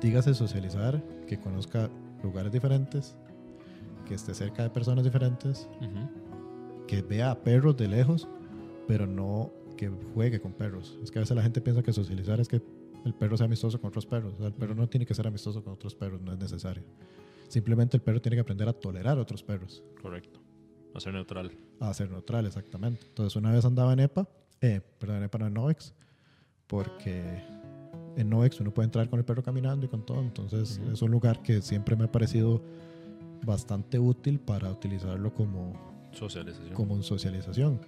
Dígase 0.00 0.34
socializar, 0.34 1.02
que 1.26 1.40
conozca 1.40 1.90
lugares 2.22 2.52
diferentes, 2.52 3.16
que 4.04 4.14
esté 4.14 4.34
cerca 4.34 4.62
de 4.62 4.70
personas 4.70 5.04
diferentes, 5.04 5.68
que 6.86 7.02
vea 7.02 7.30
a 7.30 7.42
perros 7.42 7.76
de 7.76 7.88
lejos, 7.88 8.28
pero 8.86 9.06
no 9.06 9.52
que 9.76 9.90
juegue 10.14 10.40
con 10.40 10.52
perros. 10.52 10.98
Es 11.02 11.10
que 11.10 11.18
a 11.18 11.22
veces 11.22 11.36
la 11.36 11.42
gente 11.42 11.60
piensa 11.60 11.82
que 11.82 11.92
socializar 11.92 12.40
es 12.40 12.48
que 12.48 12.62
el 13.04 13.14
perro 13.14 13.36
sea 13.36 13.46
amistoso 13.46 13.80
con 13.80 13.88
otros 13.88 14.06
perros. 14.06 14.34
O 14.34 14.38
sea, 14.38 14.46
el 14.46 14.52
perro 14.52 14.74
no 14.74 14.88
tiene 14.88 15.06
que 15.06 15.14
ser 15.14 15.26
amistoso 15.26 15.62
con 15.62 15.72
otros 15.72 15.94
perros, 15.94 16.20
no 16.20 16.32
es 16.32 16.38
necesario. 16.38 16.84
Simplemente 17.48 17.96
el 17.96 18.02
perro 18.02 18.20
tiene 18.20 18.36
que 18.36 18.40
aprender 18.40 18.68
a 18.68 18.72
tolerar 18.72 19.18
a 19.18 19.20
otros 19.20 19.42
perros, 19.42 19.82
Correcto. 20.00 20.40
A 20.94 21.00
ser 21.00 21.14
neutral. 21.14 21.50
a 21.80 21.94
ser 21.94 22.10
neutral, 22.10 22.46
exactamente. 22.46 23.06
Entonces, 23.06 23.34
una 23.36 23.50
vez 23.50 23.64
andaba 23.64 23.94
en 23.94 24.00
EPA, 24.00 24.28
eh, 24.60 24.82
perdón, 24.98 25.18
en 25.18 25.22
EPA 25.24 25.38
no 25.38 25.46
en 25.46 25.54
Novex, 25.54 25.94
porque 26.66 27.42
en 28.16 28.28
Novex 28.28 28.60
uno 28.60 28.72
puede 28.72 28.86
entrar 28.86 29.08
con 29.08 29.18
el 29.18 29.24
perro 29.24 29.42
caminando 29.42 29.86
y 29.86 29.88
con 29.88 30.04
todo. 30.04 30.20
Entonces, 30.20 30.80
es 30.92 31.00
un 31.00 31.10
lugar 31.10 31.42
que 31.42 31.62
siempre 31.62 31.96
me 31.96 32.04
ha 32.04 32.12
parecido 32.12 32.62
bastante 33.44 33.98
útil 33.98 34.38
para 34.40 34.70
utilizarlo 34.70 35.32
como 35.34 35.72
Socialización. 36.12 36.74
como 36.74 37.02
socialización. 37.02 37.80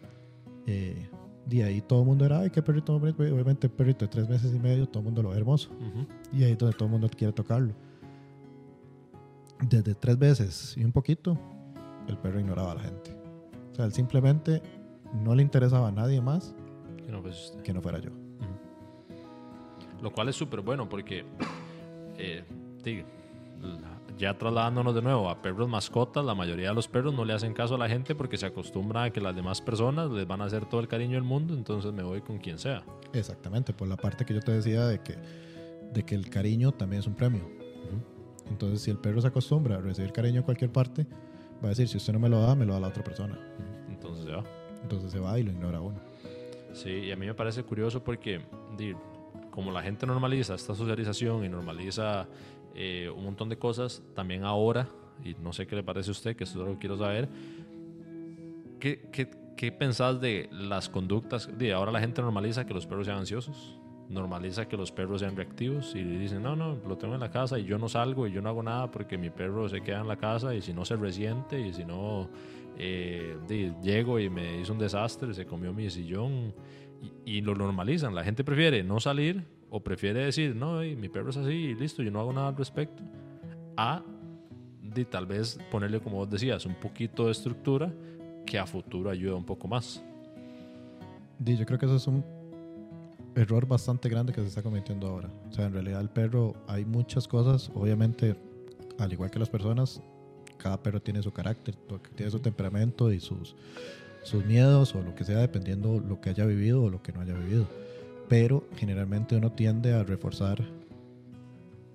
Eh, 0.66 1.08
de 1.46 1.62
ahí 1.64 1.80
todo 1.82 2.00
el 2.00 2.06
mundo 2.06 2.24
era, 2.24 2.40
ay, 2.40 2.50
qué 2.50 2.62
perrito 2.62 2.98
bonito". 2.98 3.22
Obviamente, 3.22 3.66
el 3.66 3.72
perrito 3.72 4.04
de 4.06 4.08
tres 4.08 4.28
meses 4.28 4.54
y 4.54 4.58
medio, 4.58 4.86
todo 4.86 5.00
el 5.00 5.04
mundo 5.04 5.22
lo 5.22 5.30
ve 5.30 5.36
hermoso. 5.36 5.70
Ujú. 5.72 6.06
Y 6.32 6.42
ahí 6.44 6.52
es 6.52 6.58
donde 6.58 6.74
todo 6.76 6.86
el 6.86 6.92
mundo 6.92 7.08
quiere 7.14 7.32
tocarlo. 7.32 7.74
Desde 9.68 9.94
tres 9.94 10.18
veces 10.18 10.74
y 10.76 10.84
un 10.84 10.92
poquito, 10.92 11.38
el 12.08 12.18
perro 12.18 12.40
ignoraba 12.40 12.72
a 12.72 12.74
la 12.76 12.80
gente. 12.82 13.16
O 13.72 13.74
sea, 13.74 13.84
él 13.84 13.92
simplemente 13.92 14.60
no 15.22 15.34
le 15.34 15.42
interesaba 15.42 15.88
a 15.88 15.92
nadie 15.92 16.20
más 16.20 16.54
Que 17.04 17.12
no 17.12 17.22
fuese 17.22 17.44
usted. 17.50 17.62
que 17.62 17.72
no 17.72 17.80
fuera 17.80 17.98
yo. 17.98 18.10
Ujú. 18.10 20.02
Lo 20.02 20.12
cual 20.12 20.28
es 20.28 20.36
súper 20.36 20.60
bueno 20.60 20.88
porque, 20.88 21.24
eh, 22.18 22.44
sí, 22.82 23.02
la- 23.62 23.98
ya 24.16 24.36
trasladándonos 24.38 24.94
de 24.94 25.02
nuevo 25.02 25.28
a 25.28 25.42
perros 25.42 25.68
mascotas, 25.68 26.24
la 26.24 26.34
mayoría 26.34 26.68
de 26.68 26.74
los 26.74 26.88
perros 26.88 27.14
no 27.14 27.24
le 27.24 27.32
hacen 27.32 27.52
caso 27.52 27.74
a 27.74 27.78
la 27.78 27.88
gente 27.88 28.14
porque 28.14 28.36
se 28.36 28.46
acostumbran 28.46 29.04
a 29.04 29.10
que 29.10 29.20
las 29.20 29.34
demás 29.34 29.60
personas 29.60 30.10
les 30.10 30.26
van 30.26 30.40
a 30.40 30.44
hacer 30.44 30.66
todo 30.66 30.80
el 30.80 30.88
cariño 30.88 31.14
del 31.14 31.24
mundo, 31.24 31.54
entonces 31.54 31.92
me 31.92 32.02
voy 32.02 32.20
con 32.20 32.38
quien 32.38 32.58
sea. 32.58 32.84
Exactamente, 33.12 33.72
por 33.72 33.88
la 33.88 33.96
parte 33.96 34.24
que 34.24 34.34
yo 34.34 34.40
te 34.40 34.52
decía 34.52 34.86
de 34.86 35.00
que, 35.00 35.16
de 35.92 36.04
que 36.04 36.14
el 36.14 36.30
cariño 36.30 36.72
también 36.72 37.00
es 37.00 37.06
un 37.06 37.14
premio. 37.14 37.48
Entonces, 38.48 38.82
si 38.82 38.90
el 38.90 38.98
perro 38.98 39.20
se 39.20 39.28
acostumbra 39.28 39.76
a 39.76 39.80
recibir 39.80 40.12
cariño 40.12 40.38
en 40.38 40.42
cualquier 40.42 40.70
parte, 40.70 41.06
va 41.62 41.66
a 41.66 41.68
decir, 41.68 41.88
si 41.88 41.96
usted 41.96 42.12
no 42.12 42.18
me 42.18 42.28
lo 42.28 42.40
da, 42.40 42.54
me 42.54 42.66
lo 42.66 42.74
da 42.74 42.80
la 42.80 42.88
otra 42.88 43.02
persona. 43.02 43.38
Entonces 43.88 44.26
ya. 44.26 44.42
Entonces 44.82 45.12
se 45.12 45.18
va 45.18 45.38
y 45.38 45.42
lo 45.42 45.50
ignora 45.50 45.80
uno. 45.80 45.98
Sí, 46.74 46.90
y 46.90 47.12
a 47.12 47.16
mí 47.16 47.26
me 47.26 47.34
parece 47.34 47.62
curioso 47.62 48.02
porque 48.02 48.42
como 49.50 49.70
la 49.70 49.82
gente 49.82 50.06
normaliza 50.06 50.56
esta 50.56 50.74
socialización 50.74 51.44
y 51.44 51.48
normaliza 51.48 52.26
eh, 52.74 53.10
un 53.14 53.24
montón 53.24 53.48
de 53.48 53.56
cosas, 53.56 54.02
también 54.14 54.44
ahora, 54.44 54.88
y 55.24 55.34
no 55.34 55.52
sé 55.52 55.66
qué 55.66 55.76
le 55.76 55.82
parece 55.82 56.10
a 56.10 56.12
usted, 56.12 56.36
que 56.36 56.44
esto 56.44 56.60
es 56.60 56.66
lo 56.66 56.72
que 56.72 56.78
quiero 56.78 56.96
saber, 56.96 57.28
¿qué, 58.80 59.08
qué, 59.12 59.30
qué 59.56 59.72
pensás 59.72 60.20
de 60.20 60.48
las 60.52 60.88
conductas? 60.88 61.48
Di, 61.56 61.70
ahora 61.70 61.92
la 61.92 62.00
gente 62.00 62.20
normaliza 62.20 62.66
que 62.66 62.74
los 62.74 62.86
perros 62.86 63.06
sean 63.06 63.18
ansiosos, 63.18 63.78
normaliza 64.08 64.66
que 64.66 64.76
los 64.76 64.92
perros 64.92 65.20
sean 65.20 65.36
reactivos 65.36 65.94
y 65.94 66.02
dicen, 66.02 66.42
no, 66.42 66.56
no, 66.56 66.76
lo 66.86 66.98
tengo 66.98 67.14
en 67.14 67.20
la 67.20 67.30
casa 67.30 67.58
y 67.58 67.64
yo 67.64 67.78
no 67.78 67.88
salgo 67.88 68.26
y 68.26 68.32
yo 68.32 68.42
no 68.42 68.48
hago 68.48 68.62
nada 68.62 68.90
porque 68.90 69.16
mi 69.16 69.30
perro 69.30 69.68
se 69.68 69.80
queda 69.80 70.00
en 70.00 70.08
la 70.08 70.16
casa 70.16 70.54
y 70.54 70.60
si 70.60 70.72
no 70.72 70.84
se 70.84 70.96
resiente 70.96 71.60
y 71.60 71.72
si 71.72 71.84
no 71.84 72.28
eh, 72.76 73.36
llego 73.82 74.18
y 74.18 74.28
me 74.28 74.60
hizo 74.60 74.72
un 74.72 74.78
desastre, 74.78 75.32
se 75.32 75.46
comió 75.46 75.72
mi 75.72 75.88
sillón 75.90 76.52
y, 77.24 77.38
y 77.38 77.40
lo 77.40 77.54
normalizan. 77.54 78.14
La 78.14 78.24
gente 78.24 78.44
prefiere 78.44 78.82
no 78.82 79.00
salir 79.00 79.44
o 79.76 79.80
prefiere 79.80 80.24
decir, 80.24 80.54
no, 80.54 80.82
ey, 80.82 80.94
mi 80.94 81.08
perro 81.08 81.30
es 81.30 81.36
así 81.36 81.50
y 81.50 81.74
listo, 81.74 82.00
yo 82.04 82.12
no 82.12 82.20
hago 82.20 82.32
nada 82.32 82.46
al 82.46 82.56
respecto, 82.56 83.02
a 83.76 84.04
de 84.80 85.04
tal 85.04 85.26
vez 85.26 85.58
ponerle, 85.68 85.98
como 85.98 86.18
vos 86.18 86.30
decías, 86.30 86.64
un 86.64 86.76
poquito 86.76 87.26
de 87.26 87.32
estructura 87.32 87.92
que 88.46 88.56
a 88.56 88.66
futuro 88.66 89.10
ayuda 89.10 89.34
un 89.34 89.44
poco 89.44 89.66
más. 89.66 90.00
Di, 91.40 91.56
yo 91.56 91.66
creo 91.66 91.76
que 91.76 91.86
eso 91.86 91.96
es 91.96 92.06
un 92.06 92.24
error 93.34 93.66
bastante 93.66 94.08
grande 94.08 94.32
que 94.32 94.42
se 94.42 94.46
está 94.46 94.62
cometiendo 94.62 95.08
ahora. 95.08 95.28
O 95.50 95.52
sea, 95.52 95.66
en 95.66 95.72
realidad 95.72 96.00
el 96.00 96.08
perro, 96.08 96.54
hay 96.68 96.84
muchas 96.84 97.26
cosas, 97.26 97.72
obviamente, 97.74 98.36
al 99.00 99.12
igual 99.12 99.32
que 99.32 99.40
las 99.40 99.50
personas, 99.50 100.00
cada 100.56 100.80
perro 100.80 101.02
tiene 101.02 101.20
su 101.20 101.32
carácter, 101.32 101.74
tiene 102.14 102.30
su 102.30 102.38
temperamento 102.38 103.12
y 103.12 103.18
sus, 103.18 103.56
sus 104.22 104.44
miedos 104.44 104.94
o 104.94 105.02
lo 105.02 105.16
que 105.16 105.24
sea, 105.24 105.38
dependiendo 105.38 105.98
lo 105.98 106.20
que 106.20 106.30
haya 106.30 106.46
vivido 106.46 106.84
o 106.84 106.90
lo 106.90 107.02
que 107.02 107.12
no 107.12 107.22
haya 107.22 107.34
vivido. 107.34 107.66
Pero 108.28 108.66
generalmente 108.76 109.36
uno 109.36 109.52
tiende 109.52 109.94
a 109.94 110.02
reforzar 110.02 110.62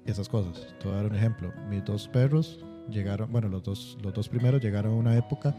esas 0.06 0.30
cosas. 0.30 0.68
Te 0.80 0.88
voy 0.88 0.94
a 0.94 1.02
dar 1.02 1.12
un 1.12 1.16
ejemplo. 1.16 1.52
Mis 1.70 1.84
dos 1.86 2.08
perros 2.08 2.64
llegaron, 2.90 3.32
bueno, 3.32 3.48
los 3.48 3.64
dos, 3.64 3.98
los 4.02 4.14
dos 4.14 4.30
primeros 4.30 4.62
llegaron 4.62 4.94
a 4.94 4.96
una 4.96 5.18
época 5.18 5.56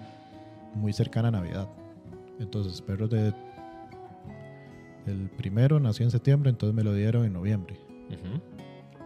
muy 0.74 0.92
cercana 0.92 1.28
a 1.28 1.32
Navidad. 1.32 1.68
Entonces, 2.38 2.80
perros 2.80 3.10
de... 3.10 3.32
El 5.06 5.30
primero 5.30 5.80
nació 5.80 6.04
en 6.04 6.10
septiembre, 6.10 6.50
entonces 6.50 6.74
me 6.74 6.84
lo 6.84 6.94
dieron 6.94 7.24
en 7.24 7.32
noviembre. 7.32 7.78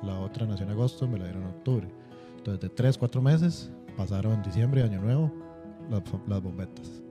La 0.03 0.19
otra 0.21 0.47
nació 0.47 0.67
en 0.67 0.73
agosto, 0.73 1.07
me 1.09 1.19
la 1.19 1.25
dieron 1.25 1.43
en 1.43 1.49
octubre. 1.49 1.89
Entonces, 2.37 2.61
de 2.61 2.69
tres, 2.69 2.99
cuatro 2.99 3.23
meses, 3.23 3.71
pasaron 3.97 4.35
en 4.35 4.43
diciembre, 4.43 4.83
año 4.83 5.01
nuevo, 5.01 5.33
las, 5.91 6.03
las 6.27 6.43
bombetas. 6.43 7.03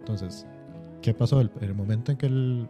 Entonces, 0.00 0.46
¿qué 1.02 1.14
pasó? 1.14 1.40
El, 1.40 1.50
el 1.60 1.74
momento 1.74 2.10
en 2.10 2.18
que 2.18 2.26
el, 2.26 2.68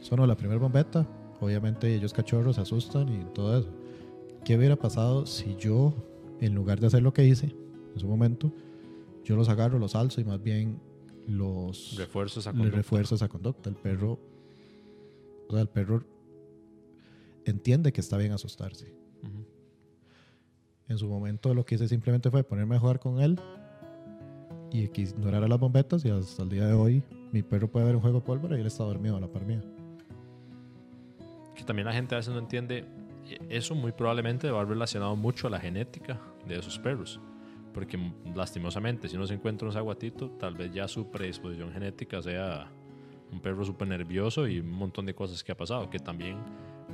sonó 0.00 0.26
la 0.26 0.36
primera 0.36 0.58
bombeta, 0.58 1.06
obviamente 1.40 1.94
ellos 1.94 2.12
cachorros 2.12 2.56
se 2.56 2.62
asustan 2.62 3.08
y 3.08 3.24
todo 3.34 3.58
eso. 3.58 3.70
¿Qué 4.44 4.56
hubiera 4.56 4.76
pasado 4.76 5.26
si 5.26 5.56
yo, 5.56 5.94
en 6.40 6.54
lugar 6.54 6.80
de 6.80 6.86
hacer 6.86 7.02
lo 7.02 7.12
que 7.12 7.26
hice 7.26 7.54
en 7.94 8.00
su 8.00 8.06
momento, 8.06 8.52
yo 9.24 9.36
los 9.36 9.48
agarro, 9.48 9.78
los 9.78 9.94
alzo 9.94 10.20
y 10.20 10.24
más 10.24 10.42
bien 10.42 10.80
los 11.26 11.96
Refuerzos 11.96 12.46
a 12.46 12.52
conducta. 12.52 12.76
refuerzo 12.76 13.14
esa 13.14 13.28
conducta? 13.28 13.68
El 13.68 13.76
perro, 13.76 14.18
o 15.48 15.52
sea, 15.52 15.60
el 15.60 15.68
perro 15.68 16.02
entiende 17.44 17.92
que 17.92 18.00
está 18.00 18.16
bien 18.16 18.32
asustarse. 18.32 18.92
En 20.88 20.98
su 20.98 21.06
momento 21.06 21.54
lo 21.54 21.64
que 21.64 21.76
hice 21.76 21.86
simplemente 21.86 22.30
fue 22.30 22.42
ponerme 22.42 22.76
a 22.76 22.80
jugar 22.80 22.98
con 22.98 23.20
él 23.20 23.38
y 24.72 24.88
que 24.88 25.02
ignorara 25.02 25.46
las 25.46 25.60
bombetas 25.60 26.04
y 26.04 26.10
hasta 26.10 26.42
el 26.42 26.48
día 26.48 26.66
de 26.66 26.72
hoy 26.72 27.02
mi 27.32 27.42
perro 27.42 27.70
puede 27.70 27.86
ver 27.86 27.94
un 27.94 28.02
juego 28.02 28.20
de 28.20 28.26
pólvora 28.26 28.56
y 28.56 28.60
él 28.60 28.66
está 28.66 28.82
dormido 28.82 29.16
a 29.16 29.20
la 29.20 29.28
par 29.28 29.44
mía. 29.44 29.62
Que 31.60 31.66
también 31.66 31.84
la 31.84 31.92
gente 31.92 32.14
a 32.14 32.18
veces 32.18 32.32
no 32.32 32.38
entiende, 32.40 32.86
eh, 33.28 33.38
eso 33.50 33.74
muy 33.74 33.92
probablemente 33.92 34.50
va 34.50 34.64
relacionado 34.64 35.14
mucho 35.14 35.46
a 35.46 35.50
la 35.50 35.60
genética 35.60 36.18
de 36.48 36.58
esos 36.58 36.78
perros. 36.78 37.20
Porque 37.74 37.98
lastimosamente, 38.34 39.08
si 39.08 39.16
uno 39.16 39.26
se 39.26 39.34
encuentra 39.34 39.68
un 39.68 39.74
zaguatito, 39.74 40.30
tal 40.30 40.54
vez 40.54 40.72
ya 40.72 40.88
su 40.88 41.10
predisposición 41.10 41.70
genética 41.70 42.22
sea 42.22 42.72
un 43.30 43.40
perro 43.40 43.62
súper 43.62 43.88
nervioso 43.88 44.48
y 44.48 44.60
un 44.60 44.70
montón 44.70 45.04
de 45.04 45.14
cosas 45.14 45.44
que 45.44 45.52
ha 45.52 45.54
pasado. 45.54 45.90
Que 45.90 45.98
también 45.98 46.38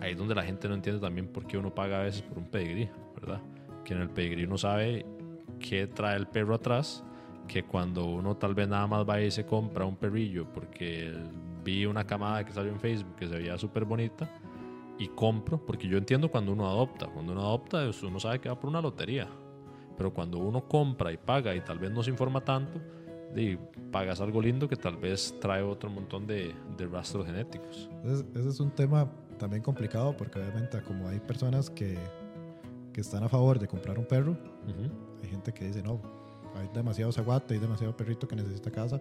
ahí 0.01 0.15
es 0.15 0.19
donde 0.19 0.35
la 0.35 0.43
gente 0.43 0.67
no 0.67 0.75
entiende 0.75 1.01
también 1.01 1.29
por 1.29 1.47
qué 1.47 1.59
uno 1.59 1.73
paga 1.73 2.01
a 2.01 2.03
veces 2.03 2.23
por 2.23 2.37
un 2.37 2.47
pedigrí, 2.47 2.89
¿verdad? 3.15 3.41
Que 3.85 3.95
en 3.95 4.01
el 4.01 4.11
pedigrí 4.11 4.47
uno 4.47 4.59
sabe 4.59 5.07
qué 5.61 5.87
trae 5.87 6.17
el 6.17 6.27
perro 6.27 6.57
atrás, 6.57 7.05
que 7.47 7.63
cuando 7.63 8.05
uno 8.05 8.37
tal 8.37 8.57
vez 8.57 8.67
nada 8.67 8.89
más 8.89 9.09
va 9.09 9.21
y 9.21 9.31
se 9.31 9.47
compra 9.47 9.85
un 9.85 9.95
perrillo 9.95 10.53
porque 10.53 11.15
vi 11.63 11.87
una 11.87 12.05
camada 12.05 12.45
que 12.45 12.51
salió 12.51 12.73
en 12.73 12.81
Facebook 12.81 13.15
que 13.15 13.29
se 13.29 13.37
veía 13.37 13.57
súper 13.57 13.85
bonita 13.85 14.29
y 14.99 15.09
compro, 15.09 15.65
porque 15.65 15.89
yo 15.89 15.99
entiendo 15.99 16.31
cuando 16.31 16.53
uno 16.53 16.67
adopta, 16.67 17.07
cuando 17.07 17.33
uno 17.33 17.43
adopta 17.43 17.85
pues, 17.85 18.03
uno 18.03 18.19
sabe 18.19 18.41
que 18.41 18.49
va 18.49 18.59
por 18.59 18.71
una 18.71 18.81
lotería, 18.81 19.29
pero 19.97 20.13
cuando 20.13 20.39
uno 20.39 20.67
compra 20.67 21.13
y 21.13 21.17
paga 21.17 21.55
y 21.55 21.61
tal 21.61 21.79
vez 21.79 21.91
no 21.91 22.03
se 22.03 22.11
informa 22.11 22.45
tanto, 22.45 22.81
di, 23.35 23.59
pagas 23.91 24.21
algo 24.21 24.41
lindo 24.41 24.69
que 24.69 24.77
tal 24.77 24.97
vez 24.97 25.35
trae 25.41 25.63
otro 25.63 25.91
montón 25.91 26.27
de, 26.27 26.55
de 26.77 26.87
rastros 26.87 27.27
genéticos. 27.27 27.91
Ese, 28.05 28.25
ese 28.35 28.49
es 28.49 28.61
un 28.61 28.71
tema 28.71 29.11
también 29.39 29.63
complicado 29.63 30.17
porque 30.17 30.39
obviamente 30.39 30.81
como 30.83 31.09
hay 31.09 31.21
personas 31.21 31.69
que, 31.69 31.99
que 32.93 33.01
están 33.01 33.23
a 33.23 33.29
favor 33.29 33.59
de 33.59 33.69
comprar 33.69 33.99
un 33.99 34.07
perro, 34.07 34.33
Ujú. 34.33 34.91
hay 35.23 35.29
gente 35.29 35.53
que 35.53 35.67
dice 35.67 35.83
no, 35.83 36.01
hay 36.55 36.69
demasiado 36.73 37.13
zaguate, 37.13 37.55
hay 37.55 37.61
demasiado 37.61 37.95
perrito 37.95 38.27
que 38.27 38.37
necesita 38.37 38.71
casa. 38.71 39.01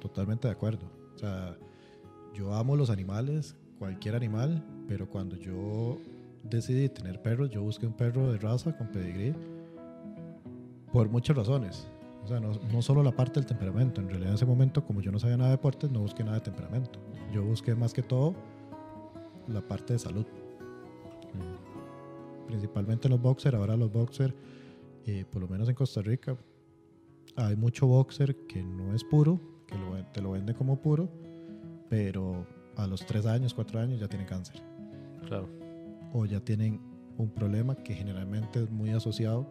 Totalmente 0.00 0.46
de 0.46 0.52
acuerdo. 0.52 0.86
O 1.14 1.18
sea, 1.18 1.56
yo 2.32 2.54
amo 2.54 2.76
los 2.76 2.90
animales, 2.90 3.56
cualquier 3.78 4.14
animal, 4.14 4.62
pero 4.88 5.08
cuando 5.08 5.36
yo 5.36 5.98
decidí 6.42 6.88
tener 6.88 7.20
perros, 7.22 7.50
yo 7.50 7.62
busqué 7.62 7.86
un 7.86 7.92
perro 7.92 8.32
de 8.32 8.38
raza 8.38 8.76
con 8.76 8.88
pedigrí 8.88 9.34
por 10.92 11.08
muchas 11.08 11.36
razones. 11.36 11.88
O 12.24 12.28
sea, 12.28 12.40
no, 12.40 12.52
no 12.72 12.82
solo 12.82 13.02
la 13.02 13.12
parte 13.12 13.34
del 13.40 13.46
temperamento. 13.46 14.00
En 14.00 14.08
realidad, 14.08 14.30
en 14.30 14.34
ese 14.34 14.46
momento, 14.46 14.84
como 14.84 15.00
yo 15.00 15.12
no 15.12 15.18
sabía 15.18 15.36
nada 15.36 15.50
de 15.50 15.56
deportes, 15.56 15.90
no 15.90 16.00
busqué 16.00 16.24
nada 16.24 16.36
de 16.38 16.42
temperamento. 16.42 16.98
Yo 17.32 17.44
busqué 17.44 17.74
más 17.74 17.92
que 17.92 18.02
todo 18.02 18.34
la 19.48 19.60
parte 19.60 19.92
de 19.92 19.98
salud. 20.00 20.26
Principalmente 22.46 23.08
los 23.08 23.20
boxer. 23.20 23.54
Ahora 23.54 23.76
los 23.76 23.92
boxer, 23.92 24.34
eh, 25.04 25.24
por 25.30 25.42
lo 25.42 25.48
menos 25.48 25.68
en 25.68 25.74
Costa 25.74 26.00
Rica, 26.00 26.36
hay 27.36 27.56
mucho 27.56 27.86
boxer 27.86 28.34
que 28.48 28.62
no 28.62 28.94
es 28.94 29.04
puro, 29.04 29.40
que 29.66 29.76
lo- 29.76 30.04
te 30.12 30.20
lo 30.22 30.32
vende 30.32 30.54
como 30.54 30.80
puro, 30.80 31.08
pero 31.88 32.46
a 32.76 32.86
los 32.86 33.04
3 33.06 33.26
años, 33.26 33.54
4 33.54 33.80
años 33.80 34.00
ya 34.00 34.08
tienen 34.08 34.26
cáncer. 34.26 34.62
Claro. 35.26 35.48
O 36.12 36.24
ya 36.26 36.40
tienen 36.40 36.80
un 37.18 37.30
problema 37.30 37.74
que 37.74 37.94
generalmente 37.94 38.62
es 38.62 38.70
muy 38.70 38.90
asociado 38.90 39.46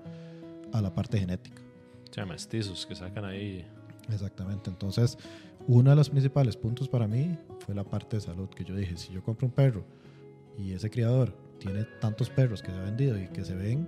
a 0.71 0.82
la 0.82 0.93
parte 0.93 1.19
genética. 1.19 1.61
O 2.09 2.13
sea, 2.13 2.26
mestizos 2.26 2.86
que 2.86 2.95
sacan 2.95 3.26
ahí. 3.26 3.65
Exactamente. 4.11 4.69
Entonces, 4.69 5.17
uno 5.67 5.89
de 5.89 5.95
los 5.95 6.09
principales 6.09 6.55
puntos 6.55 6.88
para 6.88 7.07
mí 7.07 7.38
fue 7.59 7.73
la 7.73 7.84
parte 7.84 8.17
de 8.17 8.21
salud, 8.21 8.49
que 8.49 8.63
yo 8.63 8.76
dije, 8.76 8.95
si 8.97 9.11
yo 9.11 9.23
compro 9.23 9.47
un 9.47 9.53
perro 9.53 9.84
y 10.57 10.71
ese 10.73 10.89
criador 10.89 11.36
tiene 11.59 11.86
tantos 11.99 12.30
perros 12.30 12.61
que 12.61 12.71
se 12.71 12.78
ha 12.78 12.84
vendido 12.84 13.19
y 13.19 13.28
que 13.28 13.43
se 13.43 13.55
ven 13.55 13.88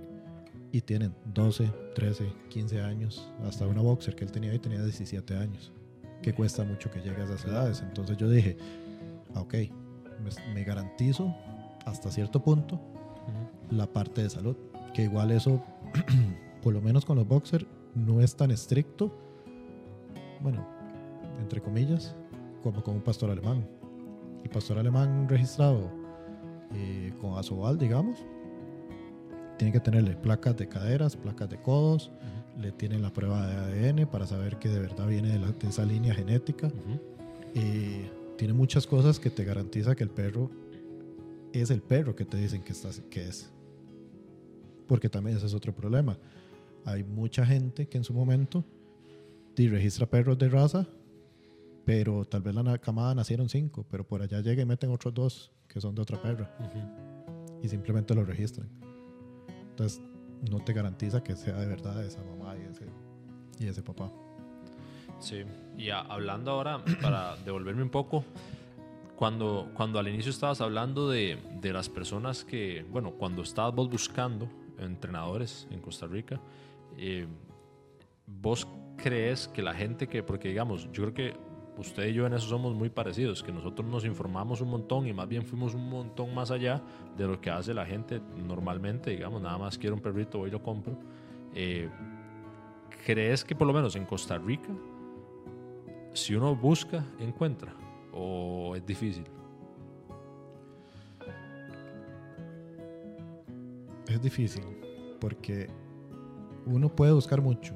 y 0.72 0.80
tienen 0.80 1.14
12, 1.32 1.70
13, 1.94 2.32
15 2.50 2.82
años, 2.82 3.30
hasta 3.44 3.66
una 3.66 3.80
boxer 3.80 4.14
que 4.14 4.24
él 4.24 4.32
tenía 4.32 4.52
y 4.52 4.58
tenía 4.58 4.82
17 4.82 5.36
años, 5.36 5.72
que 6.20 6.34
cuesta 6.34 6.64
mucho 6.64 6.90
que 6.90 7.00
llegue 7.00 7.22
a 7.22 7.24
esas 7.24 7.44
edades. 7.44 7.80
Entonces 7.80 8.16
yo 8.16 8.28
dije, 8.28 8.56
ok, 9.34 9.54
me, 10.22 10.54
me 10.54 10.64
garantizo 10.64 11.34
hasta 11.86 12.10
cierto 12.10 12.42
punto 12.42 12.80
la 13.70 13.86
parte 13.86 14.22
de 14.22 14.30
salud, 14.30 14.56
que 14.94 15.02
igual 15.04 15.30
eso, 15.30 15.62
por 16.62 16.72
lo 16.72 16.80
menos 16.80 17.04
con 17.04 17.16
los 17.16 17.26
boxers, 17.28 17.66
no 17.94 18.20
es 18.20 18.34
tan 18.36 18.50
estricto, 18.50 19.12
bueno, 20.40 20.66
entre 21.40 21.60
comillas, 21.60 22.14
como 22.62 22.82
con 22.82 22.94
un 22.96 23.02
pastor 23.02 23.30
alemán. 23.30 23.66
El 24.44 24.50
pastor 24.50 24.78
alemán 24.78 25.28
registrado 25.28 25.90
eh, 26.74 27.12
con 27.20 27.36
Asobal, 27.38 27.76
digamos, 27.78 28.18
tiene 29.58 29.72
que 29.72 29.80
tenerle 29.80 30.14
placas 30.16 30.56
de 30.56 30.68
caderas, 30.68 31.16
placas 31.16 31.48
de 31.50 31.60
codos, 31.60 32.10
le 32.58 32.72
tienen 32.72 33.02
la 33.02 33.12
prueba 33.12 33.46
de 33.46 33.88
ADN 33.90 34.06
para 34.06 34.26
saber 34.26 34.58
que 34.58 34.68
de 34.68 34.80
verdad 34.80 35.06
viene 35.06 35.28
de, 35.28 35.38
la- 35.38 35.52
de 35.52 35.68
esa 35.68 35.84
línea 35.84 36.14
genética. 36.14 36.70
Eh, 37.54 38.10
tiene 38.38 38.54
muchas 38.54 38.86
cosas 38.86 39.18
que 39.18 39.30
te 39.30 39.44
garantiza 39.44 39.96
que 39.96 40.04
el 40.04 40.10
perro 40.10 40.48
es 41.52 41.70
el 41.70 41.82
perro 41.82 42.14
que 42.14 42.24
te 42.24 42.36
dicen 42.36 42.62
que, 42.62 42.72
estás, 42.72 43.00
que 43.10 43.26
es. 43.26 43.50
Porque 44.86 45.08
también 45.08 45.36
ese 45.36 45.46
es 45.46 45.54
otro 45.54 45.74
problema. 45.74 46.16
Hay 46.84 47.02
mucha 47.02 47.44
gente 47.44 47.88
que 47.88 47.98
en 47.98 48.04
su 48.04 48.14
momento 48.14 48.64
sí, 49.56 49.68
registra 49.68 50.06
perros 50.06 50.38
de 50.38 50.48
raza, 50.48 50.86
pero 51.84 52.24
tal 52.24 52.42
vez 52.42 52.54
la 52.54 52.78
camada 52.78 53.12
nacieron 53.12 53.48
cinco, 53.48 53.84
pero 53.90 54.06
por 54.06 54.22
allá 54.22 54.40
llega 54.40 54.62
y 54.62 54.66
meten 54.66 54.90
otros 54.92 55.12
dos 55.12 55.52
que 55.66 55.80
son 55.80 55.96
de 55.96 56.02
otra 56.02 56.22
perra 56.22 56.56
Ujú. 56.60 57.60
y 57.62 57.68
simplemente 57.68 58.14
lo 58.14 58.24
registran. 58.24 58.68
Entonces 59.70 60.00
no 60.48 60.62
te 60.64 60.72
garantiza 60.72 61.24
que 61.24 61.34
sea 61.34 61.58
de 61.58 61.66
verdad 61.66 62.04
esa 62.04 62.22
mamá 62.22 62.56
y 62.56 62.62
ese, 62.70 62.86
y 63.58 63.66
ese 63.66 63.82
papá. 63.82 64.12
Sí, 65.18 65.44
y 65.76 65.90
hablando 65.90 66.52
ahora, 66.52 66.82
para 67.02 67.36
devolverme 67.36 67.82
un 67.82 67.90
poco, 67.90 68.24
cuando, 69.16 69.70
cuando 69.74 69.98
al 69.98 70.08
inicio 70.08 70.30
estabas 70.30 70.60
hablando 70.60 71.08
de, 71.08 71.38
de 71.60 71.72
las 71.72 71.88
personas 71.88 72.44
que, 72.44 72.86
bueno, 72.90 73.12
cuando 73.12 73.42
estabas 73.42 73.74
vos 73.74 73.90
buscando 73.90 74.48
entrenadores 74.78 75.66
en 75.70 75.80
Costa 75.80 76.06
Rica, 76.06 76.40
eh, 76.96 77.26
vos 78.26 78.66
crees 78.96 79.48
que 79.48 79.62
la 79.62 79.74
gente 79.74 80.08
que, 80.08 80.22
porque 80.22 80.48
digamos, 80.48 80.90
yo 80.92 81.02
creo 81.04 81.14
que 81.14 81.48
usted 81.78 82.08
y 82.08 82.12
yo 82.12 82.26
en 82.26 82.34
eso 82.34 82.48
somos 82.48 82.74
muy 82.74 82.90
parecidos, 82.90 83.42
que 83.42 83.52
nosotros 83.52 83.88
nos 83.88 84.04
informamos 84.04 84.60
un 84.60 84.70
montón 84.70 85.06
y 85.06 85.12
más 85.12 85.28
bien 85.28 85.44
fuimos 85.44 85.74
un 85.74 85.88
montón 85.88 86.34
más 86.34 86.50
allá 86.50 86.82
de 87.16 87.26
lo 87.26 87.40
que 87.40 87.50
hace 87.50 87.72
la 87.72 87.86
gente 87.86 88.20
normalmente, 88.36 89.10
digamos, 89.10 89.40
nada 89.40 89.58
más 89.58 89.78
quiero 89.78 89.94
un 89.94 90.02
perrito, 90.02 90.38
voy 90.38 90.50
lo 90.50 90.62
compro. 90.62 90.98
Eh, 91.54 91.88
¿Crees 93.06 93.44
que 93.44 93.54
por 93.54 93.66
lo 93.66 93.72
menos 93.72 93.96
en 93.96 94.04
Costa 94.04 94.38
Rica, 94.38 94.70
si 96.18 96.34
uno 96.34 96.54
busca, 96.54 97.04
encuentra? 97.18 97.74
¿O 98.12 98.74
es 98.76 98.84
difícil? 98.84 99.24
Es 104.08 104.20
difícil. 104.20 104.62
porque 105.20 105.68
uno 106.64 106.88
puede 106.88 107.12
buscar 107.12 107.40
mucho 107.40 107.74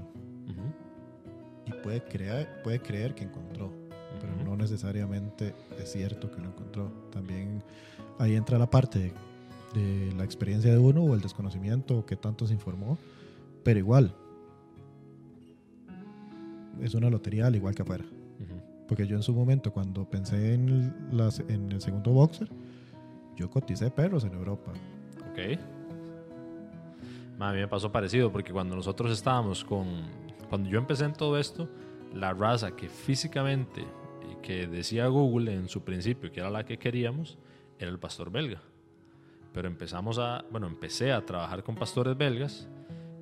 y 1.66 1.72
puede 1.82 2.04
creer, 2.04 2.62
puede 2.62 2.80
creer 2.80 3.14
que 3.14 3.24
encontró, 3.24 3.72
pero 4.20 4.36
no 4.44 4.56
necesariamente 4.56 5.54
es 5.78 5.90
cierto 5.90 6.30
que 6.30 6.40
lo 6.40 6.48
encontró. 6.48 6.92
También 7.10 7.64
ahí 8.18 8.36
entra 8.36 8.58
la 8.58 8.70
parte 8.70 9.12
de, 9.74 9.80
de 9.80 10.12
la 10.14 10.24
experiencia 10.24 10.70
de 10.70 10.78
uno 10.78 11.02
o 11.02 11.14
el 11.14 11.20
desconocimiento 11.20 11.98
o 11.98 12.06
qué 12.06 12.16
tanto 12.16 12.46
se 12.46 12.54
informó, 12.54 12.96
pero 13.64 13.78
igual 13.78 14.14
es 16.80 16.94
una 16.94 17.10
lotería 17.10 17.46
al 17.46 17.56
igual 17.56 17.74
que 17.74 17.82
afuera. 17.82 18.04
Porque 18.92 19.06
yo 19.06 19.16
en 19.16 19.22
su 19.22 19.32
momento, 19.32 19.72
cuando 19.72 20.04
pensé 20.04 20.52
en 20.52 20.94
las- 21.12 21.40
en 21.48 21.72
el 21.72 21.80
segundo 21.80 22.10
boxer, 22.10 22.46
yo 23.36 23.48
coticé 23.48 23.90
perros 23.90 24.22
en 24.24 24.34
Europa. 24.34 24.70
Ok. 25.30 25.58
A 27.40 27.52
mí 27.52 27.58
me 27.60 27.68
pasó 27.68 27.90
parecido 27.90 28.30
porque 28.30 28.52
cuando 28.52 28.76
nosotros 28.76 29.10
estábamos 29.10 29.64
con. 29.64 29.86
Cuando 30.50 30.68
yo 30.68 30.78
empecé 30.78 31.06
en 31.06 31.14
todo 31.14 31.38
esto, 31.38 31.70
la 32.14 32.34
raza 32.34 32.76
que 32.76 32.90
físicamente 32.90 33.82
y 34.30 34.34
que 34.42 34.66
decía 34.66 35.06
Google 35.06 35.54
en 35.54 35.70
su 35.70 35.80
principio 35.82 36.30
que 36.30 36.40
era 36.40 36.50
la 36.50 36.66
que 36.66 36.76
queríamos 36.78 37.38
era 37.78 37.90
el 37.90 37.98
pastor 37.98 38.30
belga. 38.30 38.60
Pero 39.54 39.68
empezamos 39.68 40.18
a. 40.18 40.44
Bueno, 40.50 40.66
empecé 40.66 41.12
a 41.12 41.24
trabajar 41.24 41.62
con 41.62 41.76
pastores 41.76 42.14
belgas 42.14 42.68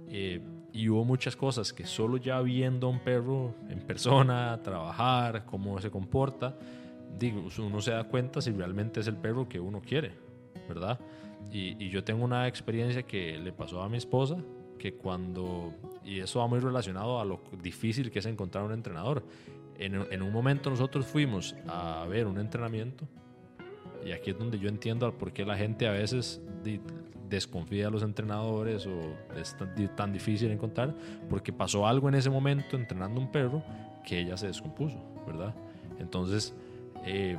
eh, 0.08 0.42
y 0.72 0.88
hubo 0.88 1.04
muchas 1.04 1.36
cosas 1.36 1.72
que 1.72 1.84
solo 1.84 2.16
ya 2.16 2.40
viendo 2.40 2.86
a 2.86 2.90
un 2.90 3.00
perro 3.00 3.54
en 3.68 3.80
persona, 3.80 4.60
trabajar, 4.62 5.44
cómo 5.46 5.80
se 5.80 5.90
comporta, 5.90 6.56
digo, 7.18 7.44
uno 7.58 7.80
se 7.80 7.90
da 7.92 8.04
cuenta 8.04 8.40
si 8.40 8.52
realmente 8.52 9.00
es 9.00 9.06
el 9.06 9.16
perro 9.16 9.48
que 9.48 9.60
uno 9.60 9.80
quiere, 9.80 10.12
¿verdad? 10.68 10.98
Y, 11.52 11.82
y 11.84 11.90
yo 11.90 12.04
tengo 12.04 12.24
una 12.24 12.46
experiencia 12.46 13.02
que 13.02 13.38
le 13.38 13.52
pasó 13.52 13.82
a 13.82 13.88
mi 13.88 13.96
esposa, 13.96 14.36
que 14.78 14.94
cuando, 14.94 15.74
y 16.04 16.20
eso 16.20 16.40
va 16.40 16.46
muy 16.46 16.60
relacionado 16.60 17.20
a 17.20 17.24
lo 17.24 17.40
difícil 17.62 18.10
que 18.10 18.20
es 18.20 18.26
encontrar 18.26 18.64
un 18.64 18.72
entrenador. 18.72 19.24
En, 19.78 19.94
en 19.94 20.22
un 20.22 20.32
momento 20.32 20.70
nosotros 20.70 21.06
fuimos 21.06 21.54
a 21.66 22.06
ver 22.08 22.26
un 22.26 22.38
entrenamiento, 22.38 23.06
y 24.04 24.12
aquí 24.12 24.30
es 24.30 24.38
donde 24.38 24.58
yo 24.58 24.68
entiendo 24.68 25.12
por 25.16 25.32
qué 25.32 25.44
la 25.44 25.56
gente 25.56 25.86
a 25.86 25.92
veces 25.92 26.40
desconfía 27.28 27.84
de 27.86 27.90
los 27.90 28.02
entrenadores 28.02 28.86
o 28.86 29.14
es 29.38 29.56
tan, 29.56 29.74
di- 29.74 29.88
tan 29.88 30.12
difícil 30.12 30.50
encontrar, 30.50 30.94
porque 31.28 31.52
pasó 31.52 31.86
algo 31.86 32.08
en 32.08 32.16
ese 32.16 32.28
momento 32.30 32.76
entrenando 32.76 33.20
un 33.20 33.30
perro 33.30 33.62
que 34.04 34.20
ella 34.20 34.36
se 34.36 34.48
descompuso, 34.48 34.98
¿verdad? 35.26 35.54
Entonces, 35.98 36.54
eh, 37.04 37.36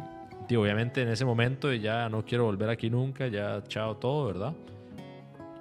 obviamente 0.49 1.01
en 1.01 1.09
ese 1.09 1.23
momento 1.25 1.71
ya 1.73 2.09
no 2.09 2.25
quiero 2.25 2.45
volver 2.45 2.69
aquí 2.69 2.89
nunca, 2.89 3.27
ya 3.27 3.63
chao 3.67 3.97
todo, 3.97 4.27
¿verdad? 4.27 4.53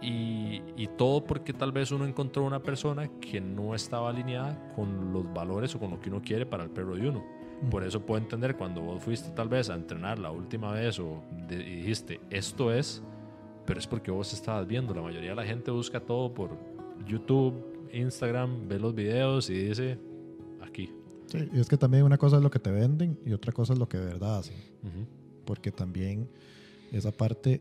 Y, 0.02 0.62
y 0.76 0.88
todo 0.96 1.22
porque 1.24 1.52
tal 1.52 1.72
vez 1.72 1.90
uno 1.90 2.06
encontró 2.06 2.44
una 2.44 2.60
persona 2.60 3.08
que 3.20 3.40
no 3.40 3.74
estaba 3.74 4.08
alineada 4.10 4.72
con 4.74 5.12
los 5.12 5.30
valores 5.34 5.74
o 5.74 5.78
con 5.78 5.90
lo 5.90 6.00
que 6.00 6.08
uno 6.08 6.22
quiere 6.22 6.46
para 6.46 6.64
el 6.64 6.70
perro 6.70 6.96
de 6.96 7.08
uno. 7.08 7.22
Por 7.68 7.84
eso 7.84 8.00
puedo 8.00 8.20
entender 8.22 8.56
cuando 8.56 8.80
vos 8.80 9.02
fuiste 9.02 9.30
tal 9.30 9.48
vez 9.48 9.68
a 9.68 9.74
entrenar 9.74 10.18
la 10.18 10.30
última 10.30 10.72
vez 10.72 10.98
o 10.98 11.22
de- 11.48 11.56
y 11.62 11.76
dijiste 11.76 12.20
esto 12.30 12.72
es, 12.72 13.02
pero 13.66 13.78
es 13.78 13.86
porque 13.86 14.10
vos 14.10 14.32
estabas 14.32 14.66
viendo. 14.66 14.94
La 14.94 15.02
mayoría 15.02 15.30
de 15.30 15.36
la 15.36 15.44
gente 15.44 15.70
busca 15.70 16.00
todo 16.00 16.32
por 16.32 16.56
YouTube, 17.06 17.54
Instagram, 17.92 18.66
ve 18.68 18.78
los 18.78 18.94
videos 18.94 19.50
y 19.50 19.54
dice 19.54 19.98
aquí. 20.62 20.90
Sí, 21.26 21.38
y 21.52 21.60
es 21.60 21.68
que 21.68 21.76
también 21.76 22.04
una 22.04 22.16
cosa 22.18 22.36
es 22.38 22.42
lo 22.42 22.50
que 22.50 22.58
te 22.58 22.70
venden 22.70 23.18
y 23.26 23.32
otra 23.32 23.52
cosa 23.52 23.72
es 23.74 23.78
lo 23.78 23.88
que 23.88 23.98
de 23.98 24.06
verdad 24.06 24.38
hacen. 24.38 24.56
Ujú. 24.82 25.06
Porque 25.44 25.70
también 25.70 26.28
esa 26.92 27.12
parte 27.12 27.60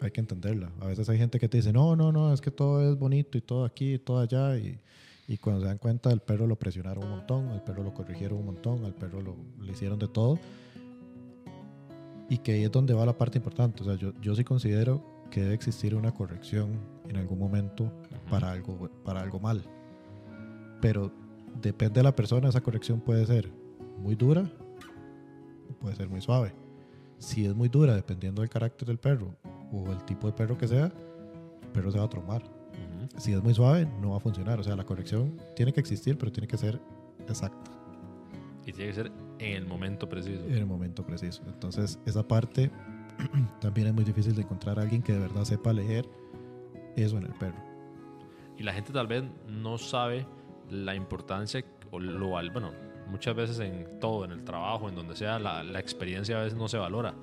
hay 0.00 0.10
que 0.12 0.20
entenderla. 0.20 0.70
A 0.80 0.86
veces 0.86 1.08
hay 1.08 1.18
gente 1.18 1.38
que 1.38 1.48
te 1.48 1.56
dice, 1.58 1.72
no, 1.72 1.96
no, 1.96 2.12
no, 2.12 2.32
es 2.32 2.40
que 2.40 2.50
todo 2.50 2.88
es 2.90 2.98
bonito 2.98 3.36
y 3.36 3.40
todo 3.40 3.64
aquí 3.64 3.94
y 3.94 3.98
todo 3.98 4.20
allá. 4.20 4.56
Y, 4.56 4.78
y 5.28 5.38
cuando 5.38 5.62
se 5.62 5.66
dan 5.66 5.78
cuenta, 5.78 6.10
el 6.12 6.20
perro 6.20 6.46
lo 6.46 6.56
presionaron 6.56 7.04
un 7.04 7.10
montón, 7.10 7.48
al 7.48 7.62
perro 7.62 7.82
lo 7.82 7.92
corrigieron 7.92 8.38
un 8.38 8.46
montón, 8.46 8.84
al 8.84 8.94
perro 8.94 9.20
lo, 9.20 9.36
le 9.60 9.72
hicieron 9.72 9.98
de 9.98 10.06
todo. 10.08 10.38
Y 12.28 12.38
que 12.38 12.52
ahí 12.52 12.64
es 12.64 12.70
donde 12.70 12.94
va 12.94 13.04
la 13.06 13.18
parte 13.18 13.38
importante. 13.38 13.82
O 13.82 13.86
sea, 13.86 13.96
yo, 13.96 14.12
yo 14.20 14.34
sí 14.34 14.44
considero 14.44 15.02
que 15.30 15.40
debe 15.40 15.54
existir 15.54 15.94
una 15.94 16.12
corrección 16.12 16.78
en 17.08 17.16
algún 17.16 17.38
momento 17.38 17.92
para 18.30 18.52
algo, 18.52 18.88
para 19.04 19.20
algo 19.20 19.40
mal. 19.40 19.62
Pero 20.80 21.12
depende 21.60 22.00
de 22.00 22.04
la 22.04 22.14
persona, 22.14 22.48
esa 22.48 22.60
corrección 22.60 23.00
puede 23.00 23.26
ser 23.26 23.50
muy 23.98 24.14
dura 24.14 24.48
o 25.70 25.74
puede 25.74 25.96
ser 25.96 26.08
muy 26.08 26.20
suave. 26.20 26.52
Si 27.18 27.46
es 27.46 27.54
muy 27.54 27.68
dura, 27.68 27.94
dependiendo 27.94 28.42
del 28.42 28.50
carácter 28.50 28.86
del 28.86 28.98
perro 28.98 29.34
o 29.72 29.90
el 29.90 30.04
tipo 30.04 30.28
de 30.28 30.34
perro 30.34 30.56
que 30.56 30.68
sea, 30.68 30.92
el 31.62 31.68
perro 31.72 31.90
se 31.90 31.98
va 31.98 32.04
a 32.04 32.10
traumar. 32.10 32.55
Si 33.16 33.32
es 33.32 33.42
muy 33.42 33.54
suave, 33.54 33.86
no 34.00 34.10
va 34.10 34.16
a 34.16 34.20
funcionar. 34.20 34.60
O 34.60 34.62
sea, 34.62 34.76
la 34.76 34.84
corrección 34.84 35.40
tiene 35.54 35.72
que 35.72 35.80
existir, 35.80 36.16
pero 36.18 36.32
tiene 36.32 36.46
que 36.46 36.56
ser 36.56 36.80
exacta 37.28 37.70
Y 38.64 38.72
tiene 38.72 38.90
que 38.90 38.94
ser 38.94 39.12
en 39.38 39.56
el 39.56 39.66
momento 39.66 40.08
preciso. 40.08 40.44
en 40.46 40.54
el 40.54 40.66
momento 40.66 41.04
preciso. 41.04 41.42
Entonces, 41.46 41.98
esa 42.06 42.26
parte 42.26 42.70
también 43.60 43.88
es 43.88 43.94
muy 43.94 44.04
difícil 44.04 44.34
de 44.34 44.42
encontrar 44.42 44.78
a 44.78 44.82
alguien 44.82 45.02
que 45.02 45.12
de 45.12 45.20
verdad 45.20 45.44
sepa 45.44 45.72
leer 45.72 46.08
eso 46.96 47.18
en 47.18 47.24
el 47.24 47.34
perro. 47.34 47.58
Y 48.58 48.62
la 48.62 48.72
gente 48.72 48.92
tal 48.92 49.06
vez 49.06 49.24
no 49.48 49.76
sabe 49.76 50.26
la 50.70 50.94
importancia 50.94 51.62
o 51.90 52.00
lo 52.00 52.28
bueno, 52.28 52.72
muchas 53.08 53.34
veces 53.34 53.58
en 53.60 54.00
todo, 54.00 54.24
en 54.24 54.32
el 54.32 54.44
trabajo, 54.44 54.88
en 54.88 54.94
donde 54.94 55.14
sea, 55.16 55.38
la, 55.38 55.62
la 55.62 55.78
experiencia 55.78 56.38
a 56.38 56.42
veces 56.42 56.58
no 56.58 56.68
se 56.68 56.78
valora. 56.78 57.14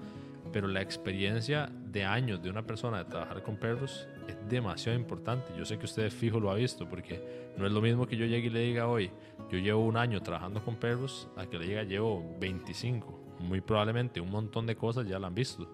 Pero 0.54 0.68
la 0.68 0.82
experiencia 0.82 1.70
de 1.92 2.06
años 2.06 2.42
de 2.42 2.50
una 2.50 2.66
persona 2.66 3.00
de 3.00 3.06
trabajar 3.06 3.44
con 3.44 3.58
perros 3.58 4.08
es 4.28 4.38
demasiado 4.48 4.98
importante. 4.98 5.52
Yo 5.58 5.66
sé 5.66 5.78
que 5.78 5.86
usted 5.86 6.10
fijo 6.12 6.40
lo 6.40 6.52
ha 6.52 6.56
visto, 6.56 6.88
porque 6.88 7.52
no 7.58 7.66
es 7.66 7.72
lo 7.72 7.82
mismo 7.82 8.08
que 8.08 8.16
yo 8.16 8.26
llegue 8.26 8.48
y 8.48 8.52
le 8.52 8.60
diga 8.60 8.88
hoy, 8.88 9.12
yo 9.52 9.58
llevo 9.58 9.84
un 9.84 9.98
año 9.98 10.22
trabajando 10.22 10.64
con 10.64 10.76
perros, 10.76 11.28
a 11.36 11.48
que 11.48 11.58
le 11.58 11.68
diga 11.68 11.84
llevo 11.84 12.24
25. 12.40 13.20
Muy 13.40 13.60
probablemente 13.60 14.22
un 14.22 14.30
montón 14.30 14.66
de 14.68 14.76
cosas 14.76 15.08
ya 15.08 15.20
la 15.20 15.28
han 15.28 15.36
visto 15.36 15.68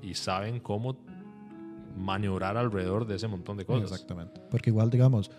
y 0.00 0.14
saben 0.14 0.58
cómo 0.58 0.96
maniobrar 1.96 2.56
alrededor 2.56 3.06
de 3.06 3.16
ese 3.16 3.28
montón 3.28 3.58
de 3.58 3.66
cosas. 3.66 3.92
Exactamente. 3.92 4.40
Porque 4.50 4.70
igual, 4.70 4.90
digamos, 4.90 5.30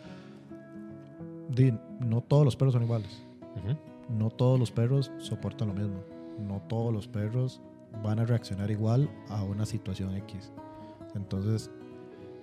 di, 1.49 1.73
no 1.99 2.21
todos 2.21 2.45
los 2.45 2.55
perros 2.55 2.73
son 2.73 2.83
iguales. 2.83 3.25
No 4.09 4.29
todos 4.29 4.59
los 4.59 4.71
perros 4.71 5.11
soportan 5.17 5.69
lo 5.69 5.73
mismo. 5.73 6.03
No 6.39 6.61
todos 6.67 6.93
los 6.93 7.07
perros 7.07 7.61
van 8.01 8.19
a 8.19 8.25
reaccionar 8.25 8.71
igual 8.71 9.09
a 9.29 9.43
una 9.43 9.65
situación 9.65 10.15
X. 10.15 10.51
Entonces, 11.15 11.69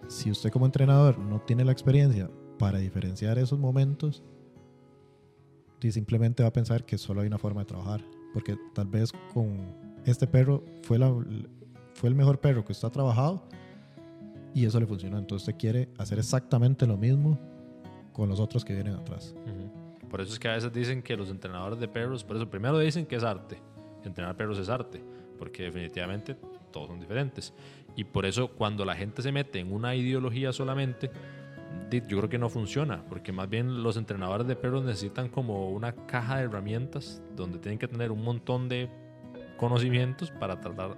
si 0.09 0.30
usted 0.30 0.51
como 0.51 0.66
entrenador 0.66 1.18
no 1.18 1.40
tiene 1.40 1.64
la 1.64 1.72
experiencia 1.72 2.30
para 2.59 2.78
diferenciar 2.78 3.38
esos 3.38 3.59
momentos, 3.59 4.22
di, 5.80 5.90
simplemente 5.92 6.42
va 6.42 6.51
a 6.51 6.53
pensar 6.53 6.84
que 6.84 6.98
solo 6.98 7.22
hay 7.22 7.26
una 7.26 7.38
forma 7.38 7.62
de 7.62 7.66
trabajar. 7.66 8.05
Porque 8.32 8.57
tal 8.74 8.86
vez 8.86 9.12
con 9.34 9.59
este 10.05 10.26
perro 10.26 10.62
fue, 10.82 10.98
la, 10.98 11.12
fue 11.94 12.09
el 12.09 12.14
mejor 12.14 12.38
perro 12.40 12.64
que 12.64 12.72
usted 12.72 12.86
ha 12.86 12.92
trabajado 12.92 13.42
y 14.55 14.64
eso 14.64 14.78
le 14.78 14.86
funcionó. 14.86 15.18
Entonces 15.18 15.48
usted 15.48 15.59
quiere 15.59 15.88
hacer 15.98 16.18
exactamente 16.18 16.86
lo 16.86 16.96
mismo 16.96 17.38
con 18.12 18.28
los 18.28 18.40
otros 18.40 18.64
que 18.64 18.74
vienen 18.74 18.94
atrás. 18.94 19.34
Por 20.09 20.20
eso 20.20 20.32
es 20.32 20.38
que 20.38 20.48
a 20.48 20.55
veces 20.55 20.72
dicen 20.72 21.03
que 21.03 21.16
los 21.16 21.30
entrenadores 21.30 21.78
de 21.78 21.88
perros, 21.88 22.24
por 22.24 22.36
eso 22.36 22.51
primero 22.51 22.78
dicen 22.78 23.07
que 23.07 23.16
es 23.16 23.24
arte. 23.24 23.61
Entrenar 24.05 24.36
perros 24.36 24.59
es 24.59 24.68
arte, 24.68 25.05
porque 25.41 25.64
definitivamente 25.64 26.36
todos 26.70 26.88
son 26.88 27.01
diferentes. 27.01 27.53
Y 27.97 28.05
por 28.05 28.26
eso 28.26 28.49
cuando 28.53 28.84
la 28.84 28.95
gente 28.95 29.22
se 29.22 29.32
mete 29.32 29.59
en 29.59 29.72
una 29.72 29.97
ideología 29.97 30.53
solamente, 30.53 31.11
yo 31.91 32.18
creo 32.18 32.28
que 32.28 32.38
no 32.38 32.49
funciona, 32.49 33.03
porque 33.09 33.32
más 33.32 33.49
bien 33.49 33.82
los 33.82 33.97
entrenadores 33.97 34.47
de 34.47 34.55
perros 34.55 34.84
necesitan 34.84 35.28
como 35.28 35.70
una 35.70 35.93
caja 36.07 36.36
de 36.36 36.45
herramientas 36.45 37.22
donde 37.34 37.59
tienen 37.59 37.78
que 37.78 37.88
tener 37.88 38.12
un 38.12 38.22
montón 38.22 38.68
de 38.68 38.88
conocimientos 39.57 40.30
para 40.30 40.61
tratar 40.61 40.97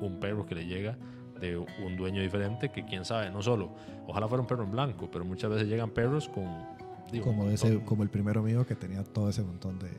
un 0.00 0.18
perro 0.18 0.46
que 0.46 0.54
le 0.54 0.66
llega 0.66 0.96
de 1.40 1.56
un 1.56 1.96
dueño 1.96 2.22
diferente 2.22 2.70
que 2.70 2.84
quién 2.84 3.04
sabe, 3.04 3.30
no 3.30 3.42
solo, 3.42 3.70
ojalá 4.06 4.28
fuera 4.28 4.42
un 4.42 4.46
perro 4.46 4.64
en 4.64 4.70
blanco, 4.70 5.10
pero 5.10 5.24
muchas 5.24 5.50
veces 5.50 5.68
llegan 5.68 5.90
perros 5.90 6.28
con... 6.28 6.46
digo, 7.10 7.24
Como, 7.24 7.48
ese, 7.48 7.68
el 7.68 8.08
primero 8.08 8.42
mío 8.42 8.64
que 8.66 8.76
tenía 8.76 9.02
todo 9.02 9.30
ese 9.30 9.42
montón 9.42 9.78
de, 9.78 9.90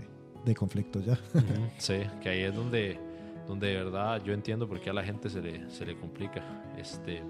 de 0.46 0.56
conflictos 0.56 1.06
ya. 1.06 1.18
Sí, 1.78 2.02
que 2.22 2.30
ahí 2.30 2.42
es 2.42 2.56
donde, 2.56 3.00
donde 3.48 3.68
de 3.68 3.76
verdad 3.84 4.22
yo 4.24 4.34
entiendo 4.34 4.68
por 4.68 4.80
qué 4.80 4.90
a 4.90 4.94
la 4.94 5.04
gente 5.04 5.30
se 5.30 5.42
le, 5.42 5.70
se 5.70 5.86
le 5.86 5.96
complica. 5.98 6.42
Este, 6.78 7.22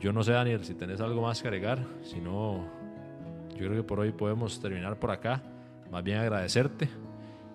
yo 0.00 0.12
no 0.12 0.22
sé, 0.22 0.32
Daniel, 0.32 0.64
si 0.64 0.74
tenés 0.74 1.00
algo 1.00 1.22
más 1.22 1.40
que 1.42 1.48
agregar, 1.48 1.84
si 2.02 2.20
no, 2.20 2.64
yo 3.50 3.58
creo 3.66 3.74
que 3.76 3.82
por 3.82 4.00
hoy 4.00 4.12
podemos 4.12 4.60
terminar 4.60 4.98
por 4.98 5.10
acá. 5.10 5.42
Más 5.90 6.02
bien 6.02 6.18
agradecerte. 6.18 6.88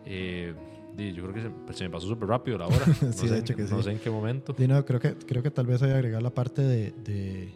Eh, 0.06 0.54
yo 0.98 1.24
creo 1.30 1.34
que 1.34 1.42
se, 1.74 1.78
se 1.78 1.84
me 1.84 1.90
pasó 1.92 2.08
súper 2.08 2.28
rápido 2.30 2.58
la 2.58 2.68
hora. 2.68 2.78
No, 3.02 3.12
Sí, 3.14 3.28
sé, 3.28 3.28
de 3.28 3.34
en 3.38 3.42
hecho 3.44 3.56
qué- 3.56 3.66
que 3.66 3.70
no 3.72 3.78
sí. 3.78 3.84
sé 3.84 3.92
en 3.92 4.00
qué 4.00 4.10
momento. 4.10 4.56
Y 4.58 4.68
no, 4.68 4.84
creo 4.86 5.00
que, 5.00 5.14
creo 5.16 5.44
que 5.44 5.52
tal 5.52 5.66
vez 5.68 5.82
hay 5.82 5.90
que 5.90 5.96
agregar 5.96 6.22
la 6.22 6.30
parte 6.32 6.62
de, 6.62 6.92
de, 7.04 7.52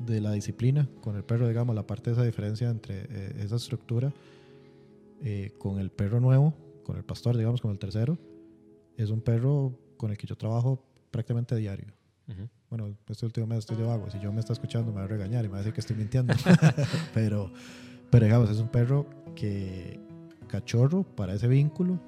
de 0.00 0.20
la 0.20 0.32
disciplina 0.32 0.88
con 1.02 1.16
el 1.16 1.24
perro, 1.24 1.46
digamos, 1.48 1.74
la 1.74 1.86
parte 1.86 2.10
de 2.10 2.14
esa 2.14 2.24
diferencia 2.24 2.68
entre 2.70 3.04
eh, 3.08 3.36
esa 3.40 3.56
estructura 3.56 4.12
eh, 5.22 5.52
con 5.58 5.78
el 5.78 5.90
perro 5.90 6.20
nuevo, 6.20 6.52
con 6.84 6.96
el 6.96 7.04
pastor, 7.04 7.36
digamos, 7.36 7.60
con 7.60 7.70
el 7.70 7.78
tercero. 7.78 8.18
Es 8.96 9.10
un 9.10 9.20
perro 9.20 9.78
con 9.96 10.10
el 10.10 10.16
que 10.16 10.26
yo 10.26 10.36
trabajo 10.36 10.84
prácticamente 11.10 11.54
a 11.54 11.58
diario. 11.58 11.92
Bueno, 12.70 12.96
este 13.08 13.26
último 13.26 13.46
mes 13.46 13.60
estoy 13.60 13.76
de 13.76 13.84
vago, 13.84 14.10
si 14.10 14.18
yo 14.18 14.32
me 14.32 14.40
está 14.40 14.52
escuchando 14.52 14.90
me 14.90 14.98
va 14.98 15.04
a 15.04 15.08
regañar 15.08 15.44
y 15.44 15.48
me 15.48 15.52
va 15.52 15.58
a 15.58 15.60
decir 15.60 15.74
que 15.74 15.80
estoy 15.80 15.96
mintiendo. 15.96 16.34
pero, 17.14 17.52
pero 18.10 18.24
digamos, 18.24 18.50
es 18.50 18.58
un 18.58 18.68
perro 18.68 19.06
que 19.34 20.00
cachorro 20.48 21.02
para 21.02 21.34
ese 21.34 21.48
vínculo. 21.48 22.00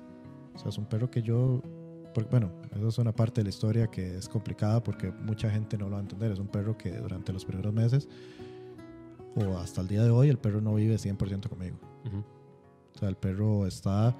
O 0.54 0.58
sea, 0.58 0.70
es 0.70 0.78
un 0.78 0.86
perro 0.86 1.10
que 1.10 1.22
yo, 1.22 1.62
porque, 2.14 2.30
bueno, 2.30 2.50
eso 2.74 2.88
es 2.88 2.98
una 2.98 3.14
parte 3.14 3.40
de 3.40 3.44
la 3.44 3.50
historia 3.50 3.88
que 3.88 4.16
es 4.16 4.28
complicada 4.28 4.82
porque 4.82 5.10
mucha 5.10 5.50
gente 5.50 5.76
no 5.76 5.86
lo 5.86 5.92
va 5.92 5.98
a 5.98 6.02
entender. 6.02 6.32
Es 6.32 6.38
un 6.38 6.48
perro 6.48 6.76
que 6.76 6.96
durante 6.96 7.32
los 7.32 7.44
primeros 7.44 7.72
meses 7.72 8.08
o 9.36 9.58
hasta 9.58 9.82
el 9.82 9.88
día 9.88 10.02
de 10.02 10.10
hoy 10.10 10.28
el 10.28 10.38
perro 10.38 10.60
no 10.60 10.74
vive 10.74 10.96
100% 10.96 11.48
conmigo. 11.48 11.78
O 12.94 12.98
sea, 12.98 13.08
el 13.08 13.16
perro 13.16 13.66
está 13.66 14.16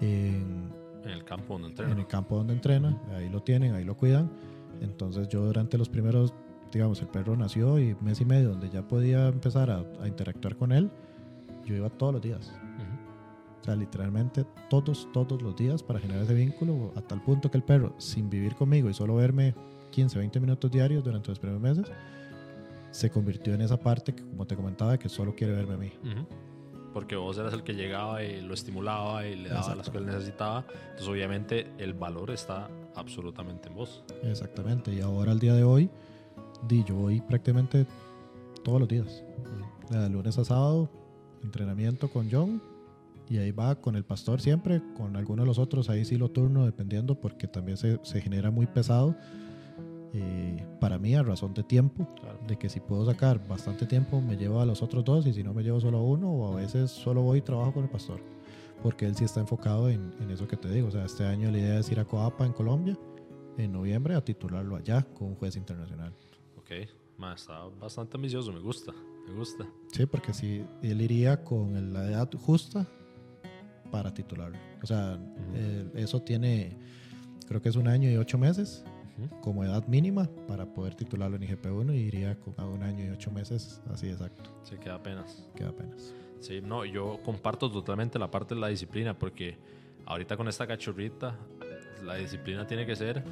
en, 0.00 0.70
En 1.04 1.10
el 1.10 1.24
campo 1.24 1.54
donde 1.54 1.68
entreno. 1.68 1.92
en 1.92 1.98
el 1.98 2.06
campo 2.06 2.36
donde 2.36 2.52
entrena, 2.52 3.00
ahí 3.14 3.28
lo 3.28 3.42
tienen, 3.42 3.74
ahí 3.74 3.84
lo 3.84 3.96
cuidan. 3.96 4.30
Entonces 4.80 5.28
yo 5.28 5.44
durante 5.44 5.78
los 5.78 5.88
primeros, 5.88 6.32
digamos, 6.72 7.00
el 7.00 7.08
perro 7.08 7.36
nació 7.36 7.78
y 7.78 7.96
mes 8.00 8.20
y 8.20 8.24
medio 8.24 8.50
donde 8.50 8.70
ya 8.70 8.86
podía 8.86 9.28
empezar 9.28 9.70
a, 9.70 9.84
a 10.00 10.08
interactuar 10.08 10.56
con 10.56 10.72
él, 10.72 10.90
yo 11.64 11.76
iba 11.76 11.88
todos 11.90 12.14
los 12.14 12.22
días. 12.22 12.48
Ujú. 12.48 13.60
O 13.60 13.64
sea, 13.64 13.76
literalmente 13.76 14.44
todos, 14.68 15.08
todos 15.12 15.40
los 15.40 15.54
días 15.54 15.82
para 15.82 16.00
generar 16.00 16.24
ese 16.24 16.34
vínculo, 16.34 16.92
a 16.96 17.00
tal 17.00 17.22
punto 17.22 17.50
que 17.50 17.58
el 17.58 17.62
perro, 17.62 17.94
sin 17.98 18.28
vivir 18.28 18.54
conmigo 18.56 18.90
y 18.90 18.94
solo 18.94 19.14
verme 19.14 19.54
15, 19.92 20.18
20 20.18 20.40
minutos 20.40 20.70
diarios 20.70 21.04
durante 21.04 21.28
los 21.28 21.38
primeros 21.38 21.62
meses, 21.62 21.92
se 22.90 23.08
convirtió 23.10 23.54
en 23.54 23.60
esa 23.62 23.78
parte 23.78 24.14
que, 24.14 24.22
como 24.24 24.46
te 24.46 24.56
comentaba, 24.56 24.98
que 24.98 25.08
solo 25.08 25.34
quiere 25.34 25.54
verme 25.54 25.74
a 25.74 25.78
mí. 25.78 25.92
Ujú. 26.02 26.26
Porque 26.92 27.16
vos 27.16 27.38
eras 27.38 27.54
el 27.54 27.62
que 27.62 27.74
llegaba 27.74 28.22
y 28.22 28.40
lo 28.42 28.54
estimulaba 28.54 29.26
y 29.26 29.36
le 29.36 29.48
daba 29.48 29.74
las 29.74 29.88
que 29.88 29.98
él 29.98 30.06
necesitaba. 30.06 30.64
Entonces, 30.68 31.08
obviamente, 31.08 31.66
el 31.78 31.94
valor 31.94 32.30
está 32.30 32.68
absolutamente 32.94 33.68
en 33.68 33.74
vos. 33.74 34.04
Exactamente. 34.22 34.92
Y 34.92 35.00
ahora, 35.00 35.32
al 35.32 35.38
día 35.38 35.54
de 35.54 35.64
hoy, 35.64 35.90
di, 36.68 36.84
yo 36.84 36.94
voy 36.94 37.20
prácticamente 37.20 37.86
todos 38.62 38.80
los 38.80 38.88
días. 38.88 39.24
De 39.90 40.08
lunes 40.08 40.38
a 40.38 40.44
sábado, 40.44 40.90
entrenamiento 41.42 42.08
con 42.08 42.30
John. 42.30 42.62
Y 43.28 43.38
ahí 43.38 43.50
va 43.50 43.76
con 43.76 43.96
el 43.96 44.04
pastor 44.04 44.40
siempre, 44.40 44.82
con 44.94 45.16
algunos 45.16 45.44
de 45.44 45.46
los 45.46 45.58
otros, 45.58 45.88
ahí 45.88 46.04
sí 46.04 46.16
lo 46.16 46.30
turno, 46.30 46.66
dependiendo, 46.66 47.14
porque 47.14 47.46
también 47.48 47.78
se, 47.78 47.98
se 48.02 48.20
genera 48.20 48.50
muy 48.50 48.66
pesado. 48.66 49.16
Eh, 50.14 50.66
para 50.80 50.98
mí, 50.98 51.14
a 51.14 51.22
razón 51.22 51.54
de 51.54 51.62
tiempo, 51.62 52.06
Claro. 52.20 52.38
de 52.46 52.56
que 52.58 52.68
si 52.68 52.80
puedo 52.80 53.04
sacar 53.06 53.46
bastante 53.48 53.86
tiempo, 53.86 54.20
me 54.20 54.36
llevo 54.36 54.60
a 54.60 54.66
los 54.66 54.82
otros 54.82 55.04
dos, 55.04 55.26
y 55.26 55.32
si 55.32 55.42
no, 55.42 55.54
me 55.54 55.62
llevo 55.62 55.80
solo 55.80 55.98
a 55.98 56.02
uno, 56.02 56.30
o 56.30 56.52
a 56.52 56.56
veces 56.56 56.90
solo 56.90 57.22
voy 57.22 57.38
y 57.38 57.42
trabajo 57.42 57.72
con 57.72 57.84
el 57.84 57.90
pastor, 57.90 58.20
porque 58.82 59.06
él 59.06 59.14
sí 59.16 59.24
está 59.24 59.40
enfocado 59.40 59.88
en, 59.88 60.12
en 60.20 60.30
eso 60.30 60.46
que 60.46 60.56
te 60.56 60.68
digo. 60.70 60.88
O 60.88 60.90
sea, 60.90 61.04
este 61.04 61.24
año 61.24 61.50
la 61.50 61.58
idea 61.58 61.78
es 61.78 61.90
ir 61.90 61.98
a 62.00 62.04
Coapa 62.04 62.44
en 62.44 62.52
Colombia, 62.52 62.98
en 63.56 63.72
noviembre, 63.72 64.14
a 64.14 64.24
titularlo 64.24 64.76
allá 64.76 65.02
con 65.14 65.28
un 65.28 65.34
juez 65.36 65.56
internacional. 65.56 66.12
Ok. 66.56 66.70
Ma, 67.18 67.34
está 67.34 67.64
bastante 67.80 68.16
ambicioso. 68.16 68.52
Me 68.52 68.60
gusta. 68.60 68.92
Me 69.28 69.34
gusta. 69.34 69.64
Sí, 69.92 70.06
porque 70.06 70.32
si 70.34 70.64
él 70.82 71.00
iría 71.00 71.44
con 71.44 71.92
la 71.92 72.06
edad 72.06 72.28
justa 72.36 72.86
para 73.90 74.12
titularlo. 74.12 74.58
O 74.82 74.86
sea, 74.86 75.18
eh, 75.54 75.88
eso 75.94 76.20
tiene, 76.22 76.76
creo 77.46 77.60
que 77.62 77.68
es 77.68 77.76
un 77.76 77.86
año 77.86 78.10
y 78.10 78.16
ocho 78.16 78.38
meses 78.38 78.84
Como 79.40 79.62
edad 79.64 79.86
mínima 79.86 80.28
para 80.48 80.66
poder 80.66 80.94
titularlo 80.94 81.36
en 81.36 81.42
IGP1 81.42 81.94
y 81.94 81.98
iría 81.98 82.36
a 82.56 82.64
un 82.66 82.82
año 82.82 83.04
y 83.04 83.08
ocho 83.10 83.30
meses, 83.30 83.80
así 83.92 84.08
exacto, 84.08 84.50
Se 84.62 84.78
queda 84.78 84.94
apenas. 84.96 85.48
queda 85.54 85.68
apenas. 85.68 86.14
Sí, 86.40 86.60
no, 86.60 86.84
yo 86.84 87.20
comparto 87.24 87.70
totalmente 87.70 88.18
la 88.18 88.30
parte 88.30 88.54
de 88.54 88.60
la 88.60 88.68
disciplina 88.68 89.16
porque 89.16 89.58
ahorita 90.06 90.36
con 90.36 90.48
esta 90.48 90.66
cachorrita, 90.66 91.36
la 92.04 92.16
disciplina 92.16 92.66
tiene 92.66 92.84
que 92.86 92.96
ser 92.96 93.22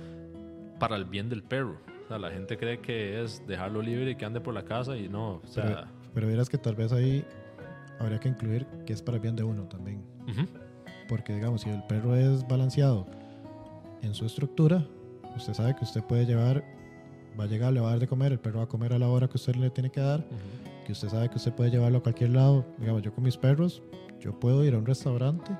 para 0.78 0.96
el 0.96 1.04
bien 1.06 1.28
del 1.28 1.42
perro. 1.42 1.78
O 2.04 2.08
sea, 2.08 2.18
la 2.18 2.30
gente 2.30 2.56
cree 2.56 2.80
que 2.80 3.22
es 3.22 3.44
dejarlo 3.46 3.82
libre 3.82 4.10
y 4.12 4.14
que 4.16 4.24
ande 4.24 4.40
por 4.40 4.54
la 4.54 4.64
casa 4.64 4.96
y 4.96 5.08
no. 5.08 5.36
O 5.42 5.46
sea, 5.46 5.88
pero 6.14 6.26
verás 6.28 6.48
que 6.48 6.58
tal 6.58 6.74
vez 6.76 6.92
ahí 6.92 7.24
habría 7.98 8.18
que 8.20 8.28
incluir 8.28 8.66
que 8.86 8.92
es 8.92 9.02
para 9.02 9.16
el 9.16 9.22
bien 9.22 9.34
de 9.36 9.42
uno 9.42 9.64
también. 9.68 10.04
ujú, 10.28 10.46
Porque 11.08 11.34
digamos, 11.34 11.62
si 11.62 11.70
el 11.70 11.82
perro 11.84 12.14
es 12.16 12.46
balanceado 12.46 13.06
en 14.02 14.14
su 14.14 14.24
estructura, 14.26 14.84
usted 15.36 15.54
sabe 15.54 15.74
que 15.74 15.84
usted 15.84 16.02
puede 16.02 16.26
llevar, 16.26 16.64
va 17.38 17.44
a 17.44 17.46
llegar, 17.46 17.72
le 17.72 17.80
va 17.80 17.88
a 17.88 17.90
dar 17.92 18.00
de 18.00 18.08
comer, 18.08 18.32
el 18.32 18.38
perro 18.38 18.58
va 18.58 18.64
a 18.64 18.68
comer 18.68 18.92
a 18.92 18.98
la 18.98 19.08
hora 19.08 19.28
que 19.28 19.36
usted 19.36 19.54
le 19.56 19.70
tiene 19.70 19.90
que 19.90 20.00
dar, 20.00 20.24
que 20.84 20.92
usted 20.92 21.08
sabe 21.08 21.28
que 21.28 21.36
usted 21.36 21.52
puede 21.52 21.70
llevarlo 21.70 21.98
a 21.98 22.02
cualquier 22.02 22.30
lado. 22.30 22.64
Digamos, 22.78 23.02
yo 23.02 23.14
con 23.14 23.24
mis 23.24 23.36
perros, 23.36 23.82
yo 24.20 24.38
puedo 24.38 24.64
ir 24.64 24.74
a 24.74 24.78
un 24.78 24.86
restaurante 24.86 25.50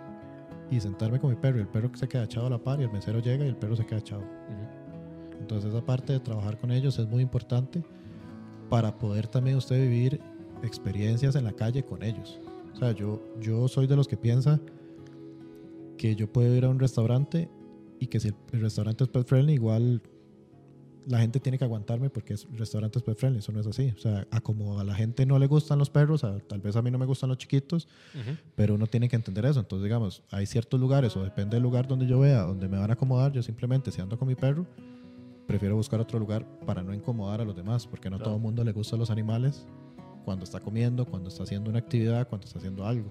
y 0.71 0.81
sentarme 0.81 1.19
con 1.19 1.31
mi 1.31 1.37
perro 1.37 1.59
y 1.59 1.63
el 1.63 1.69
perro 1.69 1.91
se 1.95 2.09
queda 2.09 2.25
echado 2.25 2.47
a 2.47 2.51
la 2.51 2.59
par 2.59 2.81
y 2.81 2.85
el 2.85 2.93
mesero 2.93 3.21
llega 3.21 3.45
y 3.45 3.49
el 3.49 3.57
perro 3.57 3.77
se 3.77 3.85
queda 3.87 3.99
echado. 3.99 4.23
Ujú. 4.23 5.39
Entonces 5.41 5.73
esa 5.73 5.85
parte 5.85 6.13
de 6.13 6.21
trabajar 6.21 6.59
con 6.59 6.71
ellos 6.71 6.99
es 6.99 7.09
muy 7.09 7.23
importante 7.23 7.83
para 8.69 8.97
poder 8.97 9.27
también 9.27 9.57
usted 9.57 9.81
vivir 9.81 10.21
experiencias 10.63 11.35
en 11.35 11.45
la 11.45 11.53
calle 11.53 11.83
con 11.83 12.03
ellos. 12.03 12.41
O 12.73 12.77
sea, 12.77 12.93
yo, 12.93 13.21
yo 13.41 13.67
soy 13.67 13.87
de 13.87 13.97
los 13.97 14.07
que 14.07 14.17
piensa 14.17 14.61
que 15.97 16.15
yo 16.15 16.33
puedo 16.33 16.55
ir 16.55 16.65
a 16.65 16.69
un 16.69 16.79
restaurante 16.79 17.51
y 18.01 18.07
que 18.09 18.19
si 18.19 18.29
el, 18.53 18.61
restaurante 18.61 19.05
es 19.05 19.11
pet 19.11 19.25
friendly, 19.27 19.53
igual 19.55 20.03
la 21.07 21.19
gente 21.21 21.41
tiene 21.41 21.59
que 21.59 21.65
aguantarme 21.65 22.11
porque 22.11 22.35
es 22.35 22.47
restaurantes 22.57 23.03
pet 23.03 23.17
friendly, 23.17 23.39
eso 23.41 23.53
no 23.53 23.61
es 23.61 23.67
así. 23.67 23.93
O 23.97 23.99
sea, 23.99 24.27
a 24.31 24.41
como 24.41 24.79
a 24.81 24.85
la 24.85 24.95
gente 24.95 25.25
no 25.27 25.39
le 25.39 25.47
gustan 25.47 25.79
los 25.79 25.91
perros, 25.91 26.25
a- 26.25 26.39
tal 26.41 26.61
vez 26.61 26.77
a 26.77 26.83
mí 26.83 26.91
no 26.91 26.99
me 26.99 27.07
gustan 27.07 27.29
los 27.29 27.39
chiquitos, 27.39 27.89
Ujú. 28.15 28.37
pero 28.57 28.75
uno 28.75 28.87
tiene 28.87 29.09
que 29.09 29.17
entender 29.17 29.45
eso. 29.47 29.61
Entonces, 29.61 29.85
digamos, 29.85 30.23
hay 30.31 30.47
ciertos 30.47 30.79
lugares, 30.81 31.17
o 31.17 31.23
depende 31.23 31.57
del 31.57 31.63
lugar 31.63 31.87
donde 31.89 32.07
yo 32.07 32.19
vea, 32.21 32.43
donde 32.43 32.69
me 32.69 32.79
van 32.79 32.91
a 32.91 32.95
acomodar, 32.95 33.33
yo 33.33 33.43
simplemente, 33.43 33.91
si 33.91 34.01
ando 34.01 34.19
con 34.19 34.29
mi 34.29 34.35
perro, 34.35 34.67
prefiero 35.47 35.75
buscar 35.77 36.01
otro 36.01 36.19
lugar 36.19 36.47
para 36.65 36.83
no 36.83 36.95
incomodar 36.95 37.41
a 37.41 37.45
los 37.45 37.57
demás, 37.57 37.87
porque 37.87 38.09
no 38.09 38.17
a 38.17 38.19
Claro. 38.19 38.31
todo 38.31 38.37
el 38.37 38.43
mundo 38.43 38.63
le 38.63 38.73
gustan 38.73 38.99
los 38.99 39.11
animales 39.11 39.67
cuando 40.25 40.45
está 40.45 40.61
comiendo, 40.61 41.05
cuando 41.07 41.29
está 41.29 41.43
haciendo 41.43 41.71
una 41.71 41.79
actividad, 41.81 42.29
cuando 42.29 42.47
está 42.47 42.59
haciendo 42.59 42.87
algo. 42.87 43.11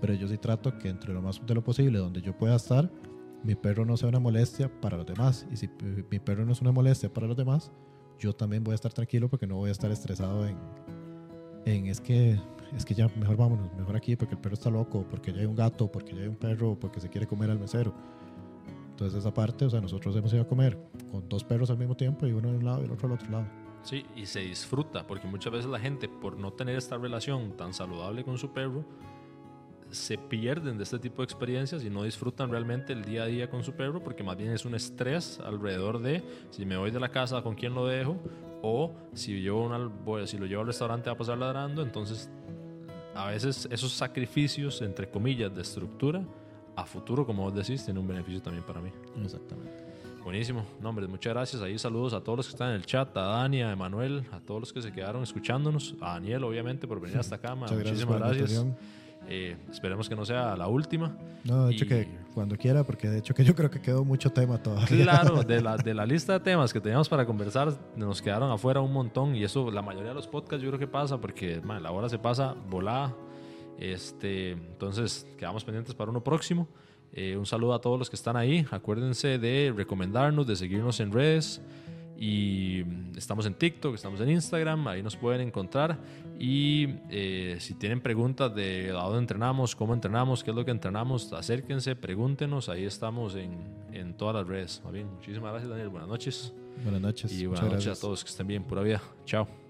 Pero 0.00 0.14
yo 0.14 0.28
sí 0.28 0.36
trato 0.36 0.78
que 0.78 0.88
entre 0.88 1.12
lo 1.12 1.22
más 1.22 1.40
de 1.44 1.54
lo 1.54 1.62
posible, 1.64 1.98
donde 1.98 2.20
yo 2.20 2.36
pueda 2.36 2.56
estar, 2.56 2.90
mi 3.44 3.54
perro 3.54 3.84
no 3.84 3.96
sea 3.96 4.08
una 4.08 4.20
molestia 4.20 4.70
para 4.80 4.96
los 4.96 5.06
demás. 5.06 5.46
Y 5.50 5.56
si 5.56 5.68
mi 6.10 6.18
perro 6.18 6.44
no 6.44 6.52
es 6.52 6.60
una 6.60 6.72
molestia 6.72 7.12
para 7.12 7.26
los 7.26 7.36
demás, 7.36 7.72
yo 8.18 8.32
también 8.32 8.62
voy 8.62 8.72
a 8.72 8.74
estar 8.76 8.92
tranquilo 8.92 9.28
porque 9.28 9.46
no 9.46 9.56
voy 9.56 9.68
a 9.68 9.72
estar 9.72 9.90
estresado 9.90 10.46
en, 10.46 10.56
en 11.64 11.86
es 11.86 12.00
que 12.00 12.38
es 12.74 12.86
que 12.86 12.94
ya 12.94 13.08
mejor 13.16 13.36
vámonos, 13.36 13.70
mejor 13.74 13.96
aquí 13.96 14.16
porque 14.16 14.34
el 14.34 14.40
perro 14.40 14.54
está 14.54 14.70
loco, 14.70 15.06
porque 15.08 15.32
ya 15.32 15.40
hay 15.40 15.46
un 15.46 15.54
gato, 15.54 15.90
porque 15.90 16.14
ya 16.14 16.22
hay 16.22 16.28
un 16.28 16.36
perro, 16.36 16.78
porque 16.78 17.00
se 17.00 17.08
quiere 17.08 17.26
comer 17.26 17.50
al 17.50 17.58
mesero. 17.58 17.92
Entonces 18.90 19.18
esa 19.18 19.32
parte, 19.32 19.64
o 19.64 19.70
sea, 19.70 19.80
nosotros 19.80 20.16
hemos 20.16 20.32
ido 20.32 20.42
a 20.42 20.48
comer 20.48 20.78
con 21.10 21.28
dos 21.28 21.44
perros 21.44 21.70
al 21.70 21.78
mismo 21.78 21.96
tiempo 21.96 22.26
y 22.26 22.32
uno 22.32 22.50
de 22.50 22.58
un 22.58 22.64
lado 22.64 22.82
y 22.82 22.84
el 22.84 22.92
otro 22.92 23.08
al 23.08 23.14
otro 23.14 23.30
lado. 23.30 23.46
Sí, 23.82 24.06
y 24.14 24.26
se 24.26 24.40
disfruta, 24.40 25.06
porque 25.06 25.26
muchas 25.26 25.52
veces 25.52 25.70
la 25.70 25.80
gente, 25.80 26.08
por 26.08 26.38
no 26.38 26.52
tener 26.52 26.76
esta 26.76 26.96
relación 26.96 27.56
tan 27.56 27.74
saludable 27.74 28.24
con 28.24 28.38
su 28.38 28.52
perro, 28.52 28.84
se 29.92 30.18
pierden 30.18 30.78
de 30.78 30.84
este 30.84 30.98
tipo 30.98 31.22
de 31.22 31.24
experiencias 31.24 31.84
y 31.84 31.90
no 31.90 32.02
disfrutan 32.02 32.50
realmente 32.50 32.92
el 32.92 33.04
día 33.04 33.24
a 33.24 33.26
día 33.26 33.48
con 33.48 33.62
su 33.62 33.72
perro, 33.72 34.02
porque 34.02 34.22
más 34.22 34.36
bien 34.36 34.50
es 34.50 34.64
un 34.64 34.74
estrés 34.74 35.38
alrededor 35.40 36.00
de 36.00 36.22
si 36.50 36.64
me 36.64 36.76
voy 36.76 36.90
de 36.90 36.98
la 36.98 37.10
casa, 37.10 37.42
con 37.42 37.54
quién 37.54 37.74
lo 37.74 37.86
dejo, 37.86 38.16
o 38.62 38.92
si, 39.12 39.42
yo 39.42 39.58
una, 39.58 39.90
si 40.26 40.38
lo 40.38 40.46
llevo 40.46 40.62
al 40.62 40.68
restaurante 40.68 41.10
a 41.10 41.16
pasar 41.16 41.38
ladrando, 41.38 41.82
entonces 41.82 42.30
a 43.14 43.28
veces 43.28 43.68
esos 43.70 43.92
sacrificios, 43.92 44.80
entre 44.80 45.08
comillas, 45.10 45.54
de 45.54 45.62
estructura, 45.62 46.24
a 46.74 46.86
futuro, 46.86 47.26
como 47.26 47.42
vos 47.42 47.54
decís, 47.54 47.84
tiene 47.84 48.00
un 48.00 48.08
beneficio 48.08 48.40
también 48.40 48.64
para 48.64 48.80
mí. 48.80 48.90
Exactamente. 49.22 49.92
Buenísimo. 50.24 50.64
No, 50.80 50.88
hombre, 50.88 51.06
muchas 51.06 51.34
gracias. 51.34 51.60
Ahí 51.60 51.78
saludos 51.78 52.14
a 52.14 52.20
todos 52.22 52.38
los 52.38 52.46
que 52.46 52.52
están 52.52 52.70
en 52.70 52.76
el 52.76 52.86
chat, 52.86 53.14
a 53.16 53.22
Dani, 53.22 53.62
a 53.62 53.72
Emanuel, 53.72 54.24
a 54.30 54.40
todos 54.40 54.60
los 54.60 54.72
que 54.72 54.80
se 54.80 54.92
quedaron 54.92 55.22
escuchándonos, 55.22 55.96
a 56.00 56.14
Daniel, 56.14 56.44
obviamente, 56.44 56.86
por 56.86 57.00
venir 57.00 57.18
hasta 57.18 57.34
acá. 57.34 57.54
Muchas 57.54 57.76
gracias 57.76 58.06
Muchísimas 58.06 58.20
la 58.20 58.28
gracias. 58.28 58.66
Eh, 59.28 59.56
esperemos 59.70 60.08
que 60.08 60.14
no 60.16 60.24
sea 60.24 60.56
la 60.56 60.66
última. 60.68 61.16
No, 61.44 61.66
de 61.66 61.74
hecho 61.74 61.84
Y- 61.84 61.88
que 61.88 62.08
cuando 62.34 62.56
quiera, 62.56 62.82
porque 62.84 63.08
de 63.08 63.18
hecho 63.18 63.34
que 63.34 63.44
yo 63.44 63.54
creo 63.54 63.70
que 63.70 63.80
quedó 63.80 64.04
mucho 64.04 64.30
tema 64.30 64.62
todavía. 64.62 64.86
Claro, 65.04 65.42
de 65.44 65.60
la, 65.60 65.76
de 65.76 65.94
la 65.94 66.04
lista 66.06 66.34
de 66.34 66.40
temas 66.40 66.72
que 66.72 66.80
teníamos 66.80 67.08
para 67.08 67.24
conversar, 67.26 67.72
nos 67.96 68.20
quedaron 68.22 68.50
afuera 68.50 68.80
un 68.80 68.92
montón 68.92 69.34
y 69.36 69.44
eso, 69.44 69.70
la 69.70 69.82
mayoría 69.82 70.08
de 70.10 70.14
los 70.14 70.26
podcasts 70.28 70.62
yo 70.62 70.68
creo 70.70 70.78
que 70.78 70.86
pasa 70.86 71.20
porque 71.20 71.60
ma, 71.62 71.78
la 71.80 71.90
hora 71.92 72.08
se 72.08 72.18
pasa 72.18 72.54
volada. 72.68 73.14
Este, 73.78 74.52
entonces, 74.52 75.26
quedamos 75.38 75.64
pendientes 75.64 75.94
para 75.94 76.10
uno 76.10 76.22
próximo. 76.22 76.68
Eh, 77.12 77.36
un 77.36 77.46
saludo 77.46 77.74
a 77.74 77.80
todos 77.80 77.98
los 77.98 78.08
que 78.08 78.16
están 78.16 78.36
ahí. 78.36 78.66
Acuérdense 78.70 79.38
de 79.38 79.72
recomendarnos, 79.76 80.46
de 80.46 80.56
seguirnos 80.56 81.00
en 81.00 81.12
redes. 81.12 81.60
Y 82.22 82.84
mm, 82.84 83.18
estamos 83.18 83.46
en 83.46 83.54
TikTok, 83.54 83.96
estamos 83.96 84.20
en 84.20 84.30
Instagram, 84.30 84.86
ahí 84.86 85.02
nos 85.02 85.16
pueden 85.16 85.40
encontrar. 85.40 85.98
Y 86.38 86.86
eh, 87.10 87.56
si 87.58 87.74
tienen 87.74 88.00
preguntas 88.00 88.54
de 88.54 88.90
a 88.90 89.02
dónde 89.02 89.18
entrenamos, 89.18 89.74
cómo 89.74 89.92
entrenamos, 89.92 90.44
qué 90.44 90.50
es 90.50 90.56
lo 90.56 90.64
que 90.64 90.70
entrenamos, 90.70 91.32
acérquense, 91.32 91.96
pregúntenos. 91.96 92.68
Ahí 92.68 92.84
estamos 92.84 93.34
en, 93.34 93.58
en 93.92 94.14
todas 94.14 94.36
las 94.36 94.46
redes. 94.46 94.80
Más 94.84 94.92
bien, 94.92 95.12
muchísimas 95.12 95.50
gracias, 95.50 95.68
Daniel. 95.68 95.88
Buenas 95.88 96.08
noches. 96.08 96.52
Buenas 96.84 97.00
noches. 97.00 97.32
Y 97.32 97.46
buenas 97.46 97.64
noches 97.64 97.86
gracias. 97.86 97.98
a 97.98 98.00
todos. 98.00 98.22
Que 98.22 98.30
estén 98.30 98.46
bien. 98.46 98.62
Pura 98.62 98.82
vida. 98.82 99.02
Chao. 99.24 99.61